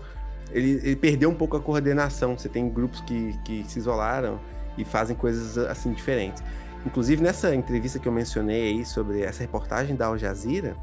Ele, 0.51 0.79
ele 0.83 0.95
perdeu 0.95 1.29
um 1.29 1.33
pouco 1.33 1.57
a 1.57 1.59
coordenação. 1.61 2.37
Você 2.37 2.47
tem 2.47 2.69
grupos 2.69 3.01
que, 3.01 3.37
que 3.43 3.63
se 3.67 3.79
isolaram 3.79 4.39
e 4.77 4.85
fazem 4.85 5.15
coisas 5.15 5.57
assim 5.57 5.91
diferentes. 5.91 6.43
Inclusive, 6.85 7.23
nessa 7.23 7.55
entrevista 7.55 7.97
que 7.97 8.07
eu 8.07 8.11
mencionei 8.11 8.69
aí 8.69 8.85
sobre 8.85 9.21
essa 9.21 9.41
reportagem 9.41 9.95
da 9.95 10.05
Al 10.05 10.17
Jazeera, 10.17 10.75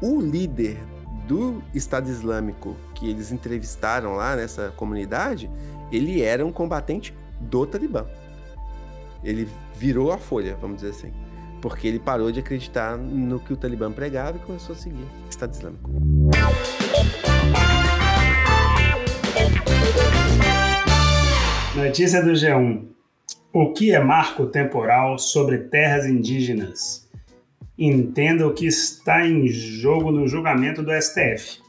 o 0.00 0.20
líder 0.20 0.78
do 1.26 1.62
Estado 1.74 2.08
Islâmico 2.08 2.76
que 2.94 3.08
eles 3.10 3.32
entrevistaram 3.32 4.14
lá 4.14 4.36
nessa 4.36 4.72
comunidade, 4.76 5.50
ele 5.90 6.22
era 6.22 6.44
um 6.44 6.52
combatente 6.52 7.14
do 7.40 7.66
Talibã. 7.66 8.06
Ele 9.22 9.48
virou 9.74 10.12
a 10.12 10.18
folha, 10.18 10.56
vamos 10.60 10.76
dizer 10.76 10.90
assim. 10.90 11.12
Porque 11.60 11.88
ele 11.88 11.98
parou 11.98 12.30
de 12.30 12.40
acreditar 12.40 12.96
no 12.96 13.40
que 13.40 13.52
o 13.52 13.56
Talibã 13.56 13.90
pregava 13.90 14.36
e 14.36 14.40
começou 14.40 14.74
a 14.74 14.78
seguir 14.78 15.02
o 15.02 15.28
Estado 15.28 15.52
Islâmico. 15.52 15.90
Notícia 21.74 22.22
do 22.22 22.30
G1. 22.30 22.86
O 23.52 23.72
que 23.72 23.92
é 23.92 23.98
marco 23.98 24.46
temporal 24.46 25.18
sobre 25.18 25.58
terras 25.58 26.06
indígenas? 26.06 27.05
Entenda 27.78 28.46
o 28.46 28.54
que 28.54 28.66
está 28.66 29.26
em 29.26 29.46
jogo 29.48 30.10
no 30.10 30.26
julgamento 30.26 30.82
do 30.82 30.90
STF. 30.92 31.60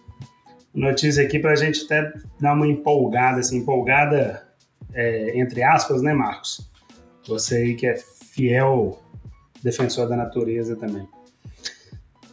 Notícia 0.73 1.23
aqui 1.23 1.39
para 1.39 1.51
a 1.51 1.55
gente 1.55 1.85
até 1.85 2.13
dar 2.39 2.53
uma 2.53 2.67
empolgada, 2.67 3.39
assim, 3.39 3.57
empolgada 3.57 4.47
é, 4.93 5.37
entre 5.37 5.63
aspas, 5.63 6.01
né, 6.01 6.13
Marcos? 6.13 6.69
Você 7.27 7.57
aí 7.57 7.75
que 7.75 7.87
é 7.87 7.97
fiel 7.97 9.01
defensor 9.63 10.07
da 10.07 10.15
natureza 10.15 10.75
também. 10.75 11.07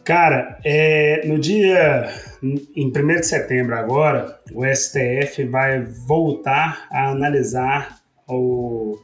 Cara, 0.03 0.59
é, 0.63 1.25
no 1.27 1.39
dia, 1.39 2.07
em 2.43 2.87
1 2.87 2.91
de 2.91 3.25
setembro 3.25 3.75
agora, 3.75 4.39
o 4.53 4.63
STF 4.63 5.43
vai 5.45 5.83
voltar 5.83 6.87
a 6.91 7.09
analisar 7.09 7.99
o, 8.27 8.99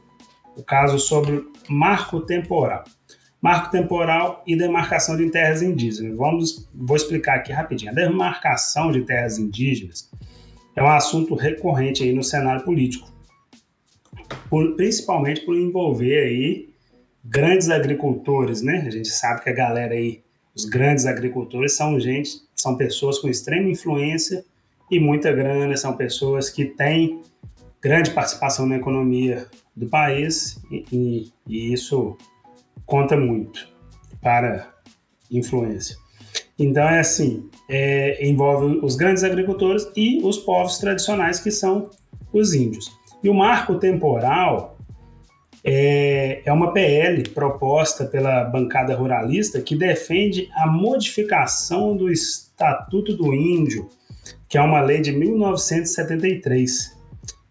o 0.56 0.62
caso 0.62 1.00
sobre 1.00 1.44
marco 1.68 2.20
temporal 2.20 2.84
marco 3.42 3.72
temporal 3.72 4.44
e 4.46 4.56
demarcação 4.56 5.16
de 5.16 5.28
terras 5.28 5.62
indígenas. 5.62 6.16
Vamos, 6.16 6.68
vou 6.72 6.96
explicar 6.96 7.38
aqui 7.38 7.52
rapidinho. 7.52 7.90
A 7.90 7.94
demarcação 7.94 8.92
de 8.92 9.02
terras 9.02 9.36
indígenas 9.36 10.08
é 10.76 10.82
um 10.82 10.88
assunto 10.88 11.34
recorrente 11.34 12.04
aí 12.04 12.12
no 12.12 12.22
cenário 12.22 12.64
político, 12.64 13.10
por, 14.48 14.76
principalmente 14.76 15.40
por 15.40 15.56
envolver 15.56 16.20
aí 16.20 16.68
grandes 17.24 17.68
agricultores, 17.68 18.62
né? 18.62 18.84
A 18.86 18.90
gente 18.90 19.08
sabe 19.08 19.42
que 19.42 19.50
a 19.50 19.54
galera 19.54 19.92
aí, 19.92 20.22
os 20.54 20.64
grandes 20.64 21.04
agricultores 21.04 21.76
são 21.76 21.98
gente, 21.98 22.30
são 22.54 22.76
pessoas 22.76 23.18
com 23.18 23.28
extrema 23.28 23.68
influência 23.68 24.44
e 24.88 25.00
muita 25.00 25.32
grana, 25.32 25.76
são 25.76 25.96
pessoas 25.96 26.48
que 26.48 26.64
têm 26.64 27.20
grande 27.80 28.12
participação 28.12 28.66
na 28.66 28.76
economia 28.76 29.48
do 29.74 29.88
país 29.88 30.60
e, 30.70 30.84
e, 30.92 31.32
e 31.48 31.72
isso 31.72 32.16
conta 32.92 33.16
muito 33.16 33.66
para 34.20 34.68
influência. 35.30 35.96
Então 36.58 36.86
é 36.86 37.00
assim, 37.00 37.48
é, 37.66 38.22
envolve 38.28 38.80
os 38.82 38.96
grandes 38.96 39.24
agricultores 39.24 39.90
e 39.96 40.20
os 40.22 40.36
povos 40.36 40.76
tradicionais 40.76 41.40
que 41.40 41.50
são 41.50 41.88
os 42.30 42.52
índios. 42.52 42.92
E 43.24 43.30
o 43.30 43.34
marco 43.34 43.76
temporal 43.76 44.76
é, 45.64 46.42
é 46.44 46.52
uma 46.52 46.74
PL 46.74 47.22
proposta 47.30 48.04
pela 48.04 48.44
bancada 48.44 48.94
ruralista 48.94 49.62
que 49.62 49.74
defende 49.74 50.50
a 50.52 50.66
modificação 50.66 51.96
do 51.96 52.12
Estatuto 52.12 53.16
do 53.16 53.32
Índio, 53.32 53.88
que 54.46 54.58
é 54.58 54.60
uma 54.60 54.82
lei 54.82 55.00
de 55.00 55.12
1973, 55.12 56.94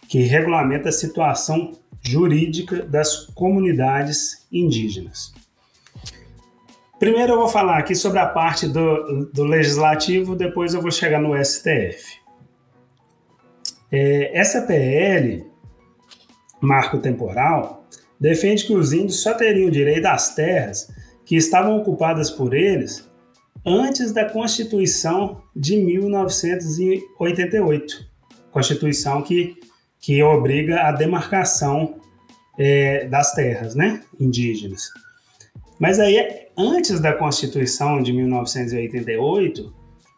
que 0.07 0.21
regulamenta 0.21 0.89
a 0.89 0.91
situação 0.91 1.80
jurídica 2.01 2.83
das 2.83 3.27
comunidades 3.27 4.45
indígenas. 4.51 5.33
Primeiro 6.99 7.33
eu 7.33 7.37
vou 7.37 7.47
falar 7.47 7.77
aqui 7.79 7.95
sobre 7.95 8.19
a 8.19 8.27
parte 8.27 8.67
do, 8.67 9.25
do 9.33 9.43
legislativo, 9.43 10.35
depois 10.35 10.73
eu 10.73 10.81
vou 10.81 10.91
chegar 10.91 11.19
no 11.19 11.33
STF. 11.43 12.19
É, 13.91 14.37
essa 14.37 14.61
PL, 14.61 15.45
marco 16.61 16.99
temporal, 16.99 17.87
defende 18.19 18.65
que 18.65 18.73
os 18.73 18.93
índios 18.93 19.21
só 19.21 19.33
teriam 19.33 19.71
direito 19.71 20.05
às 20.05 20.35
terras 20.35 20.93
que 21.25 21.35
estavam 21.35 21.77
ocupadas 21.77 22.29
por 22.29 22.53
eles 22.53 23.09
antes 23.65 24.11
da 24.11 24.29
Constituição 24.29 25.41
de 25.55 25.77
1988. 25.77 28.11
Constituição 28.51 29.21
que 29.21 29.55
que 30.01 30.21
obriga 30.23 30.81
a 30.87 30.91
demarcação 30.91 32.01
é, 32.57 33.05
das 33.05 33.33
terras 33.33 33.75
né, 33.75 34.01
indígenas. 34.19 34.89
Mas 35.79 35.99
aí, 35.99 36.47
antes 36.57 36.99
da 36.99 37.13
Constituição 37.13 38.01
de 38.01 38.11
1988, 38.11 39.73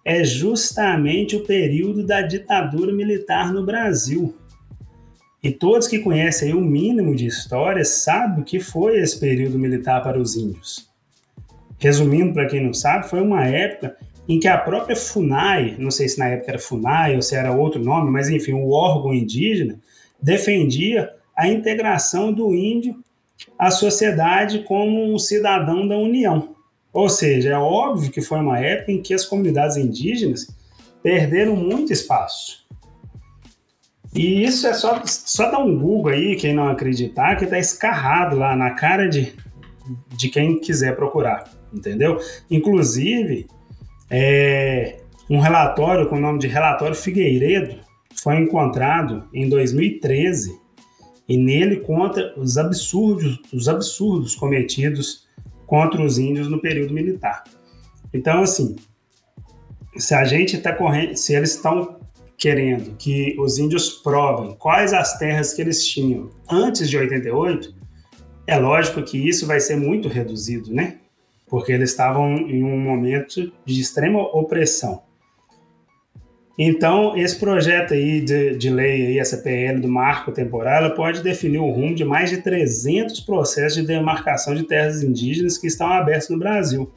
é 0.06 0.24
justamente 0.24 1.36
o 1.36 1.44
período 1.44 2.06
da 2.06 2.22
ditadura 2.22 2.92
militar 2.92 3.54
no 3.54 3.66
Brasil. 3.66 4.36
E 5.42 5.52
todos 5.52 5.88
que 5.88 6.00
conhecem 6.00 6.54
o 6.54 6.62
mínimo 6.62 7.16
de 7.16 7.26
história 7.26 7.84
sabem 7.84 8.42
o 8.42 8.46
que 8.46 8.60
foi 8.60 9.00
esse 9.00 9.20
período 9.20 9.60
militar 9.60 10.02
para 10.02 10.20
os 10.20 10.36
índios. 10.36 10.90
Resumindo, 11.78 12.34
para 12.34 12.48
quem 12.48 12.64
não 12.64 12.74
sabe, 12.74 13.10
foi 13.10 13.22
uma 13.22 13.46
época 13.46 13.98
em 14.28 14.40
que 14.40 14.48
a 14.48 14.58
própria 14.58 14.96
FUNAI, 14.96 15.76
não 15.78 15.92
sei 15.92 16.08
se 16.08 16.18
na 16.18 16.28
época 16.28 16.52
era 16.52 16.60
FUNAI 16.60 17.16
ou 17.16 17.22
se 17.22 17.36
era 17.36 17.52
outro 17.52 17.84
nome, 17.84 18.10
mas 18.10 18.30
enfim, 18.30 18.54
o 18.54 18.72
órgão 18.72 19.14
indígena, 19.14 19.80
defendia 20.22 21.10
a 21.36 21.48
integração 21.48 22.32
do 22.32 22.54
índio 22.56 22.96
à 23.58 23.70
sociedade 23.70 24.64
como 24.64 25.14
um 25.14 25.20
cidadão 25.20 25.88
da 25.88 25.98
União. 25.98 26.56
Ou 26.94 27.10
seja, 27.10 27.50
é 27.50 27.58
óbvio 27.58 28.12
que 28.12 28.22
foi 28.22 28.40
uma 28.40 28.60
época 28.60 28.92
em 28.92 29.02
que 29.02 29.14
as 29.14 29.26
comunidades 29.26 29.76
indígenas 29.78 30.48
perderam 31.02 31.56
muito 31.56 31.92
espaço. 31.92 32.64
E 34.16 34.44
isso 34.44 34.68
é 34.68 34.74
só, 34.74 35.02
só 35.06 35.50
dar 35.50 35.58
um 35.58 35.78
Google 35.78 36.14
aí, 36.14 36.36
quem 36.36 36.54
não 36.54 36.68
acreditar, 36.68 37.36
que 37.36 37.46
está 37.46 37.58
escarrado 37.58 38.38
lá 38.38 38.56
na 38.56 38.70
cara 38.72 39.10
de, 39.10 39.34
de 40.16 40.30
quem 40.30 40.60
quiser 40.60 40.96
procurar, 40.96 41.52
entendeu? 41.74 42.20
Inclusive, 42.50 43.48
é, 44.10 45.00
um 45.30 45.40
relatório 45.40 46.08
com 46.08 46.18
o 46.18 46.22
nome 46.22 46.40
de 46.40 46.48
Relatório 46.48 46.96
Figueiredo, 46.96 47.80
foi 48.22 48.38
encontrado 48.38 49.28
em 49.34 49.50
2013 49.50 50.60
e 51.28 51.38
nele 51.38 51.78
conta 51.78 52.34
os 52.38 52.58
absurdos, 52.58 53.40
os 53.52 53.68
absurdos 53.68 54.36
cometidos 54.36 55.28
contra 55.66 56.02
os 56.02 56.18
índios 56.18 56.48
no 56.48 56.62
período 56.62 56.94
militar. 56.94 57.44
Então, 58.14 58.44
assim, 58.44 58.76
se 59.98 60.14
a 60.14 60.24
gente 60.26 60.58
está 60.58 60.74
correndo, 60.74 61.16
se 61.16 61.34
eles 61.34 61.56
estão 61.56 62.00
querendo 62.38 62.96
que 62.98 63.36
os 63.40 63.58
índios 63.58 63.90
provem 63.90 64.56
quais 64.56 64.94
as 64.94 65.18
terras 65.18 65.54
que 65.54 65.62
eles 65.62 65.88
tinham 65.88 66.30
antes 66.50 66.90
de 66.90 66.98
88, 66.98 67.74
é 68.46 68.58
lógico 68.58 69.02
que 69.02 69.18
isso 69.18 69.48
vai 69.48 69.60
ser 69.60 69.78
muito 69.78 70.08
reduzido, 70.10 70.74
né? 70.74 71.00
Porque 71.54 71.72
eles 71.72 71.92
estavam 71.92 72.36
em 72.36 72.64
um 72.64 72.80
momento 72.80 73.54
de 73.64 73.80
extrema 73.80 74.20
opressão. 74.20 75.04
Então, 76.58 77.16
esse 77.16 77.40
projeto 77.40 77.94
aí 77.94 78.22
de, 78.22 78.58
de 78.58 78.72
lei, 78.72 79.06
aí, 79.06 79.20
essa 79.20 79.38
PL 79.38 79.80
do 79.80 79.88
marco 79.88 80.32
temporal, 80.32 80.78
ela 80.78 80.96
pode 80.96 81.22
definir 81.22 81.60
o 81.60 81.70
rumo 81.70 81.94
de 81.94 82.04
mais 82.04 82.32
de 82.32 82.38
300 82.42 83.20
processos 83.20 83.80
de 83.80 83.86
demarcação 83.86 84.56
de 84.56 84.64
terras 84.64 85.04
indígenas 85.04 85.56
que 85.60 85.68
estão 85.68 85.86
abertos 85.94 86.30
no 86.30 86.40
Brasil. 86.40 86.92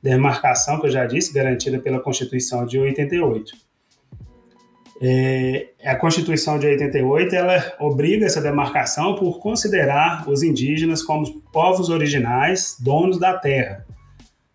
Demarcação, 0.00 0.78
que 0.78 0.86
eu 0.86 0.92
já 0.92 1.04
disse, 1.04 1.34
garantida 1.34 1.80
pela 1.80 1.98
Constituição 1.98 2.64
de 2.64 2.78
88. 2.78 3.67
É, 5.00 5.68
a 5.84 5.94
Constituição 5.94 6.58
de 6.58 6.66
88 6.66 7.34
ela 7.34 7.76
obriga 7.78 8.26
essa 8.26 8.40
demarcação 8.40 9.14
por 9.14 9.38
considerar 9.38 10.28
os 10.28 10.42
indígenas 10.42 11.02
como 11.02 11.40
povos 11.52 11.88
originais, 11.88 12.76
donos 12.80 13.18
da 13.18 13.38
terra, 13.38 13.86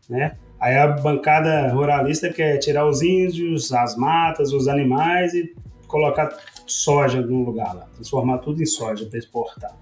né? 0.09 0.35
Aí 0.59 0.77
a 0.77 0.87
bancada 0.87 1.69
ruralista 1.69 2.31
quer 2.31 2.57
tirar 2.57 2.85
os 2.87 3.01
índios, 3.01 3.73
as 3.73 3.97
matas, 3.97 4.53
os 4.53 4.67
animais 4.67 5.33
e 5.33 5.53
colocar 5.87 6.29
soja 6.65 7.21
no 7.21 7.43
lugar 7.43 7.73
lá, 7.73 7.85
transformar 7.95 8.37
tudo 8.39 8.61
em 8.61 8.65
soja 8.65 9.05
para 9.05 9.19
exportar. 9.19 9.77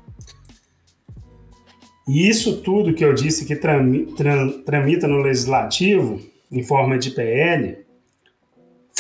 E 2.08 2.28
isso 2.28 2.62
tudo 2.62 2.94
que 2.94 3.06
eu 3.06 3.14
disse 3.14 3.46
que 3.46 3.56
tramita 3.56 5.08
no 5.08 5.22
legislativo, 5.22 6.20
em 6.52 6.64
forma 6.64 6.98
de 6.98 7.12
PL, 7.12 7.78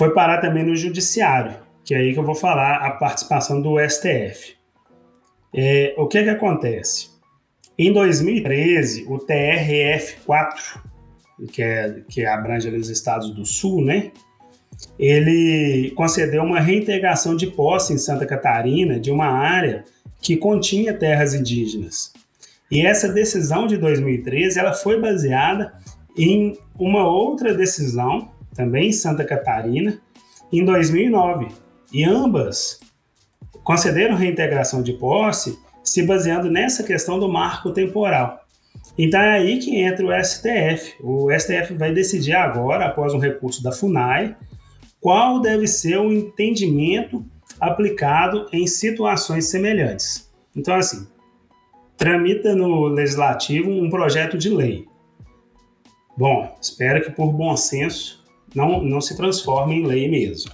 foi 0.01 0.15
parar 0.15 0.39
também 0.39 0.63
no 0.63 0.75
judiciário, 0.75 1.57
que 1.85 1.93
é 1.93 1.99
aí 1.99 2.11
que 2.11 2.17
eu 2.17 2.25
vou 2.25 2.33
falar 2.33 2.77
a 2.77 2.89
participação 2.89 3.61
do 3.61 3.77
STF. 3.87 4.55
É, 5.53 5.93
o 5.95 6.07
que 6.07 6.17
é 6.17 6.23
que 6.23 6.29
acontece? 6.31 7.11
Em 7.77 7.93
2013, 7.93 9.05
o 9.07 9.19
TRF4, 9.19 10.81
que, 11.51 11.61
é, 11.61 12.01
que 12.09 12.25
abrange 12.25 12.67
ali 12.67 12.77
os 12.77 12.89
estados 12.89 13.29
do 13.29 13.45
sul, 13.45 13.85
né? 13.85 14.11
Ele 14.97 15.91
concedeu 15.91 16.41
uma 16.41 16.59
reintegração 16.59 17.35
de 17.35 17.45
posse 17.45 17.93
em 17.93 17.99
Santa 17.99 18.25
Catarina 18.25 18.99
de 18.99 19.11
uma 19.11 19.27
área 19.27 19.85
que 20.19 20.35
continha 20.35 20.95
terras 20.95 21.35
indígenas. 21.35 22.11
E 22.71 22.83
essa 22.83 23.07
decisão 23.07 23.67
de 23.67 23.77
2013 23.77 24.57
ela 24.57 24.73
foi 24.73 24.99
baseada 24.99 25.75
em 26.17 26.57
uma 26.79 27.07
outra 27.07 27.53
decisão, 27.53 28.30
também 28.53 28.89
em 28.89 28.93
Santa 28.93 29.23
Catarina, 29.23 29.99
em 30.51 30.63
2009. 30.63 31.47
E 31.93 32.03
ambas 32.03 32.79
concederam 33.63 34.15
reintegração 34.15 34.81
de 34.81 34.93
posse 34.93 35.59
se 35.83 36.03
baseando 36.03 36.49
nessa 36.49 36.83
questão 36.83 37.19
do 37.19 37.29
marco 37.29 37.71
temporal. 37.71 38.45
Então 38.97 39.19
é 39.19 39.31
aí 39.31 39.59
que 39.59 39.75
entra 39.77 40.05
o 40.05 40.23
STF. 40.23 40.95
O 41.01 41.29
STF 41.31 41.73
vai 41.73 41.93
decidir 41.93 42.33
agora, 42.33 42.85
após 42.85 43.13
um 43.13 43.19
recurso 43.19 43.63
da 43.63 43.71
FUNAI, 43.71 44.35
qual 44.99 45.39
deve 45.41 45.67
ser 45.67 45.97
o 45.97 46.11
entendimento 46.11 47.25
aplicado 47.59 48.47
em 48.51 48.67
situações 48.67 49.49
semelhantes. 49.49 50.31
Então, 50.55 50.75
assim, 50.75 51.07
tramita 51.97 52.55
no 52.55 52.85
legislativo 52.87 53.69
um 53.69 53.89
projeto 53.89 54.37
de 54.37 54.49
lei. 54.49 54.85
Bom, 56.17 56.55
espero 56.61 57.03
que 57.03 57.11
por 57.11 57.31
bom 57.31 57.55
senso 57.55 58.20
não, 58.55 58.83
não 58.83 59.01
se 59.01 59.15
transforme 59.15 59.75
em 59.75 59.85
lei 59.85 60.09
mesmo. 60.09 60.51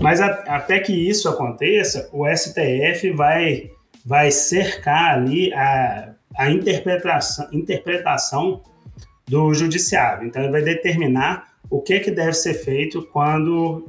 Mas 0.00 0.20
a, 0.20 0.26
até 0.46 0.78
que 0.78 0.92
isso 0.92 1.28
aconteça, 1.28 2.08
o 2.12 2.26
STF 2.26 3.10
vai, 3.12 3.70
vai 4.04 4.30
cercar 4.30 5.14
ali 5.14 5.52
a 5.54 6.16
a 6.36 6.50
interpretação, 6.50 7.48
interpretação 7.50 8.62
do 9.26 9.52
judiciário. 9.54 10.26
Então, 10.26 10.42
ele 10.42 10.52
vai 10.52 10.62
determinar 10.62 11.48
o 11.68 11.80
que, 11.80 11.98
que 11.98 12.10
deve 12.10 12.34
ser 12.34 12.54
feito 12.54 13.02
quando 13.12 13.88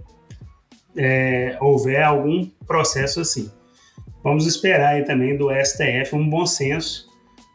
é, 0.95 1.57
houver 1.59 2.01
algum 2.01 2.45
processo 2.65 3.19
assim. 3.19 3.51
Vamos 4.23 4.47
esperar 4.47 4.95
aí 4.95 5.03
também 5.03 5.37
do 5.37 5.49
STF 5.51 6.15
um 6.15 6.27
bom 6.27 6.45
senso, 6.45 7.07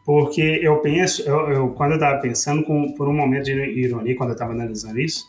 porque 0.04 0.60
eu 0.62 0.78
penso, 0.78 1.22
eu, 1.22 1.50
eu 1.50 1.68
quando 1.70 1.92
eu 1.92 1.96
estava 1.96 2.20
pensando, 2.20 2.62
com, 2.62 2.92
por 2.92 3.08
um 3.08 3.14
momento 3.14 3.44
de 3.44 3.52
ironia, 3.52 4.16
quando 4.16 4.30
eu 4.30 4.34
estava 4.34 4.52
analisando 4.52 5.00
isso, 5.00 5.26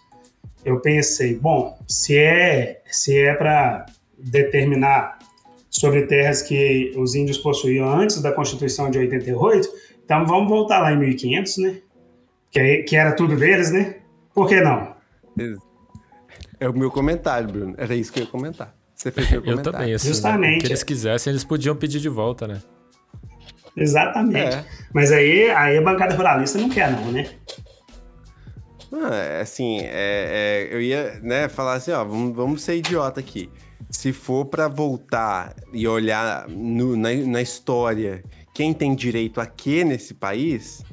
eu 0.65 0.79
pensei, 0.79 1.35
bom, 1.35 1.77
se 1.87 2.17
é, 2.17 2.81
se 2.85 3.17
é 3.17 3.33
para 3.33 3.85
determinar 4.17 5.19
sobre 5.69 6.03
terras 6.03 6.41
que 6.41 6.93
os 6.95 7.15
índios 7.15 7.37
possuíam 7.37 7.89
antes 7.89 8.21
da 8.21 8.31
Constituição 8.31 8.91
de 8.91 8.99
88. 8.99 9.67
Então 10.05 10.25
vamos 10.25 10.47
voltar 10.47 10.79
lá 10.79 10.93
em 10.93 10.99
1500, 10.99 11.57
né? 11.57 11.77
Que, 12.51 12.83
que 12.83 12.95
era 12.95 13.13
tudo 13.13 13.35
deles, 13.35 13.71
né? 13.71 13.95
Por 14.33 14.47
que 14.47 14.61
não? 14.61 14.93
É 16.59 16.69
o 16.69 16.73
meu 16.73 16.91
comentário, 16.91 17.47
Bruno. 17.47 17.73
Era 17.77 17.95
isso 17.95 18.13
que 18.13 18.19
eu 18.19 18.23
ia 18.23 18.29
comentar. 18.29 18.75
Você 18.93 19.11
fez 19.11 19.31
meu 19.31 19.41
comentário. 19.41 19.69
Eu 19.69 19.71
também, 19.73 19.93
assim, 19.95 20.07
Justamente. 20.09 20.57
O 20.57 20.61
que 20.61 20.67
eles 20.67 20.83
quisessem, 20.83 21.31
eles 21.31 21.43
podiam 21.43 21.75
pedir 21.75 21.99
de 21.99 22.09
volta, 22.09 22.47
né? 22.47 22.61
Exatamente. 23.75 24.55
É. 24.55 24.65
Mas 24.93 25.11
aí, 25.11 25.49
aí 25.49 25.77
a 25.77 25.81
bancada 25.81 26.15
ruralista 26.15 26.59
não 26.59 26.69
quer, 26.69 26.91
não, 26.91 27.11
né? 27.11 27.27
Ah, 28.93 29.41
assim, 29.41 29.79
é, 29.79 30.69
é, 30.69 30.69
eu 30.71 30.81
ia 30.81 31.19
né, 31.21 31.49
falar 31.49 31.73
assim, 31.73 31.91
ó, 31.91 32.03
vamos, 32.03 32.35
vamos 32.35 32.61
ser 32.61 32.75
idiota 32.77 33.19
aqui 33.19 33.49
se 33.89 34.11
for 34.11 34.45
para 34.45 34.67
voltar 34.67 35.55
e 35.71 35.87
olhar 35.87 36.47
no, 36.49 36.95
na, 36.95 37.13
na 37.13 37.41
história 37.41 38.23
quem 38.53 38.73
tem 38.73 38.95
direito 38.95 39.39
a 39.39 39.45
quê 39.45 39.83
nesse 39.83 40.13
país, 40.13 40.83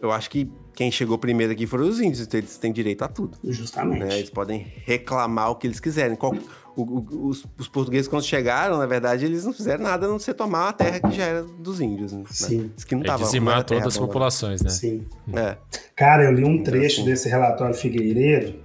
eu 0.00 0.10
acho 0.12 0.30
que 0.30 0.50
quem 0.74 0.90
chegou 0.90 1.18
primeiro 1.18 1.52
aqui 1.52 1.66
foram 1.66 1.88
os 1.88 2.00
índios, 2.00 2.20
então 2.20 2.38
eles 2.38 2.58
têm 2.58 2.72
direito 2.72 3.02
a 3.02 3.08
tudo. 3.08 3.38
Justamente. 3.44 4.00
Né? 4.00 4.18
Eles 4.18 4.30
podem 4.30 4.66
reclamar 4.84 5.50
o 5.50 5.56
que 5.56 5.66
eles 5.66 5.80
quiserem. 5.80 6.16
Qual, 6.16 6.36
o, 6.76 6.82
o, 6.82 7.28
os, 7.28 7.44
os, 7.58 7.68
portugueses, 7.68 8.06
quando 8.06 8.24
chegaram, 8.24 8.78
na 8.78 8.86
verdade, 8.86 9.24
eles 9.24 9.44
não 9.44 9.52
fizeram 9.52 9.82
nada 9.82 10.06
a 10.06 10.08
não 10.08 10.18
ser 10.18 10.34
tomar 10.34 10.68
a 10.68 10.72
terra 10.72 11.00
que 11.00 11.10
já 11.10 11.24
era 11.24 11.42
dos 11.42 11.80
índios. 11.80 12.12
Né? 12.12 12.22
Sim. 12.30 12.70
que 12.86 12.94
não 12.94 13.02
é 13.02 13.06
tava, 13.06 13.24
dizimar 13.24 13.64
todas 13.64 13.86
as 13.86 13.98
populações, 13.98 14.62
né? 14.62 14.70
Sim. 14.70 15.06
É. 15.34 15.56
Cara, 15.94 16.24
eu 16.24 16.32
li 16.32 16.44
um 16.44 16.62
trecho 16.62 17.00
então, 17.00 17.04
assim, 17.04 17.04
desse 17.04 17.28
relatório 17.28 17.74
Figueiredo. 17.74 18.60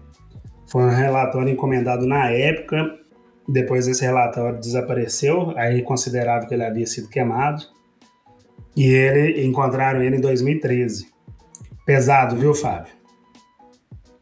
Foi 0.68 0.84
um 0.84 0.90
relatório 0.90 1.50
encomendado 1.50 2.06
na 2.06 2.30
época 2.30 3.02
depois 3.52 3.88
esse 3.88 4.04
relatório 4.04 4.60
desapareceu, 4.60 5.54
aí 5.58 5.82
considerava 5.82 6.46
que 6.46 6.54
ele 6.54 6.64
havia 6.64 6.86
sido 6.86 7.10
queimado. 7.10 7.64
E 8.76 8.86
ele 8.86 9.46
encontraram 9.46 10.02
ele 10.02 10.16
em 10.16 10.22
2013. 10.22 11.08
Pesado, 11.86 12.38
viu, 12.38 12.54
Fábio? 12.54 12.94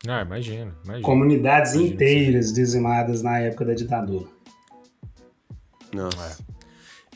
Ah, 0.07 0.21
imagina, 0.21 0.73
imagina. 0.83 1.05
Comunidades 1.05 1.73
imagina 1.73 1.93
inteiras 1.93 2.53
dizimadas 2.53 3.21
na 3.21 3.39
época 3.39 3.65
da 3.65 3.73
ditadura. 3.73 4.27
Não. 5.93 6.07
É. 6.07 6.49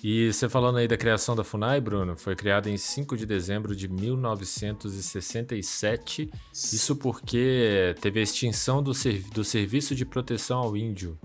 E 0.04 0.32
você 0.34 0.50
falando 0.50 0.80
aí 0.80 0.88
da 0.88 0.98
criação 0.98 1.34
da 1.34 1.46
FUNAI, 1.46 1.80
Bruno, 1.80 2.18
foi 2.18 2.36
criada 2.36 2.70
em 2.70 2.76
5 2.76 3.16
de 3.16 3.26
dezembro 3.26 3.74
de 3.74 3.88
1967. 3.88 6.30
Isso 6.52 6.98
porque 6.98 7.96
teve 8.02 8.20
a 8.20 8.24
extinção 8.24 8.84
do, 8.84 8.92
do 9.34 9.46
Serviço 9.46 9.96
de 9.96 10.06
Proteção 10.06 10.60
ao 10.60 10.76
Índio, 10.76 11.18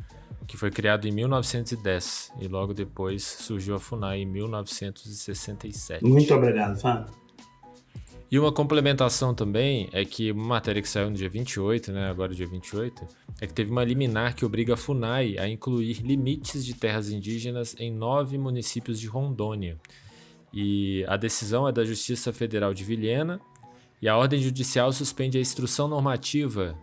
que 0.46 0.56
foi 0.56 0.70
criado 0.70 1.08
em 1.08 1.10
1910 1.10 2.34
e 2.40 2.46
logo 2.46 2.72
depois 2.72 3.24
surgiu 3.24 3.74
a 3.74 3.80
FUNAI 3.80 4.20
em 4.20 4.26
1967. 4.26 6.04
Muito 6.04 6.32
obrigado, 6.32 6.80
Fábio. 6.80 7.12
E 8.30 8.38
uma 8.38 8.52
complementação 8.52 9.34
também 9.34 9.88
é 9.90 10.04
que 10.04 10.30
uma 10.32 10.48
matéria 10.48 10.82
que 10.82 10.88
saiu 10.88 11.08
no 11.08 11.16
dia 11.16 11.30
28, 11.30 11.90
né, 11.92 12.10
agora 12.10 12.34
dia 12.34 12.46
28, 12.46 13.06
é 13.40 13.46
que 13.46 13.54
teve 13.54 13.70
uma 13.70 13.82
liminar 13.82 14.34
que 14.34 14.44
obriga 14.44 14.74
a 14.74 14.76
FUNAI 14.76 15.38
a 15.38 15.48
incluir 15.48 16.02
limites 16.02 16.64
de 16.64 16.74
terras 16.74 17.10
indígenas 17.10 17.74
em 17.78 17.90
nove 17.90 18.36
municípios 18.36 19.00
de 19.00 19.06
Rondônia. 19.06 19.78
E 20.52 21.06
a 21.08 21.16
decisão 21.16 21.66
é 21.66 21.72
da 21.72 21.84
Justiça 21.84 22.30
Federal 22.30 22.74
de 22.74 22.84
Vilhena 22.84 23.40
e 24.00 24.08
a 24.08 24.16
ordem 24.16 24.40
judicial 24.40 24.92
suspende 24.92 25.38
a 25.38 25.40
instrução 25.40 25.88
normativa 25.88 26.76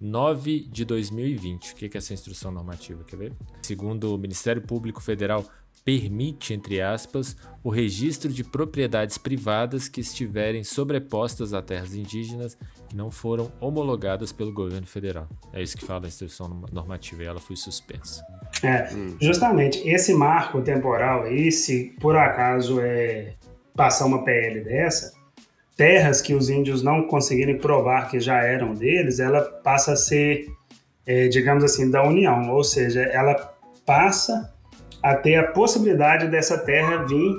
9 0.00 0.68
de 0.70 0.84
2020. 0.84 1.72
O 1.72 1.76
que 1.76 1.86
é 1.86 1.98
essa 1.98 2.14
instrução 2.14 2.52
normativa? 2.52 3.02
Quer 3.04 3.16
ver? 3.16 3.32
Segundo 3.62 4.14
o 4.14 4.18
Ministério 4.18 4.62
Público 4.62 5.02
Federal, 5.02 5.44
permite, 5.84 6.54
entre 6.54 6.80
aspas, 6.80 7.36
o 7.62 7.68
registro 7.68 8.32
de 8.32 8.42
propriedades 8.42 9.18
privadas 9.18 9.86
que 9.86 10.00
estiverem 10.00 10.64
sobrepostas 10.64 11.52
a 11.52 11.60
terras 11.60 11.94
indígenas 11.94 12.56
que 12.88 12.96
não 12.96 13.10
foram 13.10 13.52
homologadas 13.60 14.32
pelo 14.32 14.52
governo 14.52 14.86
federal. 14.86 15.28
É 15.52 15.62
isso 15.62 15.76
que 15.76 15.84
fala 15.84 16.06
a 16.06 16.08
instrução 16.08 16.48
normativa 16.72 17.22
e 17.22 17.26
ela 17.26 17.38
foi 17.38 17.56
suspensa. 17.56 18.24
É, 18.62 18.88
justamente 19.20 19.86
esse 19.86 20.14
marco 20.14 20.62
temporal 20.62 21.24
aí, 21.24 21.52
se 21.52 21.94
por 22.00 22.16
acaso 22.16 22.80
é 22.80 23.34
passar 23.76 24.06
uma 24.06 24.24
PL 24.24 24.64
dessa, 24.64 25.12
terras 25.76 26.22
que 26.22 26.32
os 26.32 26.48
índios 26.48 26.82
não 26.82 27.06
conseguirem 27.06 27.58
provar 27.58 28.08
que 28.08 28.20
já 28.20 28.38
eram 28.42 28.72
deles, 28.72 29.18
ela 29.18 29.42
passa 29.42 29.92
a 29.92 29.96
ser, 29.96 30.46
é, 31.04 31.28
digamos 31.28 31.62
assim, 31.62 31.90
da 31.90 32.02
União, 32.02 32.50
ou 32.50 32.64
seja, 32.64 33.02
ela 33.02 33.34
passa 33.84 34.53
a 35.04 35.14
ter 35.16 35.34
a 35.36 35.48
possibilidade 35.52 36.28
dessa 36.28 36.56
terra 36.56 37.04
vir 37.04 37.36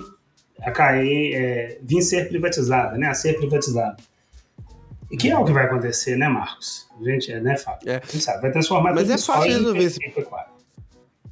a 0.61 0.69
cair, 0.71 1.33
é, 1.33 1.77
vir 1.81 2.01
ser 2.01 2.29
privatizada, 2.29 2.95
né, 2.97 3.07
a 3.07 3.13
ser 3.15 3.33
privatizada. 3.37 3.97
E 5.11 5.17
que 5.17 5.29
é 5.31 5.37
o 5.37 5.43
que 5.43 5.51
vai 5.51 5.65
acontecer, 5.65 6.15
né, 6.15 6.27
Marcos? 6.29 6.87
A 6.99 7.03
gente, 7.03 7.31
é, 7.31 7.39
né, 7.39 7.57
Fábio? 7.57 7.89
É. 7.89 8.01
sabe, 8.19 8.41
vai 8.41 8.51
transformar 8.51 8.93
Mas 8.93 9.09
é 9.09 9.17
fácil 9.17 9.51
resolver 9.51 9.83
esse- 9.83 9.99
pecuária. 9.99 10.53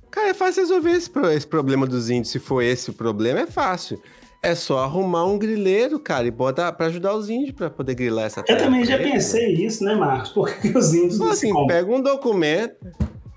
Cara, 0.09 0.29
é 0.29 0.33
fácil 0.33 0.61
resolver 0.63 0.91
esse, 0.91 1.11
esse 1.35 1.47
problema 1.47 1.85
dos 1.87 2.09
índios. 2.09 2.29
Se 2.31 2.39
for 2.39 2.61
esse 2.61 2.89
o 2.89 2.93
problema, 2.93 3.41
é 3.41 3.47
fácil. 3.47 4.01
É 4.43 4.53
só 4.55 4.79
arrumar 4.83 5.25
um 5.25 5.37
grileiro, 5.39 5.99
cara, 5.99 6.27
e 6.27 6.31
botar 6.31 6.71
pra 6.73 6.87
ajudar 6.87 7.15
os 7.15 7.29
índios 7.29 7.51
pra 7.55 7.69
poder 7.69 7.95
grilar 7.95 8.25
essa 8.25 8.41
Eu 8.41 8.45
terra. 8.45 8.59
também 8.59 8.83
já 8.85 8.97
pensei 8.97 9.53
isso, 9.53 9.83
né, 9.83 9.95
Marcos? 9.95 10.29
Porque 10.35 10.67
os 10.77 10.93
índios 10.93 11.15
Então, 11.15 11.29
assim, 11.31 11.51
pega 11.67 11.91
um 11.91 12.01
documento. 12.01 12.75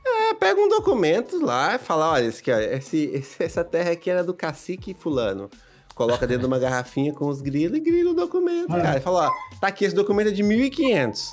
É, 0.09 0.35
pega 0.35 0.61
um 0.61 0.69
documento 0.69 1.45
lá 1.45 1.75
e 1.75 1.79
fala: 1.79 2.13
olha, 2.13 2.27
esse 2.27 2.41
aqui, 2.41 2.53
ó, 2.53 2.59
esse, 2.59 3.11
esse- 3.13 3.43
essa 3.43 3.65
terra 3.65 3.91
aqui 3.93 4.09
era 4.11 4.23
do 4.23 4.33
cacique 4.33 4.95
fulano. 4.95 5.51
Coloca 5.95 6.27
dentro 6.27 6.43
de 6.43 6.47
uma 6.47 6.59
garrafinha 6.59 7.13
com 7.13 7.27
os 7.27 7.41
grilos 7.41 7.79
e 7.79 7.81
grila 7.81 8.11
o 8.11 8.15
documento, 8.15 8.75
É. 8.77 8.81
cara. 8.83 8.99
E 8.99 9.01
fala: 9.01 9.29
ó, 9.29 9.59
tá 9.61 9.69
aqui, 9.69 9.85
esse 9.85 9.95
documento 9.95 10.29
é 10.29 10.33
de 10.33 10.43
1500. 10.43 11.31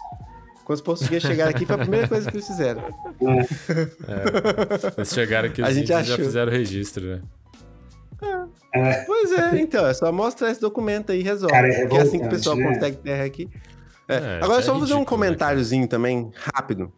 Quando 0.65 0.77
os 0.77 0.81
portugueses 0.81 1.23
chegaram 1.27 1.51
aqui, 1.51 1.65
foi 1.65 1.75
a 1.75 1.79
primeira 1.79 2.07
coisa 2.07 2.29
que 2.31 2.37
eles 2.37 2.47
fizeram. 2.47 2.81
Eles 4.97 5.09
chegaram 5.13 5.49
aqui, 5.49 5.61
os 5.61 5.67
A 5.67 5.71
gente 5.73 5.87
já 5.87 6.03
fizeram 6.15 6.51
o 6.51 6.55
registro, 6.55 7.03
né? 7.05 7.21
É. 8.73 9.03
Pois 9.05 9.31
é, 9.33 9.59
então, 9.59 9.85
é 9.85 9.93
só 9.93 10.11
mostrar 10.11 10.49
esse 10.49 10.61
documento 10.61 11.11
aí 11.11 11.19
e 11.19 11.23
resolve. 11.23 11.53
Cara, 11.53 11.67
é 11.67 11.81
Porque 11.81 11.97
é 11.97 12.01
assim 12.01 12.19
que 12.19 12.25
o 12.25 12.29
pessoal 12.29 12.55
né? 12.55 12.73
consegue 12.73 12.97
terra 12.97 13.25
aqui. 13.25 13.49
É. 14.07 14.15
É, 14.15 14.39
Agora, 14.41 14.59
é 14.59 14.63
só 14.63 14.71
vou 14.71 14.81
fazer 14.81 14.93
um 14.93 14.99
né, 14.99 15.05
comentáriozinho 15.05 15.87
também, 15.87 16.31
rápido. 16.33 16.91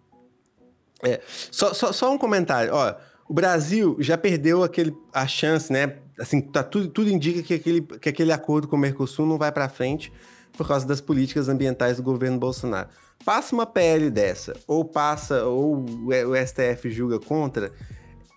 É, 1.06 1.22
só, 1.52 1.74
só, 1.74 1.92
só 1.94 2.12
um 2.12 2.18
comentário. 2.18 2.74
Ó, 2.74 2.94
o 3.30 3.34
Brasil 3.34 3.98
já 4.00 4.18
perdeu 4.18 4.64
aquele, 4.64 4.96
a 5.14 5.28
chance, 5.28 5.72
né? 5.72 5.98
Assim, 6.20 6.42
tá, 6.42 6.64
tudo, 6.64 6.88
tudo 6.88 7.10
indica 7.10 7.42
que 7.42 7.54
aquele, 7.54 7.82
que 7.82 8.10
aquele 8.10 8.32
acordo 8.32 8.68
com 8.68 8.76
o 8.76 8.80
Mercosul 8.80 9.26
não 9.26 9.38
vai 9.38 9.52
para 9.52 9.68
frente 9.68 10.12
por 10.58 10.68
causa 10.68 10.88
das 10.88 11.02
políticas 11.02 11.50
ambientais 11.50 11.98
do 11.98 12.04
governo 12.04 12.40
Bolsonaro. 12.40 12.88
Passa 13.24 13.54
uma 13.54 13.66
PL 13.66 14.10
dessa, 14.10 14.56
ou 14.68 14.86
passa, 14.86 15.44
ou 15.46 15.78
o 15.78 16.08
o 16.10 16.36
STF 16.36 16.90
julga 16.90 17.20
contra, 17.20 17.72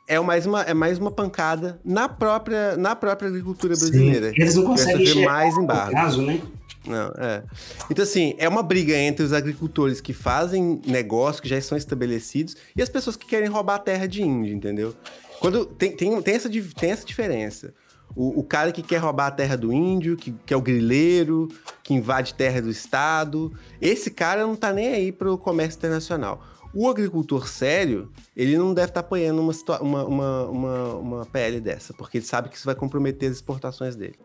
é 0.08 0.18
mais 0.18 0.46
uma, 0.46 0.62
é 0.62 0.72
mais 0.72 0.98
uma 0.98 1.10
pancada 1.10 1.78
na 1.84 2.08
própria, 2.08 2.76
na 2.76 2.96
própria 2.96 3.28
agricultura 3.28 3.74
brasileira. 3.76 4.28
Eles 4.34 4.54
não 4.54 4.64
conseguem 4.64 5.24
mais 5.24 5.56
embargo. 5.56 5.92
caso, 5.92 6.22
né? 6.22 6.40
Não, 6.86 7.12
é. 7.18 7.42
Então, 7.90 8.02
assim, 8.02 8.34
é 8.38 8.48
uma 8.48 8.62
briga 8.62 8.96
entre 8.96 9.24
os 9.24 9.32
agricultores 9.32 10.00
que 10.00 10.12
fazem 10.12 10.80
negócio, 10.86 11.42
que 11.42 11.48
já 11.48 11.58
estão 11.58 11.76
estabelecidos, 11.76 12.56
e 12.76 12.82
as 12.82 12.88
pessoas 12.88 13.16
que 13.16 13.26
querem 13.26 13.48
roubar 13.48 13.76
a 13.76 13.78
terra 13.78 14.06
de 14.06 14.22
índio, 14.22 14.54
entendeu? 14.54 14.94
Quando 15.40 15.66
tem, 15.66 15.94
tem, 15.94 16.20
tem, 16.22 16.34
essa, 16.34 16.48
tem 16.48 16.90
essa 16.90 17.06
diferença. 17.06 17.74
O, 18.16 18.40
o 18.40 18.42
cara 18.42 18.72
que 18.72 18.82
quer 18.82 18.98
roubar 18.98 19.26
a 19.26 19.30
terra 19.30 19.56
do 19.56 19.72
índio, 19.72 20.16
que, 20.16 20.32
que 20.32 20.54
é 20.54 20.56
o 20.56 20.62
grileiro, 20.62 21.48
que 21.82 21.94
invade 21.94 22.34
terra 22.34 22.60
do 22.60 22.70
Estado, 22.70 23.52
esse 23.80 24.10
cara 24.10 24.46
não 24.46 24.56
tá 24.56 24.72
nem 24.72 24.88
aí 24.88 25.12
pro 25.12 25.38
comércio 25.38 25.78
internacional. 25.78 26.42
O 26.74 26.88
agricultor 26.88 27.48
sério, 27.48 28.10
ele 28.36 28.56
não 28.58 28.74
deve 28.74 28.90
estar 28.90 29.00
apoiando 29.00 29.40
uma, 29.40 29.52
uma, 29.80 30.04
uma, 30.04 30.44
uma, 30.46 30.94
uma 30.94 31.26
PL 31.26 31.60
dessa, 31.60 31.94
porque 31.94 32.18
ele 32.18 32.26
sabe 32.26 32.48
que 32.48 32.56
isso 32.56 32.66
vai 32.66 32.74
comprometer 32.74 33.30
as 33.30 33.36
exportações 33.36 33.96
dele. 33.96 34.18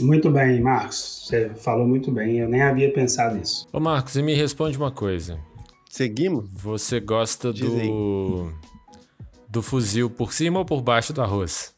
Muito 0.00 0.30
bem, 0.30 0.60
Marcos. 0.60 1.26
Você 1.28 1.50
falou 1.56 1.86
muito 1.86 2.10
bem. 2.10 2.38
Eu 2.38 2.48
nem 2.48 2.62
havia 2.62 2.92
pensado 2.92 3.36
nisso. 3.36 3.66
Ô 3.72 3.78
Marcos, 3.78 4.16
e 4.16 4.22
me 4.22 4.34
responde 4.34 4.76
uma 4.76 4.90
coisa. 4.90 5.38
Seguimos? 5.88 6.46
Você 6.52 6.98
gosta 7.00 7.52
do 7.52 8.52
do 9.48 9.62
fuzil 9.62 10.10
por 10.10 10.32
cima 10.32 10.58
ou 10.58 10.64
por 10.64 10.82
baixo 10.82 11.12
do 11.12 11.22
arroz? 11.22 11.72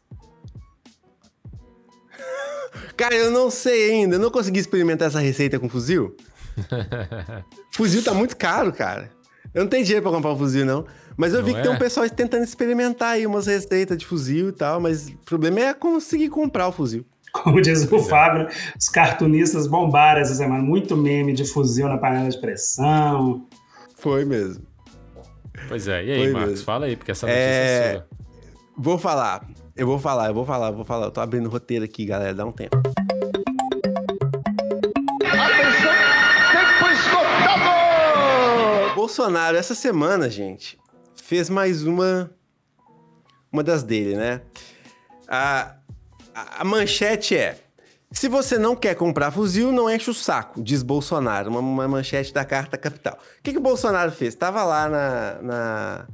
Cara, 2.97 3.15
eu 3.15 3.31
não 3.31 3.51
sei 3.51 3.91
ainda. 3.91 4.17
Eu 4.17 4.21
não 4.21 4.31
consegui 4.31 4.59
experimentar 4.61 5.09
essa 5.09 5.21
receita 5.21 5.59
com 5.59 5.69
fuzil. 5.69 6.17
Fuzil 7.73 8.03
tá 8.03 8.15
muito 8.15 8.35
caro, 8.35 8.73
cara. 8.73 9.11
Eu 9.53 9.63
não 9.65 9.69
tenho 9.69 9.85
dinheiro 9.85 10.03
pra 10.03 10.11
comprar 10.11 10.33
um 10.33 10.39
fuzil, 10.39 10.65
não. 10.65 10.87
Mas 11.15 11.35
eu 11.35 11.41
Não 11.41 11.47
vi 11.47 11.53
que 11.53 11.61
é? 11.61 11.63
tem 11.63 11.71
um 11.71 11.79
pessoal 11.79 12.09
tentando 12.09 12.45
experimentar 12.45 13.11
aí 13.11 13.27
umas 13.27 13.47
receitas 13.47 13.99
de 13.99 14.07
fuzil 14.07 14.49
e 14.49 14.53
tal. 14.53 14.81
Mas 14.81 15.09
o 15.09 15.17
problema 15.19 15.61
é 15.61 15.75
conseguir 15.75 16.31
comprar 16.31 16.67
o 16.69 16.73
fuzil. 16.73 17.05
Como 17.43 17.61
diz 17.61 17.91
o 17.91 17.99
Fábio, 17.99 18.49
os 18.79 18.89
cartunistas 18.89 19.67
bombaram 19.67 20.21
essa 20.21 20.35
semana. 20.35 20.63
Muito 20.63 20.97
meme 20.97 21.33
de 21.33 21.45
fuzil 21.45 21.89
na 21.89 21.99
panela 21.99 22.29
de 22.29 22.41
pressão. 22.41 23.47
Foi 23.97 24.25
mesmo. 24.25 24.65
Pois 25.69 25.89
é, 25.89 26.05
e 26.05 26.13
aí, 26.13 26.19
Foi 26.25 26.33
Marcos? 26.33 26.51
mesmo. 26.51 26.65
Fala 26.65 26.87
aí, 26.87 26.97
porque 26.97 27.11
essa 27.11 27.27
notícia 27.27 27.43
É, 27.45 27.89
é 27.89 27.93
sua. 27.95 28.07
Vou 28.79 28.99
falar. 28.99 29.47
Eu 29.75 29.87
vou 29.87 29.99
falar, 29.99 30.29
eu 30.29 30.35
vou 30.35 30.45
falar, 30.45 30.69
eu 30.69 30.75
vou 30.75 30.85
falar. 30.85 31.07
Eu 31.07 31.11
tô 31.11 31.21
abrindo 31.21 31.47
o 31.47 31.51
roteiro 31.51 31.85
aqui, 31.85 32.05
galera. 32.07 32.35
Dá 32.35 32.45
um 32.47 32.53
tempo. 32.53 32.77
Bolsonaro, 38.95 39.57
essa 39.57 39.75
semana, 39.75 40.29
gente, 40.29 40.79
fez 41.15 41.49
mais 41.49 41.85
uma. 41.85 42.31
Uma 43.53 43.63
das 43.63 43.83
dele, 43.83 44.17
né? 44.17 44.43
A, 45.29 45.77
a, 46.61 46.65
manchete 46.65 47.37
é: 47.37 47.59
Se 48.13 48.29
você 48.29 48.59
não 48.59 48.77
quer 48.77 48.95
comprar 48.95 49.31
fuzil, 49.31 49.73
não 49.73 49.91
enche 49.91 50.11
o 50.11 50.15
saco, 50.15 50.63
diz 50.63 50.83
Bolsonaro. 50.83 51.51
Uma, 51.51 51.61
uma 51.61 51.89
manchete 51.89 52.33
da 52.33 52.45
Carta 52.45 52.77
Capital. 52.77 53.15
O 53.39 53.43
que, 53.43 53.53
que 53.53 53.59
o 53.59 53.63
Bolsonaro 53.63 54.13
fez? 54.13 54.35
Tava 54.35 54.63
lá 54.65 54.89
na, 54.89 55.43
na- 55.43 56.07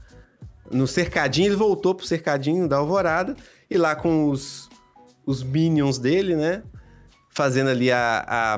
no 0.70 0.86
cercadinho, 0.86 1.48
ele 1.48 1.56
voltou 1.56 1.94
pro 1.94 2.06
cercadinho 2.06 2.66
da 2.66 2.76
Alvorada 2.78 3.36
e 3.70 3.76
lá 3.76 3.94
com 3.94 4.30
os, 4.30 4.70
os 5.26 5.42
minions 5.42 5.98
dele, 5.98 6.34
né? 6.34 6.62
Fazendo 7.30 7.68
ali 7.70 7.90
a, 7.92 8.24
a- 8.26 8.56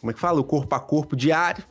Como 0.00 0.10
é 0.10 0.12
que 0.14 0.20
fala? 0.20 0.40
O 0.40 0.44
corpo 0.44 0.74
a 0.74 0.80
corpo 0.80 1.14
diário. 1.14 1.64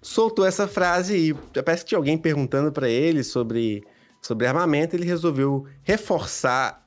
Soltou 0.00 0.44
essa 0.46 0.68
frase 0.68 1.30
e 1.56 1.62
parece 1.62 1.82
que 1.82 1.88
tinha 1.88 1.98
alguém 1.98 2.18
perguntando 2.18 2.70
para 2.70 2.88
ele 2.90 3.22
sobre, 3.24 3.82
sobre 4.20 4.46
armamento. 4.46 4.94
Ele 4.94 5.06
resolveu 5.06 5.66
reforçar, 5.82 6.83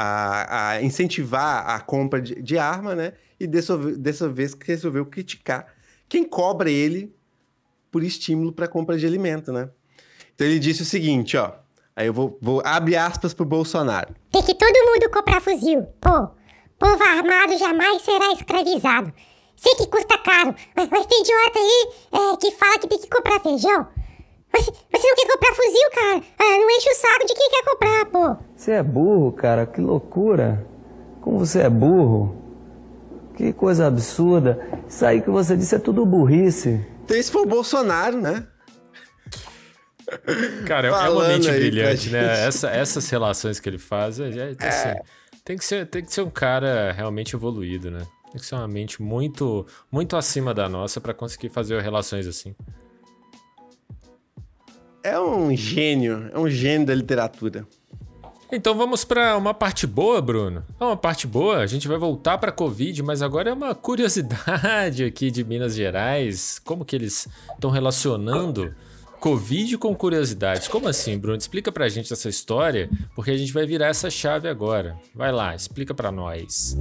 a, 0.00 0.68
a 0.70 0.82
incentivar 0.82 1.68
a 1.68 1.80
compra 1.80 2.22
de, 2.22 2.40
de 2.40 2.56
arma, 2.56 2.94
né? 2.94 3.14
E 3.40 3.48
dessa, 3.48 3.76
dessa 3.96 4.28
vez 4.28 4.56
resolveu 4.64 5.04
criticar 5.04 5.66
quem 6.08 6.22
cobra 6.24 6.70
ele 6.70 7.12
por 7.90 8.04
estímulo 8.04 8.52
para 8.52 8.68
compra 8.68 8.96
de 8.96 9.04
alimento, 9.04 9.52
né? 9.52 9.68
Então 10.32 10.46
ele 10.46 10.60
disse 10.60 10.82
o 10.82 10.84
seguinte, 10.84 11.36
ó. 11.36 11.52
Aí 11.96 12.06
eu 12.06 12.12
vou, 12.12 12.38
vou 12.40 12.62
abrir 12.64 12.94
aspas 12.94 13.34
pro 13.34 13.44
Bolsonaro. 13.44 14.14
Tem 14.30 14.40
que 14.40 14.54
todo 14.54 14.86
mundo 14.86 15.10
comprar 15.10 15.40
fuzil. 15.40 15.82
Pô, 16.00 16.28
povo 16.78 17.02
armado 17.02 17.58
jamais 17.58 18.00
será 18.02 18.32
escravizado. 18.34 19.12
Sei 19.56 19.74
que 19.74 19.88
custa 19.88 20.16
caro, 20.18 20.54
mas, 20.76 20.88
mas 20.88 21.06
tem 21.06 21.20
idiota 21.20 21.58
aí 21.58 21.88
é, 22.12 22.36
que 22.36 22.52
fala 22.52 22.78
que 22.78 22.86
tem 22.86 23.00
que 23.00 23.10
comprar 23.10 23.40
feijão. 23.40 23.88
Mas 24.52 24.64
você 24.64 25.08
não 25.08 25.16
quer 25.16 25.28
comprar 25.32 25.54
fuzil, 25.54 25.90
cara? 25.94 26.22
Ah, 26.38 26.58
não 26.58 26.70
enche 26.70 26.90
o 26.90 26.94
saco 26.94 27.26
de 27.26 27.34
quem 27.34 27.50
quer 27.50 27.64
comprar, 27.64 28.04
pô. 28.06 28.36
Você 28.56 28.72
é 28.72 28.82
burro, 28.82 29.32
cara, 29.32 29.66
que 29.66 29.80
loucura. 29.80 30.66
Como 31.20 31.38
você 31.38 31.60
é 31.60 31.70
burro. 31.70 32.36
Que 33.36 33.52
coisa 33.52 33.86
absurda. 33.86 34.58
Isso 34.88 35.04
aí 35.04 35.20
que 35.22 35.30
você 35.30 35.56
disse 35.56 35.74
é 35.74 35.78
tudo 35.78 36.04
burrice. 36.04 36.84
Então 37.04 37.16
esse 37.16 37.30
foi 37.30 37.42
o 37.42 37.46
Bolsonaro, 37.46 38.20
né? 38.20 38.46
Cara, 40.66 40.88
é- 40.88 40.90
é 40.90 41.28
mente 41.28 41.50
brilhante, 41.50 42.10
né? 42.10 42.46
Essa- 42.46 42.70
essas 42.70 43.08
relações 43.10 43.60
que 43.60 43.68
ele 43.68 43.78
faz, 43.78 44.18
é, 44.18 44.56
é, 44.58 44.66
assim, 44.68 44.94
tem, 45.44 45.56
que 45.56 45.64
ser, 45.64 45.86
tem 45.86 46.02
que 46.04 46.12
ser 46.12 46.22
um 46.22 46.30
cara 46.30 46.92
realmente 46.92 47.36
evoluído, 47.36 47.90
né? 47.90 48.00
Tem 48.32 48.40
que 48.40 48.46
ser 48.46 48.54
uma 48.54 48.68
mente 48.68 49.02
muito, 49.02 49.66
muito 49.92 50.16
acima 50.16 50.52
da 50.54 50.68
nossa 50.68 51.00
pra 51.00 51.12
conseguir 51.14 51.50
fazer 51.50 51.80
relações 51.82 52.26
assim. 52.26 52.54
É 55.02 55.18
um 55.18 55.54
gênio, 55.54 56.28
é 56.32 56.38
um 56.38 56.48
gênio 56.48 56.86
da 56.86 56.94
literatura. 56.94 57.66
Então 58.50 58.74
vamos 58.74 59.04
pra 59.04 59.36
uma 59.36 59.52
parte 59.52 59.86
boa, 59.86 60.20
Bruno. 60.20 60.64
É 60.80 60.84
uma 60.84 60.96
parte 60.96 61.26
boa, 61.26 61.58
a 61.58 61.66
gente 61.66 61.86
vai 61.86 61.98
voltar 61.98 62.38
pra 62.38 62.50
Covid, 62.50 63.02
mas 63.02 63.20
agora 63.22 63.50
é 63.50 63.52
uma 63.52 63.74
curiosidade 63.74 65.04
aqui 65.04 65.30
de 65.30 65.44
Minas 65.44 65.74
Gerais, 65.74 66.58
como 66.58 66.84
que 66.84 66.96
eles 66.96 67.28
estão 67.52 67.70
relacionando 67.70 68.74
Covid 69.20 69.76
com 69.78 69.94
curiosidades. 69.94 70.66
Como 70.66 70.88
assim, 70.88 71.18
Bruno? 71.18 71.36
Explica 71.36 71.70
pra 71.70 71.88
gente 71.88 72.12
essa 72.12 72.28
história, 72.28 72.88
porque 73.14 73.30
a 73.30 73.36
gente 73.36 73.52
vai 73.52 73.66
virar 73.66 73.88
essa 73.88 74.08
chave 74.08 74.48
agora. 74.48 74.96
Vai 75.14 75.30
lá, 75.30 75.54
explica 75.54 75.94
pra 75.94 76.10
nós. 76.10 76.76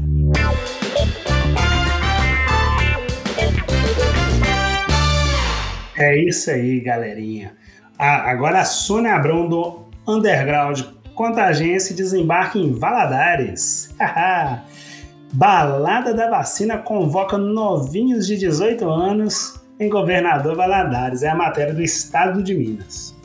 É 5.97 6.15
isso 6.23 6.49
aí, 6.51 6.79
galerinha. 6.79 7.57
Ah, 7.99 8.29
agora 8.29 8.59
a 8.59 8.65
Sônia 8.65 9.15
Abrão 9.15 9.49
do 9.49 9.85
Underground 10.07 10.81
Contagense 11.15 11.95
desembarca 11.95 12.59
em 12.59 12.71
Valadares. 12.71 13.95
Balada 15.33 16.13
da 16.13 16.29
Vacina 16.29 16.77
convoca 16.77 17.39
novinhos 17.39 18.27
de 18.27 18.37
18 18.37 18.87
anos 18.87 19.59
em 19.79 19.89
Governador 19.89 20.55
Valadares. 20.55 21.23
É 21.23 21.29
a 21.29 21.35
matéria 21.35 21.73
do 21.73 21.81
Estado 21.81 22.43
de 22.43 22.53
Minas. 22.53 23.17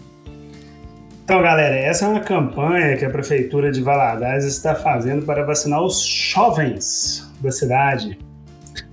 Então, 1.22 1.42
galera, 1.42 1.76
essa 1.76 2.06
é 2.06 2.08
uma 2.08 2.20
campanha 2.20 2.96
que 2.96 3.04
a 3.04 3.10
Prefeitura 3.10 3.70
de 3.70 3.82
Valadares 3.82 4.44
está 4.44 4.74
fazendo 4.74 5.24
para 5.24 5.44
vacinar 5.44 5.82
os 5.82 6.02
jovens 6.02 7.30
da 7.40 7.50
cidade. 7.50 8.18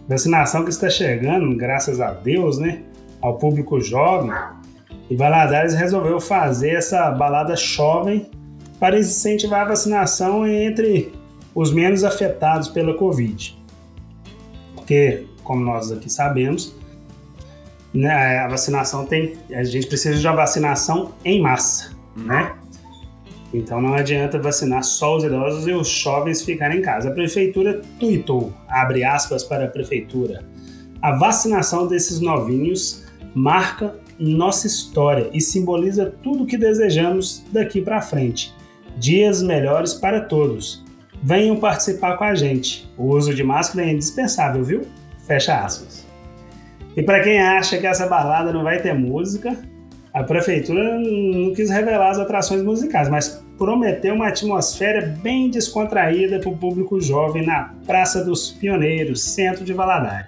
Vacinação 0.07 0.63
que 0.63 0.69
está 0.69 0.89
chegando, 0.89 1.55
graças 1.55 2.01
a 2.01 2.11
Deus, 2.11 2.59
né? 2.59 2.82
Ao 3.21 3.38
público 3.38 3.80
jovem. 3.80 4.32
E 5.10 5.16
Valadares 5.16 5.74
resolveu 5.74 6.20
fazer 6.20 6.72
essa 6.72 7.10
balada 7.12 7.55
jovem 7.55 8.30
para 8.80 8.97
incentivar 8.97 9.62
a 9.62 9.70
vacinação 9.70 10.47
entre 10.47 11.12
os 11.53 11.74
menos 11.74 12.03
afetados 12.03 12.68
pela 12.68 12.93
Covid. 12.93 13.57
Porque, 14.76 15.26
como 15.43 15.64
nós 15.64 15.91
aqui 15.91 16.10
sabemos, 16.10 16.76
né, 17.93 18.39
a 18.39 18.47
vacinação 18.47 19.05
tem. 19.05 19.34
A 19.51 19.64
gente 19.64 19.88
precisa 19.88 20.20
de 20.20 20.28
uma 20.28 20.36
vacinação 20.36 21.12
em 21.26 21.41
massa, 21.41 21.91
né? 22.16 22.53
Então 23.51 23.82
não 23.82 23.95
adianta 23.95 24.39
vacinar 24.39 24.84
só 24.84 25.18
os 25.18 25.24
idosos 25.24 25.68
e 25.68 25.72
os 25.72 25.88
jovens 25.88 26.43
ficarem 26.43 26.80
em 26.80 26.82
casa. 26.82 27.10
A 27.10 27.12
prefeitura 27.12 27.82
tuitou, 27.99 28.53
abre 28.68 29.03
aspas 29.03 29.43
para 29.43 29.66
a 29.66 29.68
prefeitura. 29.68 30.45
A 31.01 31.18
vacinação 31.18 31.88
desses 31.88 32.20
novinhos 32.20 33.05
marca 33.34 33.95
nossa 34.20 34.67
história 34.67 35.30
e 35.34 35.39
simboliza 35.39 36.13
tudo 36.22 36.43
o 36.43 36.45
que 36.45 36.57
desejamos 36.57 37.43
daqui 37.51 37.82
para 37.82 38.01
frente. 38.01 38.53
Dias 38.97 39.41
melhores 39.41 39.93
para 39.93 40.22
todos. 40.22 40.84
Venham 41.24 41.55
participar 41.55 42.17
com 42.17 42.24
a 42.24 42.36
gente. 42.36 42.89
O 42.97 43.15
uso 43.15 43.34
de 43.34 43.43
máscara 43.43 43.88
é 43.88 43.93
indispensável, 43.93 44.63
viu? 44.63 44.82
Fecha 45.26 45.57
aspas. 45.57 46.05
E 46.95 47.03
para 47.03 47.22
quem 47.22 47.39
acha 47.39 47.78
que 47.78 47.88
essa 47.88 48.07
balada 48.07 48.51
não 48.51 48.63
vai 48.63 48.82
ter 48.82 48.93
música, 48.93 49.57
a 50.13 50.24
prefeitura 50.24 50.99
não 50.99 51.53
quis 51.53 51.70
revelar 51.70 52.09
as 52.09 52.20
atrações 52.20 52.63
musicais, 52.63 53.09
mas 53.09 53.43
prometeu 53.57 54.15
uma 54.15 54.28
atmosfera 54.28 55.15
bem 55.22 55.49
descontraída 55.49 56.39
para 56.39 56.49
o 56.49 56.57
público 56.57 56.99
jovem 56.99 57.45
na 57.45 57.74
Praça 57.86 58.24
dos 58.24 58.51
Pioneiros, 58.51 59.22
centro 59.22 59.63
de 59.63 59.74
Valadares. 59.74 60.26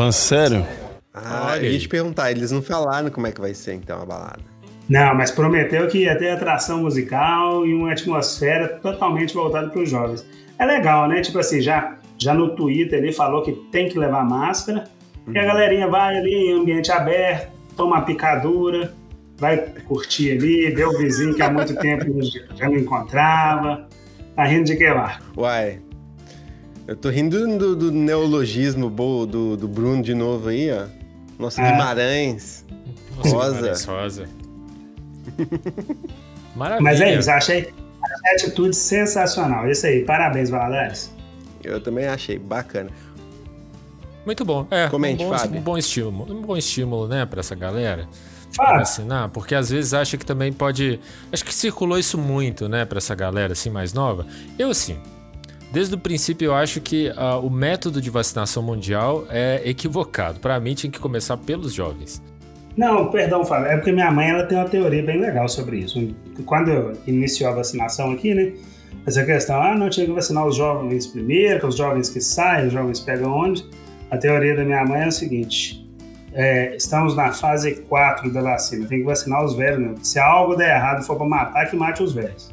Falando 0.00 0.12
sério? 0.12 0.66
Ah, 1.12 1.58
eu 1.58 1.70
ia 1.70 1.78
te 1.78 1.88
perguntar, 1.88 2.30
eles 2.30 2.50
não 2.50 2.62
falaram 2.62 3.10
como 3.10 3.26
é 3.26 3.32
que 3.32 3.40
vai 3.40 3.52
ser 3.52 3.74
então 3.74 4.00
a 4.00 4.06
balada. 4.06 4.40
Não, 4.88 5.14
mas 5.14 5.30
prometeu 5.30 5.86
que 5.88 5.98
ia 5.98 6.16
ter 6.16 6.30
atração 6.30 6.80
musical 6.80 7.66
e 7.66 7.74
uma 7.74 7.92
atmosfera 7.92 8.66
totalmente 8.66 9.34
voltada 9.34 9.68
para 9.68 9.82
os 9.82 9.90
jovens. 9.90 10.24
É 10.58 10.64
legal, 10.64 11.06
né? 11.06 11.20
Tipo 11.20 11.38
assim, 11.38 11.60
já, 11.60 11.98
já 12.16 12.32
no 12.32 12.56
Twitter 12.56 12.98
ele 12.98 13.12
falou 13.12 13.42
que 13.42 13.52
tem 13.70 13.90
que 13.90 13.98
levar 13.98 14.24
máscara, 14.24 14.84
e 15.28 15.38
a 15.38 15.44
galerinha 15.44 15.86
vai 15.86 16.16
ali 16.16 16.34
em 16.34 16.52
ambiente 16.54 16.90
aberto, 16.90 17.52
toma 17.76 17.96
uma 17.96 18.02
picadura, 18.02 18.94
vai 19.36 19.58
curtir 19.86 20.32
ali, 20.32 20.70
vê 20.70 20.84
o 20.84 20.96
vizinho 20.96 21.34
que 21.34 21.42
há 21.42 21.52
muito 21.52 21.76
tempo 21.76 22.06
já 22.56 22.70
não 22.70 22.76
encontrava. 22.76 23.86
Tá 24.34 24.44
rindo 24.44 24.64
de 24.64 24.76
que 24.76 24.88
lá? 24.88 25.18
Uai, 25.36 25.78
eu 26.90 26.96
tô 26.96 27.08
rindo 27.08 27.56
do, 27.58 27.74
do 27.76 27.90
neologismo 27.92 28.90
bo- 28.90 29.24
do, 29.24 29.56
do 29.56 29.66
Bruno 29.68 30.02
de 30.02 30.12
novo 30.14 30.48
aí, 30.48 30.70
ó. 30.70 30.86
Nosso 31.38 31.60
É. 31.60 31.70
Guimarães. 31.70 32.64
Nossa, 33.16 33.30
Rosa. 33.30 33.54
Guimarães 33.54 33.84
Rosa. 33.84 34.28
Maravilha. 36.56 36.82
Mas 36.82 37.00
é 37.00 37.18
isso, 37.18 37.30
achei, 37.30 37.58
achei 37.60 38.30
a 38.30 38.34
atitude 38.34 38.74
sensacional. 38.76 39.70
Isso 39.70 39.86
aí, 39.86 40.04
parabéns, 40.04 40.50
Valadares. 40.50 41.10
Eu 41.62 41.80
também 41.80 42.06
achei 42.06 42.38
bacana. 42.38 42.90
Muito 44.26 44.44
bom. 44.44 44.66
É, 44.70 44.88
Comente, 44.88 45.24
um 45.24 45.30
bom, 45.30 45.38
Fábio. 45.38 45.60
um 45.60 45.62
bom 45.62 45.78
estímulo. 45.78 46.32
Um 46.34 46.42
bom 46.42 46.56
estímulo, 46.56 47.08
né, 47.08 47.24
pra 47.24 47.40
essa 47.40 47.54
galera. 47.54 48.08
Fábio. 48.52 48.80
Vacinar, 48.80 49.28
porque 49.30 49.54
às 49.54 49.70
vezes 49.70 49.94
acha 49.94 50.16
que 50.18 50.26
também 50.26 50.52
pode. 50.52 50.98
Acho 51.32 51.44
que 51.44 51.54
circulou 51.54 51.98
isso 51.98 52.18
muito, 52.18 52.68
né, 52.68 52.84
pra 52.84 52.98
essa 52.98 53.14
galera 53.14 53.52
assim 53.52 53.70
mais 53.70 53.92
nova. 53.92 54.26
Eu, 54.58 54.70
assim, 54.70 54.98
desde 55.72 55.94
o 55.94 55.98
princípio 55.98 56.46
eu 56.46 56.54
acho 56.54 56.80
que 56.80 57.12
ah, 57.16 57.38
o 57.38 57.50
método 57.50 58.00
de 58.00 58.10
vacinação 58.10 58.62
mundial 58.62 59.24
é 59.30 59.62
equivocado. 59.64 60.40
Pra 60.40 60.58
mim 60.60 60.74
tinha 60.74 60.90
que 60.90 60.98
começar 60.98 61.36
pelos 61.36 61.72
jovens. 61.72 62.22
Não, 62.76 63.10
perdão, 63.10 63.44
Fábio. 63.44 63.68
É 63.68 63.76
porque 63.76 63.92
minha 63.92 64.10
mãe 64.10 64.30
ela 64.30 64.44
tem 64.44 64.56
uma 64.56 64.68
teoria 64.68 65.02
bem 65.02 65.20
legal 65.20 65.48
sobre 65.48 65.78
isso. 65.78 66.14
Quando 66.46 66.92
iniciou 67.06 67.50
a 67.50 67.54
vacinação 67.54 68.12
aqui, 68.12 68.34
né? 68.34 68.52
Essa 69.06 69.24
questão, 69.24 69.60
ah, 69.60 69.74
não 69.74 69.88
tinha 69.88 70.06
que 70.06 70.12
vacinar 70.12 70.46
os 70.46 70.56
jovens 70.56 71.06
primeiro, 71.06 71.60
que 71.60 71.66
os 71.66 71.76
jovens 71.76 72.10
que 72.10 72.20
saem, 72.20 72.66
os 72.66 72.72
jovens 72.72 73.00
pegam 73.00 73.32
onde. 73.32 73.64
A 74.10 74.18
teoria 74.18 74.56
da 74.56 74.64
minha 74.64 74.84
mãe 74.84 75.02
é 75.02 75.08
o 75.08 75.12
seguinte: 75.12 75.86
é, 76.32 76.76
estamos 76.76 77.16
na 77.16 77.32
fase 77.32 77.76
4 77.82 78.32
da 78.32 78.40
vacina, 78.40 78.86
tem 78.86 79.00
que 79.00 79.04
vacinar 79.04 79.44
os 79.44 79.54
velhos, 79.54 79.80
né? 79.80 79.94
Se 80.02 80.18
algo 80.18 80.54
der 80.54 80.76
errado 80.76 81.04
for 81.04 81.16
pra 81.16 81.26
matar, 81.26 81.68
que 81.68 81.76
mate 81.76 82.02
os 82.02 82.12
velhos. 82.12 82.50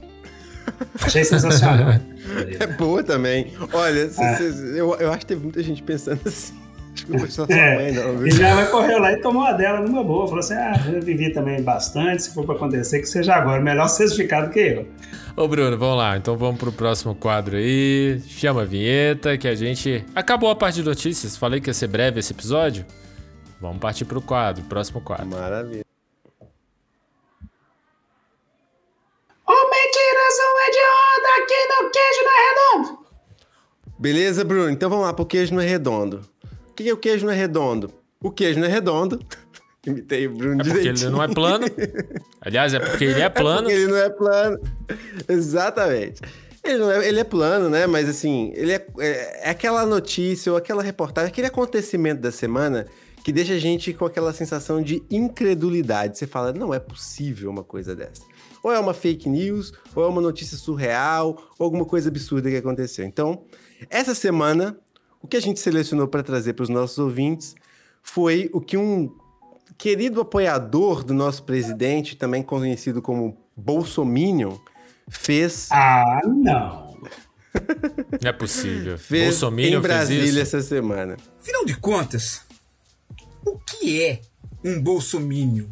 Achei 1.01 1.23
sensacional. 1.23 1.99
É 2.59 2.67
boa 2.67 3.03
também. 3.03 3.53
Olha, 3.73 4.09
cê- 4.09 4.23
É. 4.23 4.35
cê- 4.35 4.79
eu, 4.79 4.93
eu 4.95 5.09
acho 5.09 5.19
que 5.19 5.25
teve 5.27 5.41
muita 5.43 5.61
gente 5.63 5.81
pensando 5.83 6.19
assim. 6.25 6.53
Acho 6.93 7.05
que 7.05 7.11
não 7.11 7.19
foi 7.19 7.29
só 7.29 7.45
sua 7.45 7.55
É, 7.55 7.75
mãe, 7.75 7.91
não. 7.91 8.25
E 8.27 8.33
minha 8.33 8.55
mãe 8.55 8.65
correu 8.67 8.97
lá 8.99 9.11
e 9.13 9.17
tomou 9.21 9.43
a 9.43 9.51
dela 9.53 9.79
numa 9.81 10.03
boa. 10.03 10.25
Falou 10.27 10.39
assim: 10.39 10.55
ah, 10.55 10.73
eu 10.91 10.99
vivi 11.01 11.31
também 11.31 11.61
bastante, 11.61 12.23
se 12.23 12.33
for 12.33 12.43
pra 12.45 12.55
acontecer, 12.55 12.99
que 12.99 13.05
seja 13.05 13.35
agora. 13.35 13.61
Melhor 13.61 13.87
vocês 13.87 14.15
ficar 14.15 14.41
do 14.41 14.49
que 14.49 14.59
eu. 14.59 14.87
Ô, 15.35 15.47
Bruno, 15.47 15.77
vamos 15.77 15.97
lá. 15.97 16.17
Então 16.17 16.35
vamos 16.35 16.59
pro 16.59 16.71
próximo 16.71 17.13
quadro 17.13 17.55
aí. 17.57 18.19
Chama 18.27 18.63
a 18.63 18.65
vinheta 18.65 19.37
que 19.37 19.47
a 19.47 19.53
gente. 19.53 20.03
Acabou 20.15 20.49
a 20.49 20.55
parte 20.55 20.75
de 20.77 20.83
notícias. 20.83 21.37
Falei 21.37 21.61
que 21.61 21.69
ia 21.69 21.73
ser 21.75 21.87
breve 21.87 22.19
esse 22.19 22.33
episódio. 22.33 22.83
Vamos 23.61 23.77
partir 23.77 24.05
pro 24.05 24.19
quadro, 24.21 24.63
próximo 24.63 24.99
quadro. 25.01 25.27
Maravilha. 25.27 25.85
O 29.47 29.69
mentiroso 30.27 30.41
é 30.67 30.71
de 30.71 30.79
onda 30.79 31.43
aqui 31.43 31.83
no 31.83 31.89
queijo 31.91 32.23
não 32.23 32.31
é 32.31 32.49
redondo. 32.49 33.07
Beleza, 33.99 34.43
Bruno? 34.43 34.69
Então 34.69 34.89
vamos 34.89 35.05
lá 35.05 35.13
pro 35.13 35.25
queijo 35.25 35.53
não 35.53 35.61
é 35.61 35.65
redondo. 35.67 36.21
O 36.69 36.73
que 36.73 36.87
é 36.89 36.93
o 36.93 36.97
queijo 36.97 37.25
não 37.25 37.33
é 37.33 37.35
redondo? 37.35 37.91
O 38.21 38.31
queijo 38.31 38.59
não 38.59 38.67
é 38.67 38.69
redondo. 38.69 39.19
Imitei 39.85 40.27
o 40.27 40.31
Bruno 40.31 40.55
É 40.55 40.57
porque 40.57 40.79
direitinho. 40.79 41.07
ele 41.07 41.15
não 41.15 41.23
é 41.23 41.27
plano. 41.29 41.65
Aliás, 42.41 42.73
é 42.73 42.79
porque 42.79 43.05
ele 43.05 43.21
é 43.21 43.23
É 43.25 43.29
plano. 43.29 43.61
porque 43.63 43.73
ele 43.73 43.87
não 43.87 43.97
é 43.97 44.09
plano. 44.09 44.59
Exatamente. 45.27 46.21
Ele, 46.63 46.77
não 46.77 46.91
é, 46.91 47.07
ele 47.07 47.19
é 47.19 47.23
plano, 47.23 47.69
né? 47.69 47.87
Mas 47.87 48.09
assim, 48.09 48.51
ele 48.53 48.73
é, 48.73 48.85
é, 48.99 49.47
é 49.47 49.49
aquela 49.49 49.85
notícia 49.85 50.51
ou 50.51 50.57
aquela 50.57 50.83
reportagem, 50.83 51.29
aquele 51.31 51.47
acontecimento 51.47 52.19
da 52.21 52.31
semana 52.31 52.85
que 53.23 53.31
deixa 53.31 53.53
a 53.53 53.57
gente 53.57 53.93
com 53.93 54.05
aquela 54.05 54.33
sensação 54.33 54.81
de 54.81 55.01
incredulidade. 55.09 56.17
Você 56.17 56.27
fala, 56.27 56.51
não 56.51 56.73
é 56.73 56.79
possível 56.79 57.49
uma 57.49 57.63
coisa 57.63 57.95
dessa. 57.95 58.21
Ou 58.67 58.73
é 58.73 58.77
uma 58.77 58.93
fake 58.93 59.29
news, 59.29 59.71
ou 59.95 60.03
é 60.03 60.07
uma 60.09 60.19
notícia 60.19 60.57
surreal, 60.57 61.41
ou 61.57 61.63
alguma 61.63 61.85
coisa 61.85 62.09
absurda 62.09 62.49
que 62.49 62.57
aconteceu. 62.57 63.05
Então, 63.05 63.43
essa 63.89 64.13
semana, 64.13 64.77
o 65.21 65.27
que 65.27 65.37
a 65.37 65.39
gente 65.39 65.57
selecionou 65.57 66.05
para 66.05 66.21
trazer 66.21 66.51
para 66.51 66.63
os 66.63 66.69
nossos 66.69 66.97
ouvintes 66.97 67.55
foi 68.03 68.49
o 68.51 68.59
que 68.59 68.75
um 68.75 69.09
querido 69.77 70.19
apoiador 70.19 71.01
do 71.01 71.13
nosso 71.13 71.43
presidente, 71.43 72.17
também 72.17 72.43
conhecido 72.43 73.01
como 73.01 73.37
Bolsominion, 73.55 74.57
fez, 75.07 75.69
Ah, 75.71 76.19
não. 76.25 76.97
Não 78.21 78.29
é 78.29 78.33
possível. 78.33 78.97
fez 78.99 79.39
Bolsominion 79.39 79.79
em 79.79 79.81
Brasília 79.81 80.23
fez 80.23 80.35
isso. 80.35 80.55
essa 80.57 80.61
semana. 80.61 81.15
Afinal 81.39 81.63
de 81.63 81.75
contas, 81.77 82.41
o 83.45 83.57
que 83.59 84.03
é 84.03 84.19
um 84.61 84.81
bolsomínio? 84.81 85.69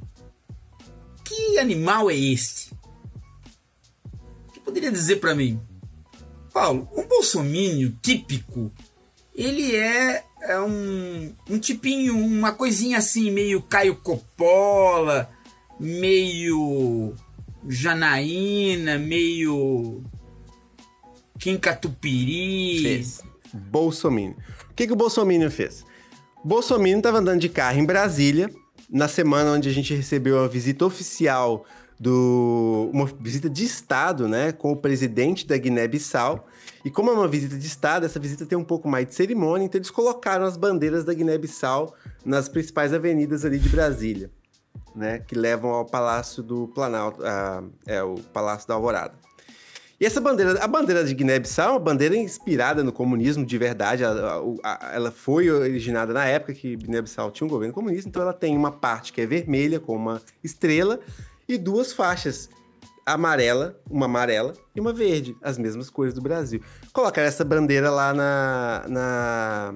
Que 1.25 1.59
animal 1.59 2.09
é 2.09 2.15
este? 2.15 2.74
Poderia 4.75 4.91
dizer 4.91 5.21
para 5.21 5.33
mim, 5.33 5.57
Paulo, 6.53 6.85
um 6.97 7.07
bolsomínio 7.07 7.97
típico 8.01 8.69
ele 9.33 9.73
é, 9.73 10.21
é 10.41 10.59
um, 10.59 11.33
um 11.49 11.57
tipinho, 11.57 12.13
uma 12.17 12.51
coisinha 12.51 12.97
assim, 12.97 13.31
meio 13.31 13.61
Caio 13.61 13.95
Coppola, 13.95 15.29
meio 15.79 17.13
Janaína, 17.69 18.99
meio 18.99 20.03
Kim 21.39 21.57
Catupiry. 21.57 22.81
Fez. 22.81 23.21
Bolsonaro. 23.53 24.35
O 24.69 24.73
que, 24.75 24.87
que 24.87 24.91
o 24.91 24.97
Bolsonaro 24.97 25.49
fez? 25.49 25.85
Bolsonaro 26.43 26.97
estava 26.97 27.19
andando 27.19 27.39
de 27.39 27.47
carro 27.47 27.79
em 27.79 27.85
Brasília, 27.85 28.51
na 28.89 29.07
semana 29.07 29.51
onde 29.51 29.69
a 29.69 29.73
gente 29.73 29.93
recebeu 29.93 30.43
a 30.43 30.49
visita 30.49 30.85
oficial 30.85 31.65
do. 31.99 32.89
uma 32.93 33.05
visita 33.05 33.49
de 33.49 33.63
Estado, 33.63 34.27
né? 34.27 34.51
Com 34.51 34.71
o 34.71 34.75
presidente 34.75 35.47
da 35.47 35.57
Guiné-Bissau. 35.57 36.47
E 36.83 36.91
como 36.91 37.09
é 37.09 37.13
uma 37.13 37.27
visita 37.27 37.57
de 37.57 37.65
Estado, 37.65 38.05
essa 38.05 38.19
visita 38.19 38.45
tem 38.45 38.57
um 38.57 38.63
pouco 38.63 38.87
mais 38.87 39.07
de 39.07 39.15
cerimônia, 39.15 39.65
então 39.65 39.79
eles 39.79 39.89
colocaram 39.89 40.45
as 40.45 40.55
bandeiras 40.55 41.03
da 41.03 41.13
Guiné-Bissau 41.13 41.95
nas 42.23 42.47
principais 42.47 42.93
avenidas 42.93 43.43
ali 43.43 43.57
de 43.57 43.69
Brasília, 43.69 44.29
né? 44.95 45.19
Que 45.19 45.35
levam 45.35 45.71
ao 45.71 45.85
Palácio 45.85 46.43
do 46.43 46.67
Planalto, 46.67 47.23
a, 47.25 47.63
é 47.87 48.03
o 48.03 48.15
Palácio 48.31 48.67
da 48.67 48.75
Alvorada. 48.75 49.13
E 49.99 50.05
essa 50.05 50.19
bandeira, 50.19 50.61
a 50.61 50.67
bandeira 50.67 51.05
de 51.05 51.13
Guiné-Bissau 51.13 51.69
é 51.69 51.71
uma 51.71 51.79
bandeira 51.79 52.17
inspirada 52.17 52.83
no 52.83 52.91
comunismo 52.91 53.45
de 53.45 53.57
verdade. 53.57 54.03
Ela, 54.03 54.41
ela 54.93 55.09
foi 55.09 55.49
originada 55.49 56.11
na 56.11 56.25
época 56.25 56.53
que 56.53 56.75
Guiné-Bissau 56.75 57.31
tinha 57.31 57.47
um 57.47 57.49
governo 57.49 57.73
comunista, 57.73 58.09
então 58.09 58.21
ela 58.21 58.33
tem 58.33 58.57
uma 58.57 58.71
parte 58.71 59.13
que 59.13 59.21
é 59.21 59.25
vermelha, 59.25 59.79
com 59.79 59.95
uma 59.95 60.21
estrela, 60.43 60.99
e 61.47 61.57
duas 61.57 61.93
faixas. 61.93 62.49
Amarela, 63.05 63.79
uma 63.87 64.05
amarela 64.05 64.53
e 64.75 64.81
uma 64.81 64.91
verde, 64.91 65.37
as 65.43 65.59
mesmas 65.59 65.91
cores 65.91 66.13
do 66.13 66.21
Brasil. 66.21 66.59
Colocaram 66.91 67.27
essa 67.27 67.45
bandeira 67.45 67.91
lá 67.91 68.13
na. 68.13 68.85
na... 68.87 69.73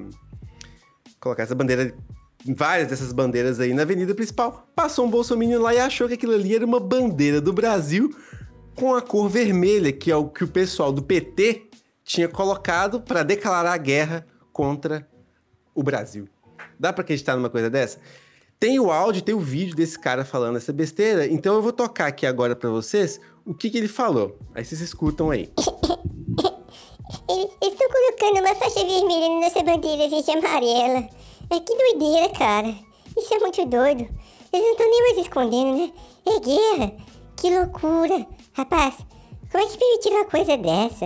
Colocar 1.19 1.43
essa 1.43 1.53
bandeira. 1.53 1.93
Várias 2.55 2.87
dessas 2.87 3.11
bandeiras 3.11 3.59
aí 3.59 3.73
na 3.73 3.83
avenida 3.83 4.15
principal. 4.15 4.67
Passou 4.75 5.05
um 5.05 5.09
bolsominion 5.09 5.61
lá 5.61 5.75
e 5.75 5.79
achou 5.79 6.07
que 6.07 6.13
aquilo 6.13 6.33
ali 6.33 6.55
era 6.55 6.65
uma 6.65 6.79
bandeira 6.79 7.41
do 7.41 7.51
Brasil 7.51 8.09
com 8.75 8.95
a 8.95 9.01
cor 9.01 9.29
vermelha, 9.29 9.91
que 9.91 10.09
é 10.09 10.15
o 10.15 10.29
que 10.29 10.45
o 10.45 10.47
pessoal 10.47 10.91
do 10.91 11.03
PT 11.03 11.69
tinha 12.03 12.29
colocado 12.29 13.01
para 13.01 13.23
declarar 13.23 13.73
a 13.73 13.77
guerra 13.77 14.25
contra 14.53 15.07
o 15.75 15.83
Brasil. 15.83 16.27
Dá 16.79 16.93
pra 16.93 17.03
acreditar 17.03 17.35
numa 17.35 17.49
coisa 17.49 17.69
dessa? 17.69 17.99
Tem 18.59 18.77
o 18.77 18.91
áudio, 18.91 19.21
tem 19.21 19.33
o 19.33 19.39
vídeo 19.39 19.73
desse 19.73 19.97
cara 19.97 20.25
falando 20.25 20.57
essa 20.57 20.73
besteira, 20.73 21.25
então 21.25 21.55
eu 21.55 21.61
vou 21.61 21.71
tocar 21.71 22.07
aqui 22.07 22.25
agora 22.25 22.57
pra 22.57 22.69
vocês 22.69 23.17
o 23.45 23.53
que, 23.53 23.69
que 23.69 23.77
ele 23.77 23.87
falou. 23.87 24.37
Aí 24.53 24.65
vocês 24.65 24.81
escutam 24.81 25.29
aí. 25.29 25.49
Eles 27.29 27.51
estão 27.61 27.87
colocando 27.89 28.45
uma 28.45 28.53
faixa 28.55 28.85
vermelha 28.85 29.29
na 29.29 29.39
nossa 29.47 29.63
bandeira 29.63 30.09
verde 30.09 30.29
e 30.29 30.37
amarela. 30.37 31.09
É 31.49 31.59
que 31.61 31.73
doideira, 31.73 32.29
cara. 32.37 32.75
Isso 33.17 33.33
é 33.33 33.39
muito 33.39 33.65
doido. 33.65 34.01
Eles 34.51 34.65
não 34.65 34.71
estão 34.71 34.89
nem 34.89 35.01
mais 35.03 35.17
escondendo, 35.19 35.77
né? 35.77 35.93
É 36.25 36.39
guerra. 36.39 36.91
Que 37.37 37.57
loucura. 37.57 38.27
Rapaz, 38.51 38.95
como 39.49 39.63
é 39.63 39.67
que 39.67 39.77
permitiram 39.77 40.17
uma 40.17 40.25
coisa 40.25 40.57
dessa? 40.57 41.05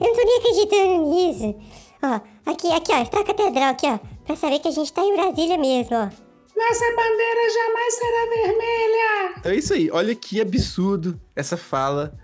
Eu 0.00 0.06
não 0.06 0.14
tô 0.14 0.24
nem 0.24 0.38
acreditando 0.38 1.06
nisso. 1.10 1.54
Ó, 2.02 2.50
aqui, 2.50 2.72
aqui, 2.72 2.92
ó. 2.92 3.02
Está 3.02 3.20
a 3.20 3.24
catedral 3.24 3.70
aqui, 3.70 3.86
ó. 3.86 3.98
Pra 4.24 4.34
saber 4.34 4.60
que 4.60 4.68
a 4.68 4.72
gente 4.72 4.92
tá 4.92 5.02
em 5.02 5.14
Brasília 5.14 5.58
mesmo, 5.58 5.94
ó. 5.94 6.25
Nossa 6.56 6.84
bandeira 6.96 7.50
jamais 7.52 7.94
será 7.94 8.26
vermelha! 8.30 9.34
Então 9.38 9.52
é 9.52 9.56
isso 9.56 9.74
aí. 9.74 9.90
Olha 9.90 10.14
que 10.14 10.40
absurdo 10.40 11.20
essa 11.34 11.56
fala 11.56 12.16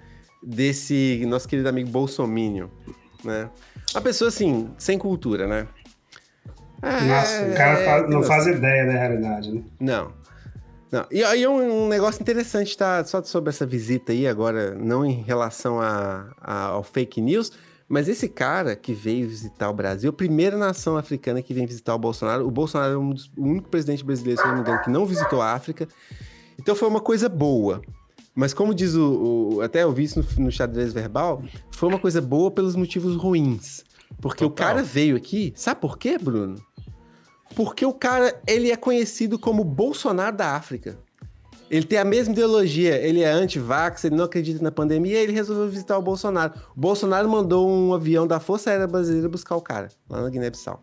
desse 0.42 1.22
nosso 1.26 1.46
querido 1.48 1.68
amigo 1.68 1.90
Bolsominion, 1.90 2.68
né? 3.22 3.50
Uma 3.94 4.00
pessoa 4.00 4.28
assim, 4.28 4.70
sem 4.78 4.98
cultura, 4.98 5.46
né? 5.46 5.68
Nossa, 6.82 7.44
o 7.44 7.54
cara 7.54 7.78
é, 7.80 7.84
faz- 7.84 8.10
não 8.10 8.22
faz 8.22 8.46
ideia 8.46 8.86
da 8.86 8.92
realidade, 8.92 9.52
né? 9.52 9.62
Não. 9.78 10.12
Não. 10.90 11.06
E 11.10 11.22
aí 11.22 11.46
um, 11.46 11.84
um 11.84 11.88
negócio 11.88 12.20
interessante, 12.20 12.76
tá? 12.76 13.04
Só 13.04 13.22
sobre 13.22 13.50
essa 13.50 13.64
visita 13.64 14.12
aí, 14.12 14.26
agora, 14.26 14.74
não 14.74 15.06
em 15.06 15.22
relação 15.22 15.80
a, 15.80 16.26
a- 16.40 16.64
ao 16.68 16.82
fake 16.82 17.20
news, 17.20 17.52
mas 17.92 18.08
esse 18.08 18.26
cara 18.28 18.74
que 18.74 18.94
veio 18.94 19.28
visitar 19.28 19.68
o 19.68 19.74
Brasil, 19.74 20.08
a 20.08 20.12
primeira 20.12 20.56
nação 20.56 20.96
africana 20.96 21.42
que 21.42 21.52
vem 21.52 21.66
visitar 21.66 21.94
o 21.94 21.98
Bolsonaro, 21.98 22.46
o 22.46 22.50
Bolsonaro 22.50 22.94
é 22.94 22.96
um 22.98 23.10
dos- 23.10 23.30
o 23.36 23.42
único 23.44 23.68
presidente 23.68 24.02
brasileiro, 24.02 24.40
se 24.40 24.46
não 24.48 24.54
me 24.54 24.60
engano, 24.62 24.80
que 24.82 24.88
não 24.90 25.04
visitou 25.04 25.42
a 25.42 25.52
África. 25.52 25.86
Então 26.58 26.74
foi 26.74 26.88
uma 26.88 27.00
coisa 27.00 27.28
boa. 27.28 27.82
Mas 28.34 28.54
como 28.54 28.74
diz 28.74 28.94
o. 28.94 29.56
o- 29.56 29.60
até 29.60 29.82
eu 29.82 29.92
vi 29.92 30.04
isso 30.04 30.20
no, 30.38 30.44
no 30.46 30.50
xadrez 30.50 30.90
verbal, 30.92 31.42
foi 31.70 31.88
uma 31.88 31.98
coisa 31.98 32.20
boa 32.22 32.50
pelos 32.50 32.74
motivos 32.74 33.14
ruins. 33.14 33.84
Porque 34.20 34.42
o 34.44 34.50
cara 34.50 34.82
veio 34.82 35.16
aqui, 35.16 35.52
sabe 35.54 35.80
por 35.80 35.98
quê, 35.98 36.16
Bruno? 36.18 36.56
Porque 37.54 37.84
o 37.84 37.92
cara, 37.92 38.40
ele 38.46 38.70
é 38.70 38.76
conhecido 38.76 39.38
como 39.38 39.62
Bolsonaro 39.64 40.34
da 40.34 40.56
África. 40.56 40.98
Ele 41.72 41.86
tem 41.86 41.98
a 41.98 42.04
mesma 42.04 42.34
ideologia, 42.34 42.96
ele 42.98 43.22
é 43.22 43.30
anti-vax, 43.30 44.04
ele 44.04 44.14
não 44.14 44.26
acredita 44.26 44.62
na 44.62 44.70
pandemia, 44.70 45.18
ele 45.18 45.32
resolveu 45.32 45.66
visitar 45.66 45.96
o 45.96 46.02
Bolsonaro. 46.02 46.52
O 46.76 46.78
Bolsonaro 46.78 47.26
mandou 47.26 47.66
um 47.66 47.94
avião 47.94 48.26
da 48.26 48.38
Força 48.38 48.68
Aérea 48.68 48.86
Brasileira 48.86 49.26
buscar 49.26 49.56
o 49.56 49.60
cara, 49.62 49.88
lá 50.06 50.20
na 50.20 50.28
Guiné-Bissau. 50.28 50.82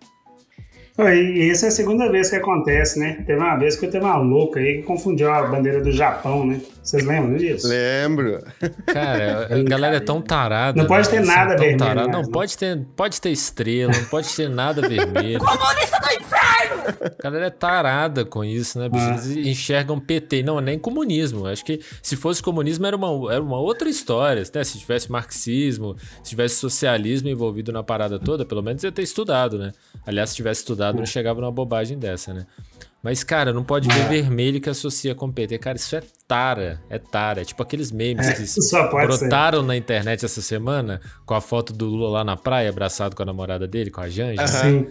E 0.98 1.52
essa 1.52 1.68
é 1.68 1.70
a 1.70 1.72
segunda 1.72 2.12
vez 2.12 2.32
que 2.32 2.36
acontece, 2.36 3.00
né? 3.00 3.24
Teve 3.26 3.40
uma 3.40 3.56
vez 3.56 3.76
que 3.76 3.88
teve 3.88 4.04
uma 4.04 4.18
louca 4.18 4.60
aí 4.60 4.78
que 4.78 4.84
confundiu 4.84 5.32
a 5.32 5.44
bandeira 5.44 5.80
do 5.80 5.92
Japão, 5.92 6.44
né? 6.46 6.60
Vocês 6.90 7.06
lembram 7.06 7.38
disso? 7.38 7.68
Lembro. 7.68 8.44
Cara, 8.88 9.46
a 9.56 9.64
galera 9.64 9.98
é 9.98 10.00
tão 10.00 10.20
tarada. 10.24 10.76
Não 10.82 10.88
pode 10.88 11.06
né? 11.08 11.12
ter 11.12 11.18
Eles 11.18 11.28
nada 11.28 11.50
tão 11.52 11.58
vermelho 11.60 11.78
tarada. 11.78 12.08
mais, 12.08 12.12
Não, 12.12 12.22
né? 12.24 12.30
pode 12.34 12.58
ter, 12.58 12.86
pode 12.96 13.22
ter 13.22 13.30
estrela, 13.30 13.94
não 13.96 14.06
pode 14.06 14.36
ter 14.36 14.50
nada 14.50 14.82
vermelho. 14.82 15.38
Comunista 15.46 16.00
do 16.00 16.08
inferno! 16.08 17.14
A 17.20 17.24
galera 17.24 17.46
é 17.46 17.50
tarada 17.52 18.26
com 18.26 18.44
isso, 18.44 18.80
né, 18.80 18.90
bicho? 18.90 19.08
Eles 19.08 19.48
enxergam 19.48 20.00
PT. 20.00 20.42
Não, 20.42 20.58
é 20.58 20.62
nem 20.64 20.80
comunismo. 20.80 21.46
Acho 21.46 21.64
que 21.64 21.80
se 22.02 22.16
fosse 22.16 22.42
comunismo 22.42 22.88
era 22.88 22.96
uma, 22.98 23.32
era 23.32 23.44
uma 23.44 23.60
outra 23.60 23.88
história. 23.88 24.42
Né? 24.52 24.64
Se 24.64 24.80
tivesse 24.80 25.12
marxismo, 25.12 25.96
se 26.24 26.32
tivesse 26.32 26.56
socialismo 26.56 27.30
envolvido 27.30 27.72
na 27.72 27.84
parada 27.84 28.18
toda, 28.18 28.44
pelo 28.44 28.64
menos 28.64 28.84
ia 28.84 28.92
ter 28.92 29.04
estudado, 29.04 29.60
né? 29.60 29.74
Aliás, 30.08 30.32
se 30.32 30.38
tivesse 30.38 30.62
estudado, 30.62 30.98
não 30.98 31.06
chegava 31.06 31.40
numa 31.40 31.52
bobagem 31.52 32.00
dessa, 32.00 32.34
né? 32.34 32.48
Mas, 33.02 33.24
cara, 33.24 33.54
não 33.54 33.64
pode 33.64 33.88
ver 33.88 34.08
vermelho 34.10 34.60
que 34.60 34.70
associa 34.70 35.16
com 35.16 35.32
PT. 35.32 35.58
Cara, 35.58 35.78
isso 35.78 35.96
é 35.96 36.04
tara. 36.28 36.82
É 36.90 36.98
tara. 36.98 37.42
É 37.42 37.46
tipo 37.46 37.64
aqueles 37.64 37.92
memes 37.92 38.28
É, 38.28 38.34
que 38.34 38.42
pode 38.92 39.14
ser. 39.14 39.20
brotaram 39.20 39.62
na 39.62 39.76
internet 39.78 40.26
essa 40.26 40.42
semana 40.42 41.00
com 41.26 41.34
a 41.34 41.40
foto 41.42 41.72
do 41.72 41.86
Lula 41.86 42.10
lá 42.10 42.24
na 42.24 42.36
praia, 42.36 42.70
abraçado 42.70 43.16
com 43.16 43.24
a 43.24 43.26
namorada 43.26 43.66
dele, 43.68 43.90
com 43.90 44.02
a 44.02 44.10
Janja. 44.10 44.46
Sim. 44.48 44.88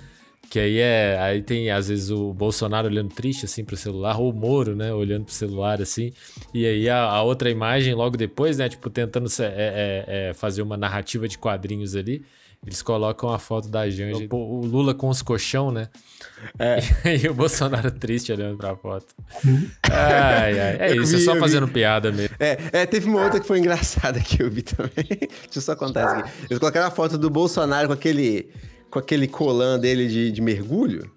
Que 0.48 0.58
aí 0.58 0.78
é. 0.78 1.18
Aí 1.20 1.42
tem, 1.42 1.70
às 1.70 1.88
vezes, 1.88 2.10
o 2.10 2.32
Bolsonaro 2.32 2.88
olhando 2.88 3.14
triste, 3.14 3.44
assim, 3.44 3.62
pro 3.62 3.76
celular, 3.76 4.18
ou 4.18 4.30
o 4.30 4.34
Moro, 4.34 4.74
né, 4.74 4.90
olhando 4.94 5.24
pro 5.26 5.34
celular, 5.34 5.82
assim. 5.82 6.10
E 6.54 6.64
aí 6.64 6.88
a, 6.88 7.02
a 7.02 7.22
outra 7.22 7.50
imagem, 7.50 7.92
logo 7.94 8.16
depois, 8.16 8.56
né, 8.56 8.68
tipo, 8.70 8.88
tentando 8.88 9.28
é, 9.40 9.44
é, 9.44 10.04
é, 10.30 10.34
fazer 10.34 10.62
uma 10.62 10.78
narrativa 10.78 11.28
de 11.28 11.36
quadrinhos 11.36 11.94
ali. 11.94 12.24
Eles 12.66 12.82
colocam 12.82 13.30
a 13.30 13.38
foto 13.38 13.68
da 13.68 13.88
Janja, 13.88 14.26
o 14.30 14.66
Lula 14.66 14.92
com 14.94 15.08
os 15.08 15.22
colchão, 15.22 15.70
né? 15.70 15.88
E, 17.04 17.24
e 17.24 17.28
o 17.28 17.34
Bolsonaro 17.34 17.90
triste 17.90 18.30
olhando 18.32 18.56
pra 18.56 18.76
foto. 18.76 19.06
Ai, 19.90 20.58
ai. 20.60 20.76
É 20.78 20.90
Eu 20.96 21.02
isso, 21.02 21.14
é 21.14 21.18
vi, 21.18 21.24
só 21.24 21.30
eu 21.32 21.34
vi. 21.36 21.40
fazendo 21.40 21.66
piada 21.68 22.12
mesmo. 22.12 22.34
É, 22.38 22.58
é, 22.72 22.86
teve 22.86 23.08
uma 23.08 23.22
outra 23.24 23.40
que 23.40 23.46
foi 23.46 23.58
engraçada 23.58 24.20
que 24.20 24.42
eu 24.42 24.50
vi 24.50 24.62
também. 24.62 25.06
Deixa 25.08 25.56
eu 25.56 25.62
só 25.62 25.74
contar 25.74 26.04
isso 26.04 26.14
aqui. 26.16 26.30
Eles 26.50 26.58
colocaram 26.58 26.86
a 26.86 26.90
foto 26.90 27.16
do 27.18 27.30
Bolsonaro 27.30 27.88
com 27.88 27.94
aquele, 27.94 28.50
com 28.90 28.98
aquele 28.98 29.26
colã 29.26 29.78
dele 29.78 30.06
de, 30.08 30.30
de 30.30 30.40
mergulho. 30.40 31.10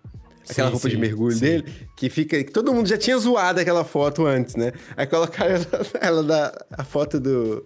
Aquela 0.49 0.67
Sim, 0.67 0.73
roupa 0.73 0.89
de 0.89 0.95
sim, 0.95 1.01
mergulho 1.01 1.33
sim. 1.33 1.39
dele, 1.39 1.65
que 1.95 2.09
fica. 2.09 2.43
que 2.43 2.51
todo 2.51 2.73
mundo 2.73 2.87
já 2.87 2.97
tinha 2.97 3.17
zoado 3.17 3.59
aquela 3.59 3.83
foto 3.85 4.25
antes, 4.25 4.55
né? 4.55 4.71
Aí 4.97 5.05
colocaram 5.07 5.51
ela, 5.55 5.67
ela 6.01 6.23
da, 6.23 6.65
a 6.71 6.83
foto 6.83 7.19
do, 7.19 7.65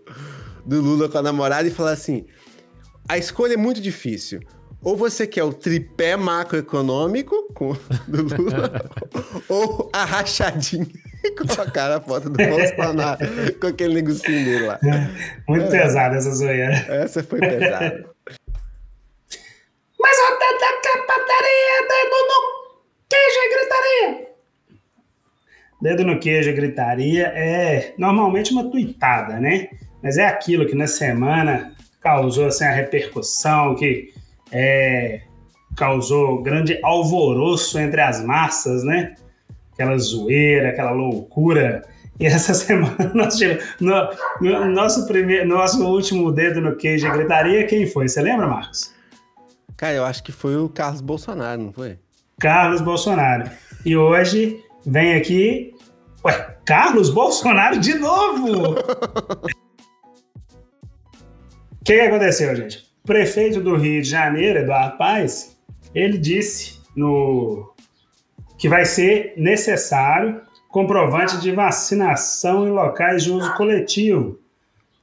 do 0.65 0.81
Lula 0.81 1.07
com 1.09 1.17
a 1.17 1.21
namorada 1.21 1.67
e 1.67 1.71
falaram 1.71 1.93
assim: 1.97 2.25
a 3.07 3.17
escolha 3.17 3.53
é 3.53 3.57
muito 3.57 3.81
difícil. 3.81 4.41
Ou 4.81 4.95
você 4.95 5.25
quer 5.25 5.43
o 5.43 5.51
tripé 5.51 6.15
macroeconômico 6.15 7.51
com, 7.55 7.73
do 8.07 8.21
Lula, 8.23 8.89
ou 9.49 9.89
a 9.91 10.05
rachadinha. 10.05 10.85
Colocaram 11.37 11.95
a 11.95 12.01
foto 12.01 12.29
do 12.29 12.37
Bolsonaro 12.37 13.19
com 13.59 13.65
aquele 13.67 13.95
negocinho 13.95 14.45
dele 14.45 14.67
lá. 14.67 14.79
Muito 15.47 15.65
É. 15.65 15.81
pesada 15.81 16.17
essa 16.17 16.29
zoeira. 16.31 16.73
Essa 16.87 17.23
foi 17.23 17.39
pesada. 17.39 18.05
Mas 19.99 20.17
o 20.17 20.37
dedo 20.37 20.59
da 20.59 20.81
capataria, 20.83 21.87
dedo 21.89 22.15
no 22.27 22.39
queijo 23.09 23.39
e 23.39 23.49
gritaria. 23.55 24.27
Dedo 25.81 26.03
no 26.03 26.19
queijo 26.19 26.49
e 26.51 26.53
gritaria 26.53 27.25
é 27.35 27.95
normalmente 27.97 28.51
uma 28.51 28.69
tuitada, 28.69 29.39
né? 29.39 29.69
Mas 30.03 30.17
é 30.17 30.27
aquilo 30.27 30.67
que 30.67 30.75
na 30.75 30.85
semana 30.85 31.74
causou 32.09 32.45
assim, 32.45 32.63
a 32.65 32.71
repercussão, 32.71 33.73
que 33.73 34.13
é, 34.51 35.21
causou 35.75 36.43
grande 36.43 36.79
alvoroço 36.83 37.79
entre 37.79 37.99
as 37.99 38.23
massas, 38.23 38.83
né? 38.83 39.15
Aquela 39.73 39.97
zoeira, 39.97 40.69
aquela 40.69 40.91
loucura. 40.91 41.81
E 42.19 42.27
essa 42.27 42.53
semana 42.55 43.11
nós 43.15 43.35
tivemos. 43.37 43.63
No, 43.81 44.07
no- 44.39 44.65
nosso, 44.71 45.07
primeiro, 45.07 45.47
nosso 45.47 45.83
último 45.83 46.31
dedo 46.31 46.61
no 46.61 46.75
queijo 46.75 47.11
gritaria, 47.11 47.65
quem 47.65 47.87
foi? 47.87 48.07
Você 48.07 48.21
lembra, 48.21 48.45
Marcos? 48.45 48.93
Cara, 49.75 49.93
eu 49.95 50.05
acho 50.05 50.23
que 50.23 50.31
foi 50.31 50.55
o 50.55 50.69
Carlos 50.69 51.01
Bolsonaro, 51.01 51.59
não 51.59 51.71
foi? 51.73 51.97
Carlos 52.39 52.81
Bolsonaro. 52.81 53.49
E 53.83 53.97
hoje 53.97 54.63
vem 54.85 55.15
aqui. 55.15 55.73
Ué, 56.23 56.55
Carlos 56.65 57.09
Bolsonaro 57.09 57.79
de 57.79 57.95
novo! 57.95 58.75
O 61.85 61.87
que, 61.87 61.93
que 61.93 62.01
aconteceu, 62.01 62.55
gente? 62.55 62.79
O 63.03 63.05
prefeito 63.05 63.61
do 63.61 63.75
Rio 63.75 64.01
de 64.01 64.09
Janeiro, 64.09 64.57
Eduardo 64.57 64.97
Paes, 64.97 65.55
ele 65.93 66.17
disse 66.17 66.81
no 66.95 67.71
que 68.57 68.67
vai 68.67 68.85
ser 68.85 69.35
necessário 69.37 70.41
comprovante 70.67 71.39
de 71.39 71.51
vacinação 71.51 72.67
em 72.67 72.71
locais 72.71 73.23
de 73.23 73.31
uso 73.31 73.53
coletivo, 73.53 74.39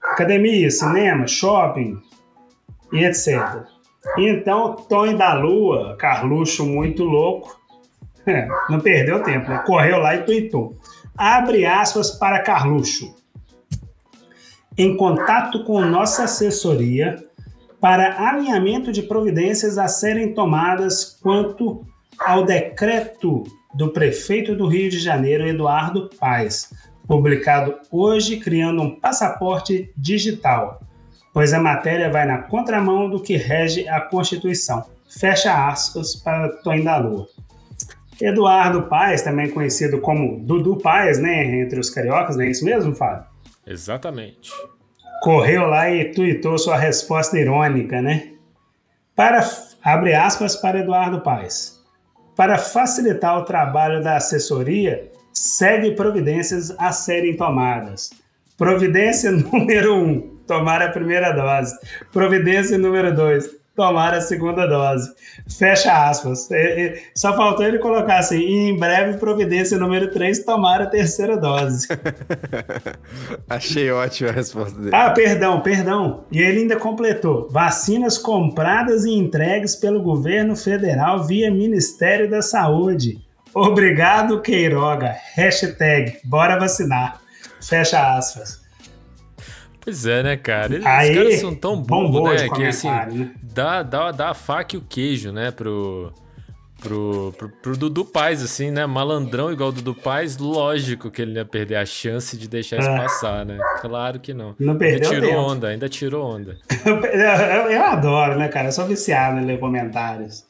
academia, 0.02 0.68
cinema, 0.72 1.24
shopping 1.28 1.96
e 2.92 3.04
etc. 3.04 3.62
Então, 4.18 4.74
Tony 4.74 5.16
da 5.16 5.34
Lua, 5.34 5.96
Carluxo 5.96 6.66
muito 6.66 7.04
louco, 7.04 7.60
é, 8.26 8.48
não 8.68 8.80
perdeu 8.80 9.22
tempo, 9.22 9.48
né? 9.48 9.62
correu 9.64 9.98
lá 9.98 10.16
e 10.16 10.24
tweetou. 10.24 10.76
Abre 11.16 11.64
aspas 11.64 12.10
para 12.10 12.42
Carluxo. 12.42 13.21
Em 14.76 14.96
contato 14.96 15.64
com 15.64 15.80
nossa 15.82 16.24
assessoria 16.24 17.16
para 17.78 18.28
alinhamento 18.28 18.90
de 18.90 19.02
providências 19.02 19.76
a 19.76 19.86
serem 19.86 20.32
tomadas 20.32 21.18
quanto 21.22 21.84
ao 22.18 22.44
decreto 22.44 23.42
do 23.74 23.90
prefeito 23.90 24.54
do 24.54 24.66
Rio 24.66 24.88
de 24.88 24.98
Janeiro, 24.98 25.46
Eduardo 25.46 26.08
Paes, 26.18 26.72
publicado 27.06 27.74
hoje 27.90 28.38
criando 28.38 28.80
um 28.82 28.98
passaporte 28.98 29.92
digital, 29.96 30.80
pois 31.34 31.52
a 31.52 31.60
matéria 31.60 32.10
vai 32.10 32.26
na 32.26 32.38
contramão 32.38 33.10
do 33.10 33.20
que 33.20 33.36
rege 33.36 33.86
a 33.88 34.00
Constituição. 34.00 34.84
Fecha 35.18 35.68
aspas 35.68 36.14
para 36.16 36.48
Tony 36.62 36.82
da 36.82 36.96
Lua. 36.96 37.26
Eduardo 38.20 38.82
Paes, 38.84 39.22
também 39.22 39.50
conhecido 39.50 40.00
como 40.00 40.38
Dudu 40.40 40.76
Paes, 40.76 41.18
né, 41.18 41.60
entre 41.60 41.80
os 41.80 41.90
cariocas, 41.90 42.36
não 42.36 42.44
é 42.44 42.50
isso 42.50 42.64
mesmo, 42.64 42.94
Fábio? 42.94 43.31
Exatamente. 43.66 44.50
Correu 45.22 45.66
lá 45.66 45.90
e 45.90 46.12
tuitou 46.12 46.58
sua 46.58 46.76
resposta 46.76 47.38
irônica, 47.38 48.02
né? 48.02 48.32
Para, 49.14 49.40
abre 49.82 50.14
aspas 50.14 50.56
para 50.56 50.80
Eduardo 50.80 51.20
Paes. 51.20 51.80
Para 52.34 52.58
facilitar 52.58 53.38
o 53.38 53.44
trabalho 53.44 54.02
da 54.02 54.16
assessoria, 54.16 55.12
segue 55.32 55.94
providências 55.94 56.70
a 56.78 56.90
serem 56.92 57.36
tomadas. 57.36 58.10
Providência 58.56 59.30
número 59.32 59.96
1, 59.96 60.02
um, 60.02 60.36
tomar 60.46 60.82
a 60.82 60.90
primeira 60.90 61.32
dose. 61.32 61.76
Providência 62.12 62.78
número 62.78 63.14
2, 63.14 63.61
tomar 63.74 64.14
a 64.14 64.20
segunda 64.20 64.66
dose. 64.66 65.10
Fecha 65.48 66.08
aspas. 66.08 66.48
Só 67.14 67.34
faltou 67.36 67.66
ele 67.66 67.78
colocar 67.78 68.18
assim: 68.18 68.40
em 68.40 68.78
breve, 68.78 69.18
providência 69.18 69.78
número 69.78 70.10
3, 70.10 70.44
tomar 70.44 70.82
a 70.82 70.86
terceira 70.86 71.36
dose. 71.36 71.88
Achei 73.48 73.90
ótima 73.90 74.30
a 74.30 74.32
resposta 74.32 74.78
dele. 74.78 74.94
Ah, 74.94 75.10
perdão, 75.10 75.60
perdão. 75.60 76.24
E 76.30 76.40
ele 76.40 76.60
ainda 76.60 76.76
completou: 76.76 77.48
vacinas 77.50 78.18
compradas 78.18 79.04
e 79.04 79.10
entregues 79.10 79.76
pelo 79.76 80.02
governo 80.02 80.56
federal 80.56 81.24
via 81.24 81.50
Ministério 81.50 82.30
da 82.30 82.42
Saúde. 82.42 83.18
Obrigado, 83.54 84.40
Queiroga. 84.40 85.14
Hashtag 85.34 86.18
bora 86.24 86.58
vacinar. 86.58 87.20
Fecha 87.60 88.16
aspas. 88.16 88.62
Pois 89.84 90.06
é, 90.06 90.22
né, 90.22 90.36
cara? 90.36 90.74
Eles, 90.74 90.86
Aí, 90.86 91.10
os 91.10 91.16
caras 91.16 91.40
são 91.40 91.54
tão 91.54 91.82
burros, 91.82 92.40
né? 92.40 92.48
Que 92.48 92.66
assim, 92.66 92.88
né? 92.88 93.32
Dá, 93.52 93.82
dá, 93.82 94.10
dá 94.12 94.28
a 94.30 94.34
faca 94.34 94.74
e 94.76 94.78
o 94.78 94.82
queijo, 94.82 95.30
né, 95.32 95.50
pro, 95.50 96.12
pro, 96.80 97.32
pro, 97.38 97.48
pro 97.48 97.76
Dudu 97.76 98.04
Paz, 98.04 98.42
assim, 98.42 98.70
né? 98.70 98.84
Malandrão 98.86 99.52
igual 99.52 99.68
o 99.68 99.72
Dudu 99.72 99.94
Paz, 99.94 100.36
lógico 100.38 101.10
que 101.10 101.22
ele 101.22 101.34
ia 101.34 101.44
perder 101.44 101.76
a 101.76 101.86
chance 101.86 102.36
de 102.36 102.48
deixar 102.48 102.78
isso 102.80 102.88
É. 102.90 102.96
passar, 102.96 103.46
né? 103.46 103.58
Claro 103.80 104.18
que 104.18 104.34
não. 104.34 104.54
Não 104.58 104.76
perdeu 104.76 105.10
ainda 105.10 105.20
tirou 105.26 105.44
onda, 105.46 105.68
ainda 105.68 105.88
tirou 105.88 106.36
onda. 106.36 106.56
Eu, 106.84 106.96
eu- 107.04 107.70
eu 107.70 107.84
adoro, 107.84 108.36
né, 108.38 108.48
cara? 108.48 108.68
Eu 108.68 108.72
sou 108.72 108.86
viciado 108.86 109.38
em 109.38 109.44
ler 109.44 109.60
comentários. 109.60 110.44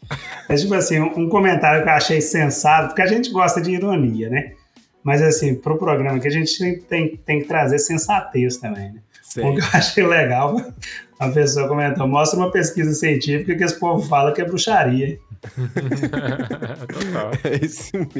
Mas, 0.48 0.62
tipo 0.62 0.72
assim, 0.74 0.98
um, 1.00 1.20
um 1.20 1.28
comentário 1.28 1.82
que 1.82 1.88
eu 1.88 1.92
achei 1.92 2.20
sensato, 2.22 2.88
porque 2.88 3.02
a 3.02 3.06
gente 3.06 3.30
gosta 3.30 3.60
de 3.60 3.70
ironia, 3.72 4.30
né? 4.30 4.52
Mas, 5.04 5.20
assim, 5.20 5.54
pro 5.54 5.76
programa 5.76 6.16
aqui, 6.16 6.28
a 6.28 6.30
gente 6.30 6.56
tem, 6.58 6.78
tem, 6.80 7.16
tem 7.16 7.40
que 7.42 7.48
trazer 7.48 7.78
sensatez 7.78 8.56
também, 8.56 8.92
né? 8.92 9.00
Um 9.38 9.54
que 9.54 9.60
eu 9.60 9.66
achei 9.74 10.06
legal, 10.06 10.56
uma 11.20 11.32
pessoa 11.32 11.68
comentou, 11.68 12.06
mostra 12.06 12.38
uma 12.38 12.50
pesquisa 12.50 12.92
científica 12.92 13.54
que 13.54 13.64
esse 13.64 13.78
povo 13.78 14.06
fala 14.06 14.32
que 14.32 14.40
é 14.40 14.44
bruxaria. 14.44 15.18
Total. 16.88 17.32
É 17.44 17.64
isso 17.64 17.92
mesmo. 17.96 18.12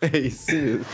É 0.00 0.18
isso 0.18 0.52
mesmo. 0.52 0.84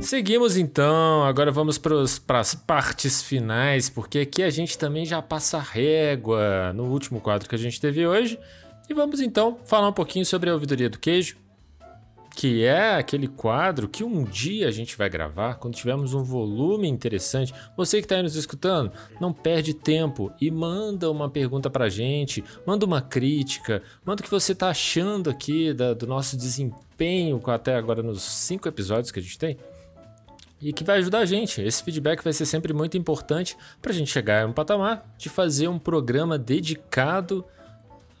Seguimos 0.00 0.56
então, 0.58 1.24
agora 1.24 1.50
vamos 1.50 1.78
para 1.78 2.40
as 2.40 2.54
partes 2.54 3.22
finais, 3.22 3.88
porque 3.88 4.18
aqui 4.18 4.42
a 4.42 4.50
gente 4.50 4.76
também 4.76 5.06
já 5.06 5.22
passa 5.22 5.58
régua 5.58 6.72
no 6.74 6.84
último 6.84 7.20
quadro 7.20 7.48
que 7.48 7.54
a 7.54 7.58
gente 7.58 7.80
teve 7.80 8.06
hoje. 8.06 8.38
E 8.90 8.94
vamos 8.94 9.20
então 9.20 9.58
falar 9.64 9.88
um 9.88 9.92
pouquinho 9.92 10.26
sobre 10.26 10.50
a 10.50 10.52
ouvidoria 10.52 10.90
do 10.90 10.98
queijo, 10.98 11.36
que 12.34 12.64
é 12.64 12.94
aquele 12.94 13.28
quadro 13.28 13.88
que 13.88 14.02
um 14.02 14.24
dia 14.24 14.66
a 14.66 14.70
gente 14.70 14.96
vai 14.96 15.08
gravar 15.08 15.56
quando 15.56 15.74
tivermos 15.74 16.14
um 16.14 16.22
volume 16.22 16.88
interessante. 16.88 17.52
Você 17.76 17.98
que 17.98 18.06
está 18.06 18.16
aí 18.16 18.22
nos 18.22 18.36
escutando, 18.36 18.90
não 19.20 19.32
perde 19.32 19.74
tempo 19.74 20.32
e 20.40 20.50
manda 20.50 21.10
uma 21.10 21.28
pergunta 21.28 21.68
para 21.68 21.84
a 21.84 21.88
gente, 21.90 22.42
manda 22.66 22.86
uma 22.86 23.02
crítica, 23.02 23.82
manda 24.04 24.20
o 24.20 24.24
que 24.24 24.30
você 24.30 24.52
está 24.52 24.70
achando 24.70 25.28
aqui 25.28 25.74
da- 25.74 25.92
do 25.94 26.06
nosso 26.06 26.36
desempenho 26.36 27.40
até 27.46 27.76
agora 27.76 28.02
nos 28.02 28.22
cinco 28.22 28.66
episódios 28.66 29.10
que 29.10 29.18
a 29.18 29.22
gente 29.22 29.38
tem 29.38 29.58
e 30.60 30.72
que 30.72 30.84
vai 30.84 30.98
ajudar 30.98 31.18
a 31.18 31.26
gente. 31.26 31.60
Esse 31.60 31.82
feedback 31.82 32.22
vai 32.22 32.32
ser 32.32 32.46
sempre 32.46 32.72
muito 32.72 32.96
importante 32.96 33.56
para 33.80 33.90
a 33.92 33.94
gente 33.94 34.10
chegar 34.10 34.44
a 34.44 34.46
um 34.46 34.52
patamar 34.52 35.04
de 35.18 35.28
fazer 35.28 35.68
um 35.68 35.78
programa 35.78 36.38
dedicado 36.38 37.44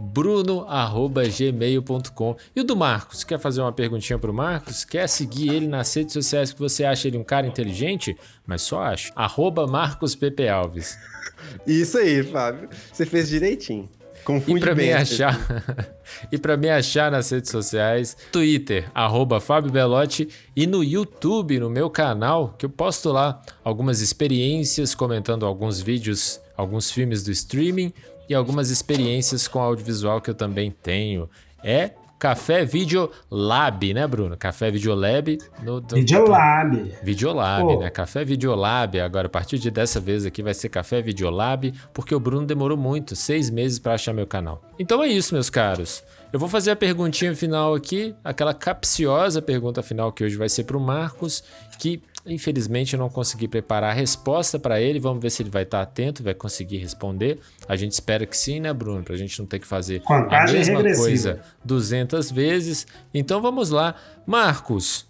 ccivilbruno@gmail.com. 0.00 2.36
E 2.54 2.60
o 2.60 2.64
do 2.64 2.76
Marcos, 2.76 3.22
quer 3.22 3.38
fazer 3.38 3.60
uma 3.60 3.72
perguntinha 3.72 4.18
pro 4.18 4.32
Marcos? 4.32 4.84
Quer 4.84 5.08
seguir 5.08 5.54
ele 5.54 5.68
nas 5.68 5.94
redes 5.94 6.12
sociais 6.12 6.52
que 6.52 6.58
você 6.58 6.84
acha 6.84 7.06
ele 7.08 7.18
um 7.18 7.24
cara 7.24 7.46
inteligente? 7.46 8.16
Mas 8.46 8.62
só 8.62 8.82
acho. 8.82 9.12
Arroba 9.14 9.66
Marcos 9.66 10.14
Pepe 10.14 10.48
Alves. 10.48 10.98
Isso 11.66 11.98
aí, 11.98 12.22
Fábio. 12.22 12.68
Você 12.92 13.06
fez 13.06 13.28
direitinho. 13.28 13.88
Confunde 14.24 14.58
e 14.58 14.60
pra 14.60 14.74
bem 14.74 14.88
me 14.88 14.92
achar 14.92 15.38
E 16.30 16.36
para 16.36 16.56
me 16.56 16.68
achar 16.68 17.10
nas 17.10 17.30
redes 17.30 17.50
sociais, 17.50 18.16
Twitter, 18.30 18.90
arroba 18.94 19.40
Fábio 19.40 19.72
Belotti 19.72 20.28
e 20.54 20.66
no 20.66 20.84
YouTube, 20.84 21.58
no 21.58 21.70
meu 21.70 21.88
canal, 21.88 22.54
que 22.58 22.66
eu 22.66 22.70
posto 22.70 23.10
lá 23.10 23.40
algumas 23.64 24.00
experiências, 24.00 24.94
comentando 24.94 25.46
alguns 25.46 25.80
vídeos, 25.80 26.40
alguns 26.56 26.90
filmes 26.90 27.22
do 27.22 27.30
streaming 27.30 27.92
e 28.30 28.34
algumas 28.34 28.70
experiências 28.70 29.48
com 29.48 29.58
audiovisual 29.58 30.20
que 30.20 30.30
eu 30.30 30.34
também 30.34 30.70
tenho. 30.70 31.28
É 31.64 31.90
Café 32.16 32.64
Video 32.64 33.10
Lab, 33.28 33.92
né, 33.92 34.06
Bruno? 34.06 34.36
Café 34.36 34.70
Videolab. 34.70 35.38
No, 35.64 35.80
no, 35.80 35.86
Videolab. 35.88 36.92
Videolab, 37.02 37.64
Pô. 37.64 37.80
né? 37.80 37.90
Café 37.90 38.24
Videolab. 38.24 39.00
Agora, 39.00 39.26
a 39.26 39.30
partir 39.30 39.58
de 39.58 39.68
dessa 39.70 39.98
vez 39.98 40.24
aqui, 40.24 40.42
vai 40.42 40.54
ser 40.54 40.68
Café 40.68 41.02
Videolab, 41.02 41.72
porque 41.92 42.14
o 42.14 42.20
Bruno 42.20 42.46
demorou 42.46 42.76
muito, 42.76 43.16
seis 43.16 43.50
meses 43.50 43.80
para 43.80 43.94
achar 43.94 44.12
meu 44.12 44.26
canal. 44.26 44.62
Então 44.78 45.02
é 45.02 45.08
isso, 45.08 45.34
meus 45.34 45.50
caros. 45.50 46.04
Eu 46.32 46.38
vou 46.38 46.48
fazer 46.48 46.70
a 46.70 46.76
perguntinha 46.76 47.34
final 47.34 47.74
aqui, 47.74 48.14
aquela 48.22 48.54
capciosa 48.54 49.42
pergunta 49.42 49.82
final 49.82 50.12
que 50.12 50.22
hoje 50.22 50.36
vai 50.36 50.48
ser 50.48 50.64
para 50.64 50.76
o 50.76 50.80
Marcos, 50.80 51.42
que 51.78 52.00
Infelizmente 52.26 52.94
eu 52.94 52.98
não 52.98 53.08
consegui 53.08 53.48
preparar 53.48 53.90
a 53.90 53.94
resposta 53.94 54.58
para 54.58 54.80
ele. 54.80 55.00
Vamos 55.00 55.22
ver 55.22 55.30
se 55.30 55.42
ele 55.42 55.50
vai 55.50 55.62
estar 55.62 55.80
atento, 55.80 56.22
vai 56.22 56.34
conseguir 56.34 56.76
responder. 56.78 57.38
A 57.68 57.76
gente 57.76 57.92
espera 57.92 58.26
que 58.26 58.36
sim, 58.36 58.60
né, 58.60 58.72
Bruno? 58.72 59.02
Para 59.02 59.14
a 59.14 59.18
gente 59.18 59.38
não 59.38 59.46
ter 59.46 59.58
que 59.58 59.66
fazer 59.66 60.00
Contagem 60.02 60.56
a 60.56 60.58
mesma 60.58 60.76
regressiva. 60.76 61.04
coisa 61.06 61.40
200 61.64 62.30
vezes. 62.30 62.86
Então 63.14 63.40
vamos 63.40 63.70
lá. 63.70 63.94
Marcos, 64.26 65.08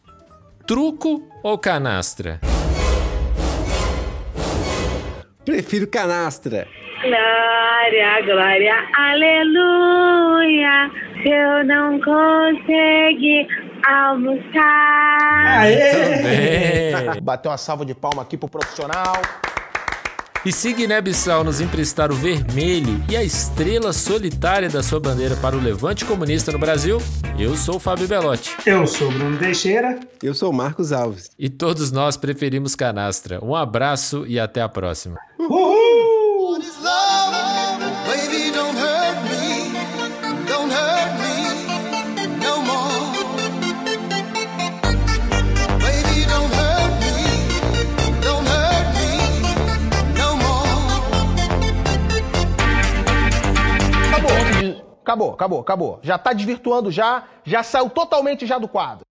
truco 0.66 1.28
ou 1.42 1.58
canastra? 1.58 2.40
Prefiro 5.44 5.86
canastra. 5.88 6.66
Glória, 7.02 8.22
glória, 8.24 8.74
aleluia. 8.94 10.90
Eu 11.24 11.64
não 11.64 11.98
consegui 12.00 13.46
almoçar. 13.86 15.60
Aê! 15.60 17.20
Bateu 17.22 17.50
uma 17.50 17.58
salva 17.58 17.84
de 17.84 17.94
palma 17.94 18.22
aqui 18.22 18.36
pro 18.36 18.48
profissional. 18.48 19.14
E 20.44 20.50
se 20.50 20.72
Guiné-Bissau 20.72 21.44
nos 21.44 21.60
emprestar 21.60 22.10
o 22.10 22.14
vermelho 22.14 23.04
e 23.10 23.16
a 23.16 23.22
estrela 23.22 23.92
solitária 23.92 24.70
da 24.70 24.82
sua 24.82 24.98
bandeira 24.98 25.36
para 25.36 25.54
o 25.54 25.60
levante 25.60 26.06
comunista 26.06 26.50
no 26.50 26.58
Brasil, 26.58 26.96
eu 27.38 27.54
sou 27.56 27.76
o 27.76 27.78
Fábio 27.78 28.08
Belotti. 28.08 28.56
Eu 28.64 28.86
sou 28.86 29.08
o 29.08 29.12
Bruno 29.12 29.36
Teixeira. 29.36 30.00
Eu 30.22 30.32
sou 30.32 30.50
o 30.50 30.52
Marcos 30.52 30.92
Alves. 30.92 31.30
E 31.38 31.50
todos 31.50 31.92
nós 31.92 32.16
preferimos 32.16 32.74
canastra. 32.74 33.38
Um 33.44 33.54
abraço 33.54 34.24
e 34.26 34.40
até 34.40 34.62
a 34.62 34.68
próxima. 34.68 35.18
Uhul! 35.38 35.79
Acabou, 55.11 55.32
acabou, 55.32 55.61
acabou. 55.61 55.98
Já 56.02 56.16
tá 56.18 56.32
desvirtuando 56.32 56.88
já, 56.88 57.24
já 57.42 57.64
saiu 57.64 57.90
totalmente 57.90 58.46
já 58.46 58.58
do 58.58 58.68
quadro. 58.68 59.04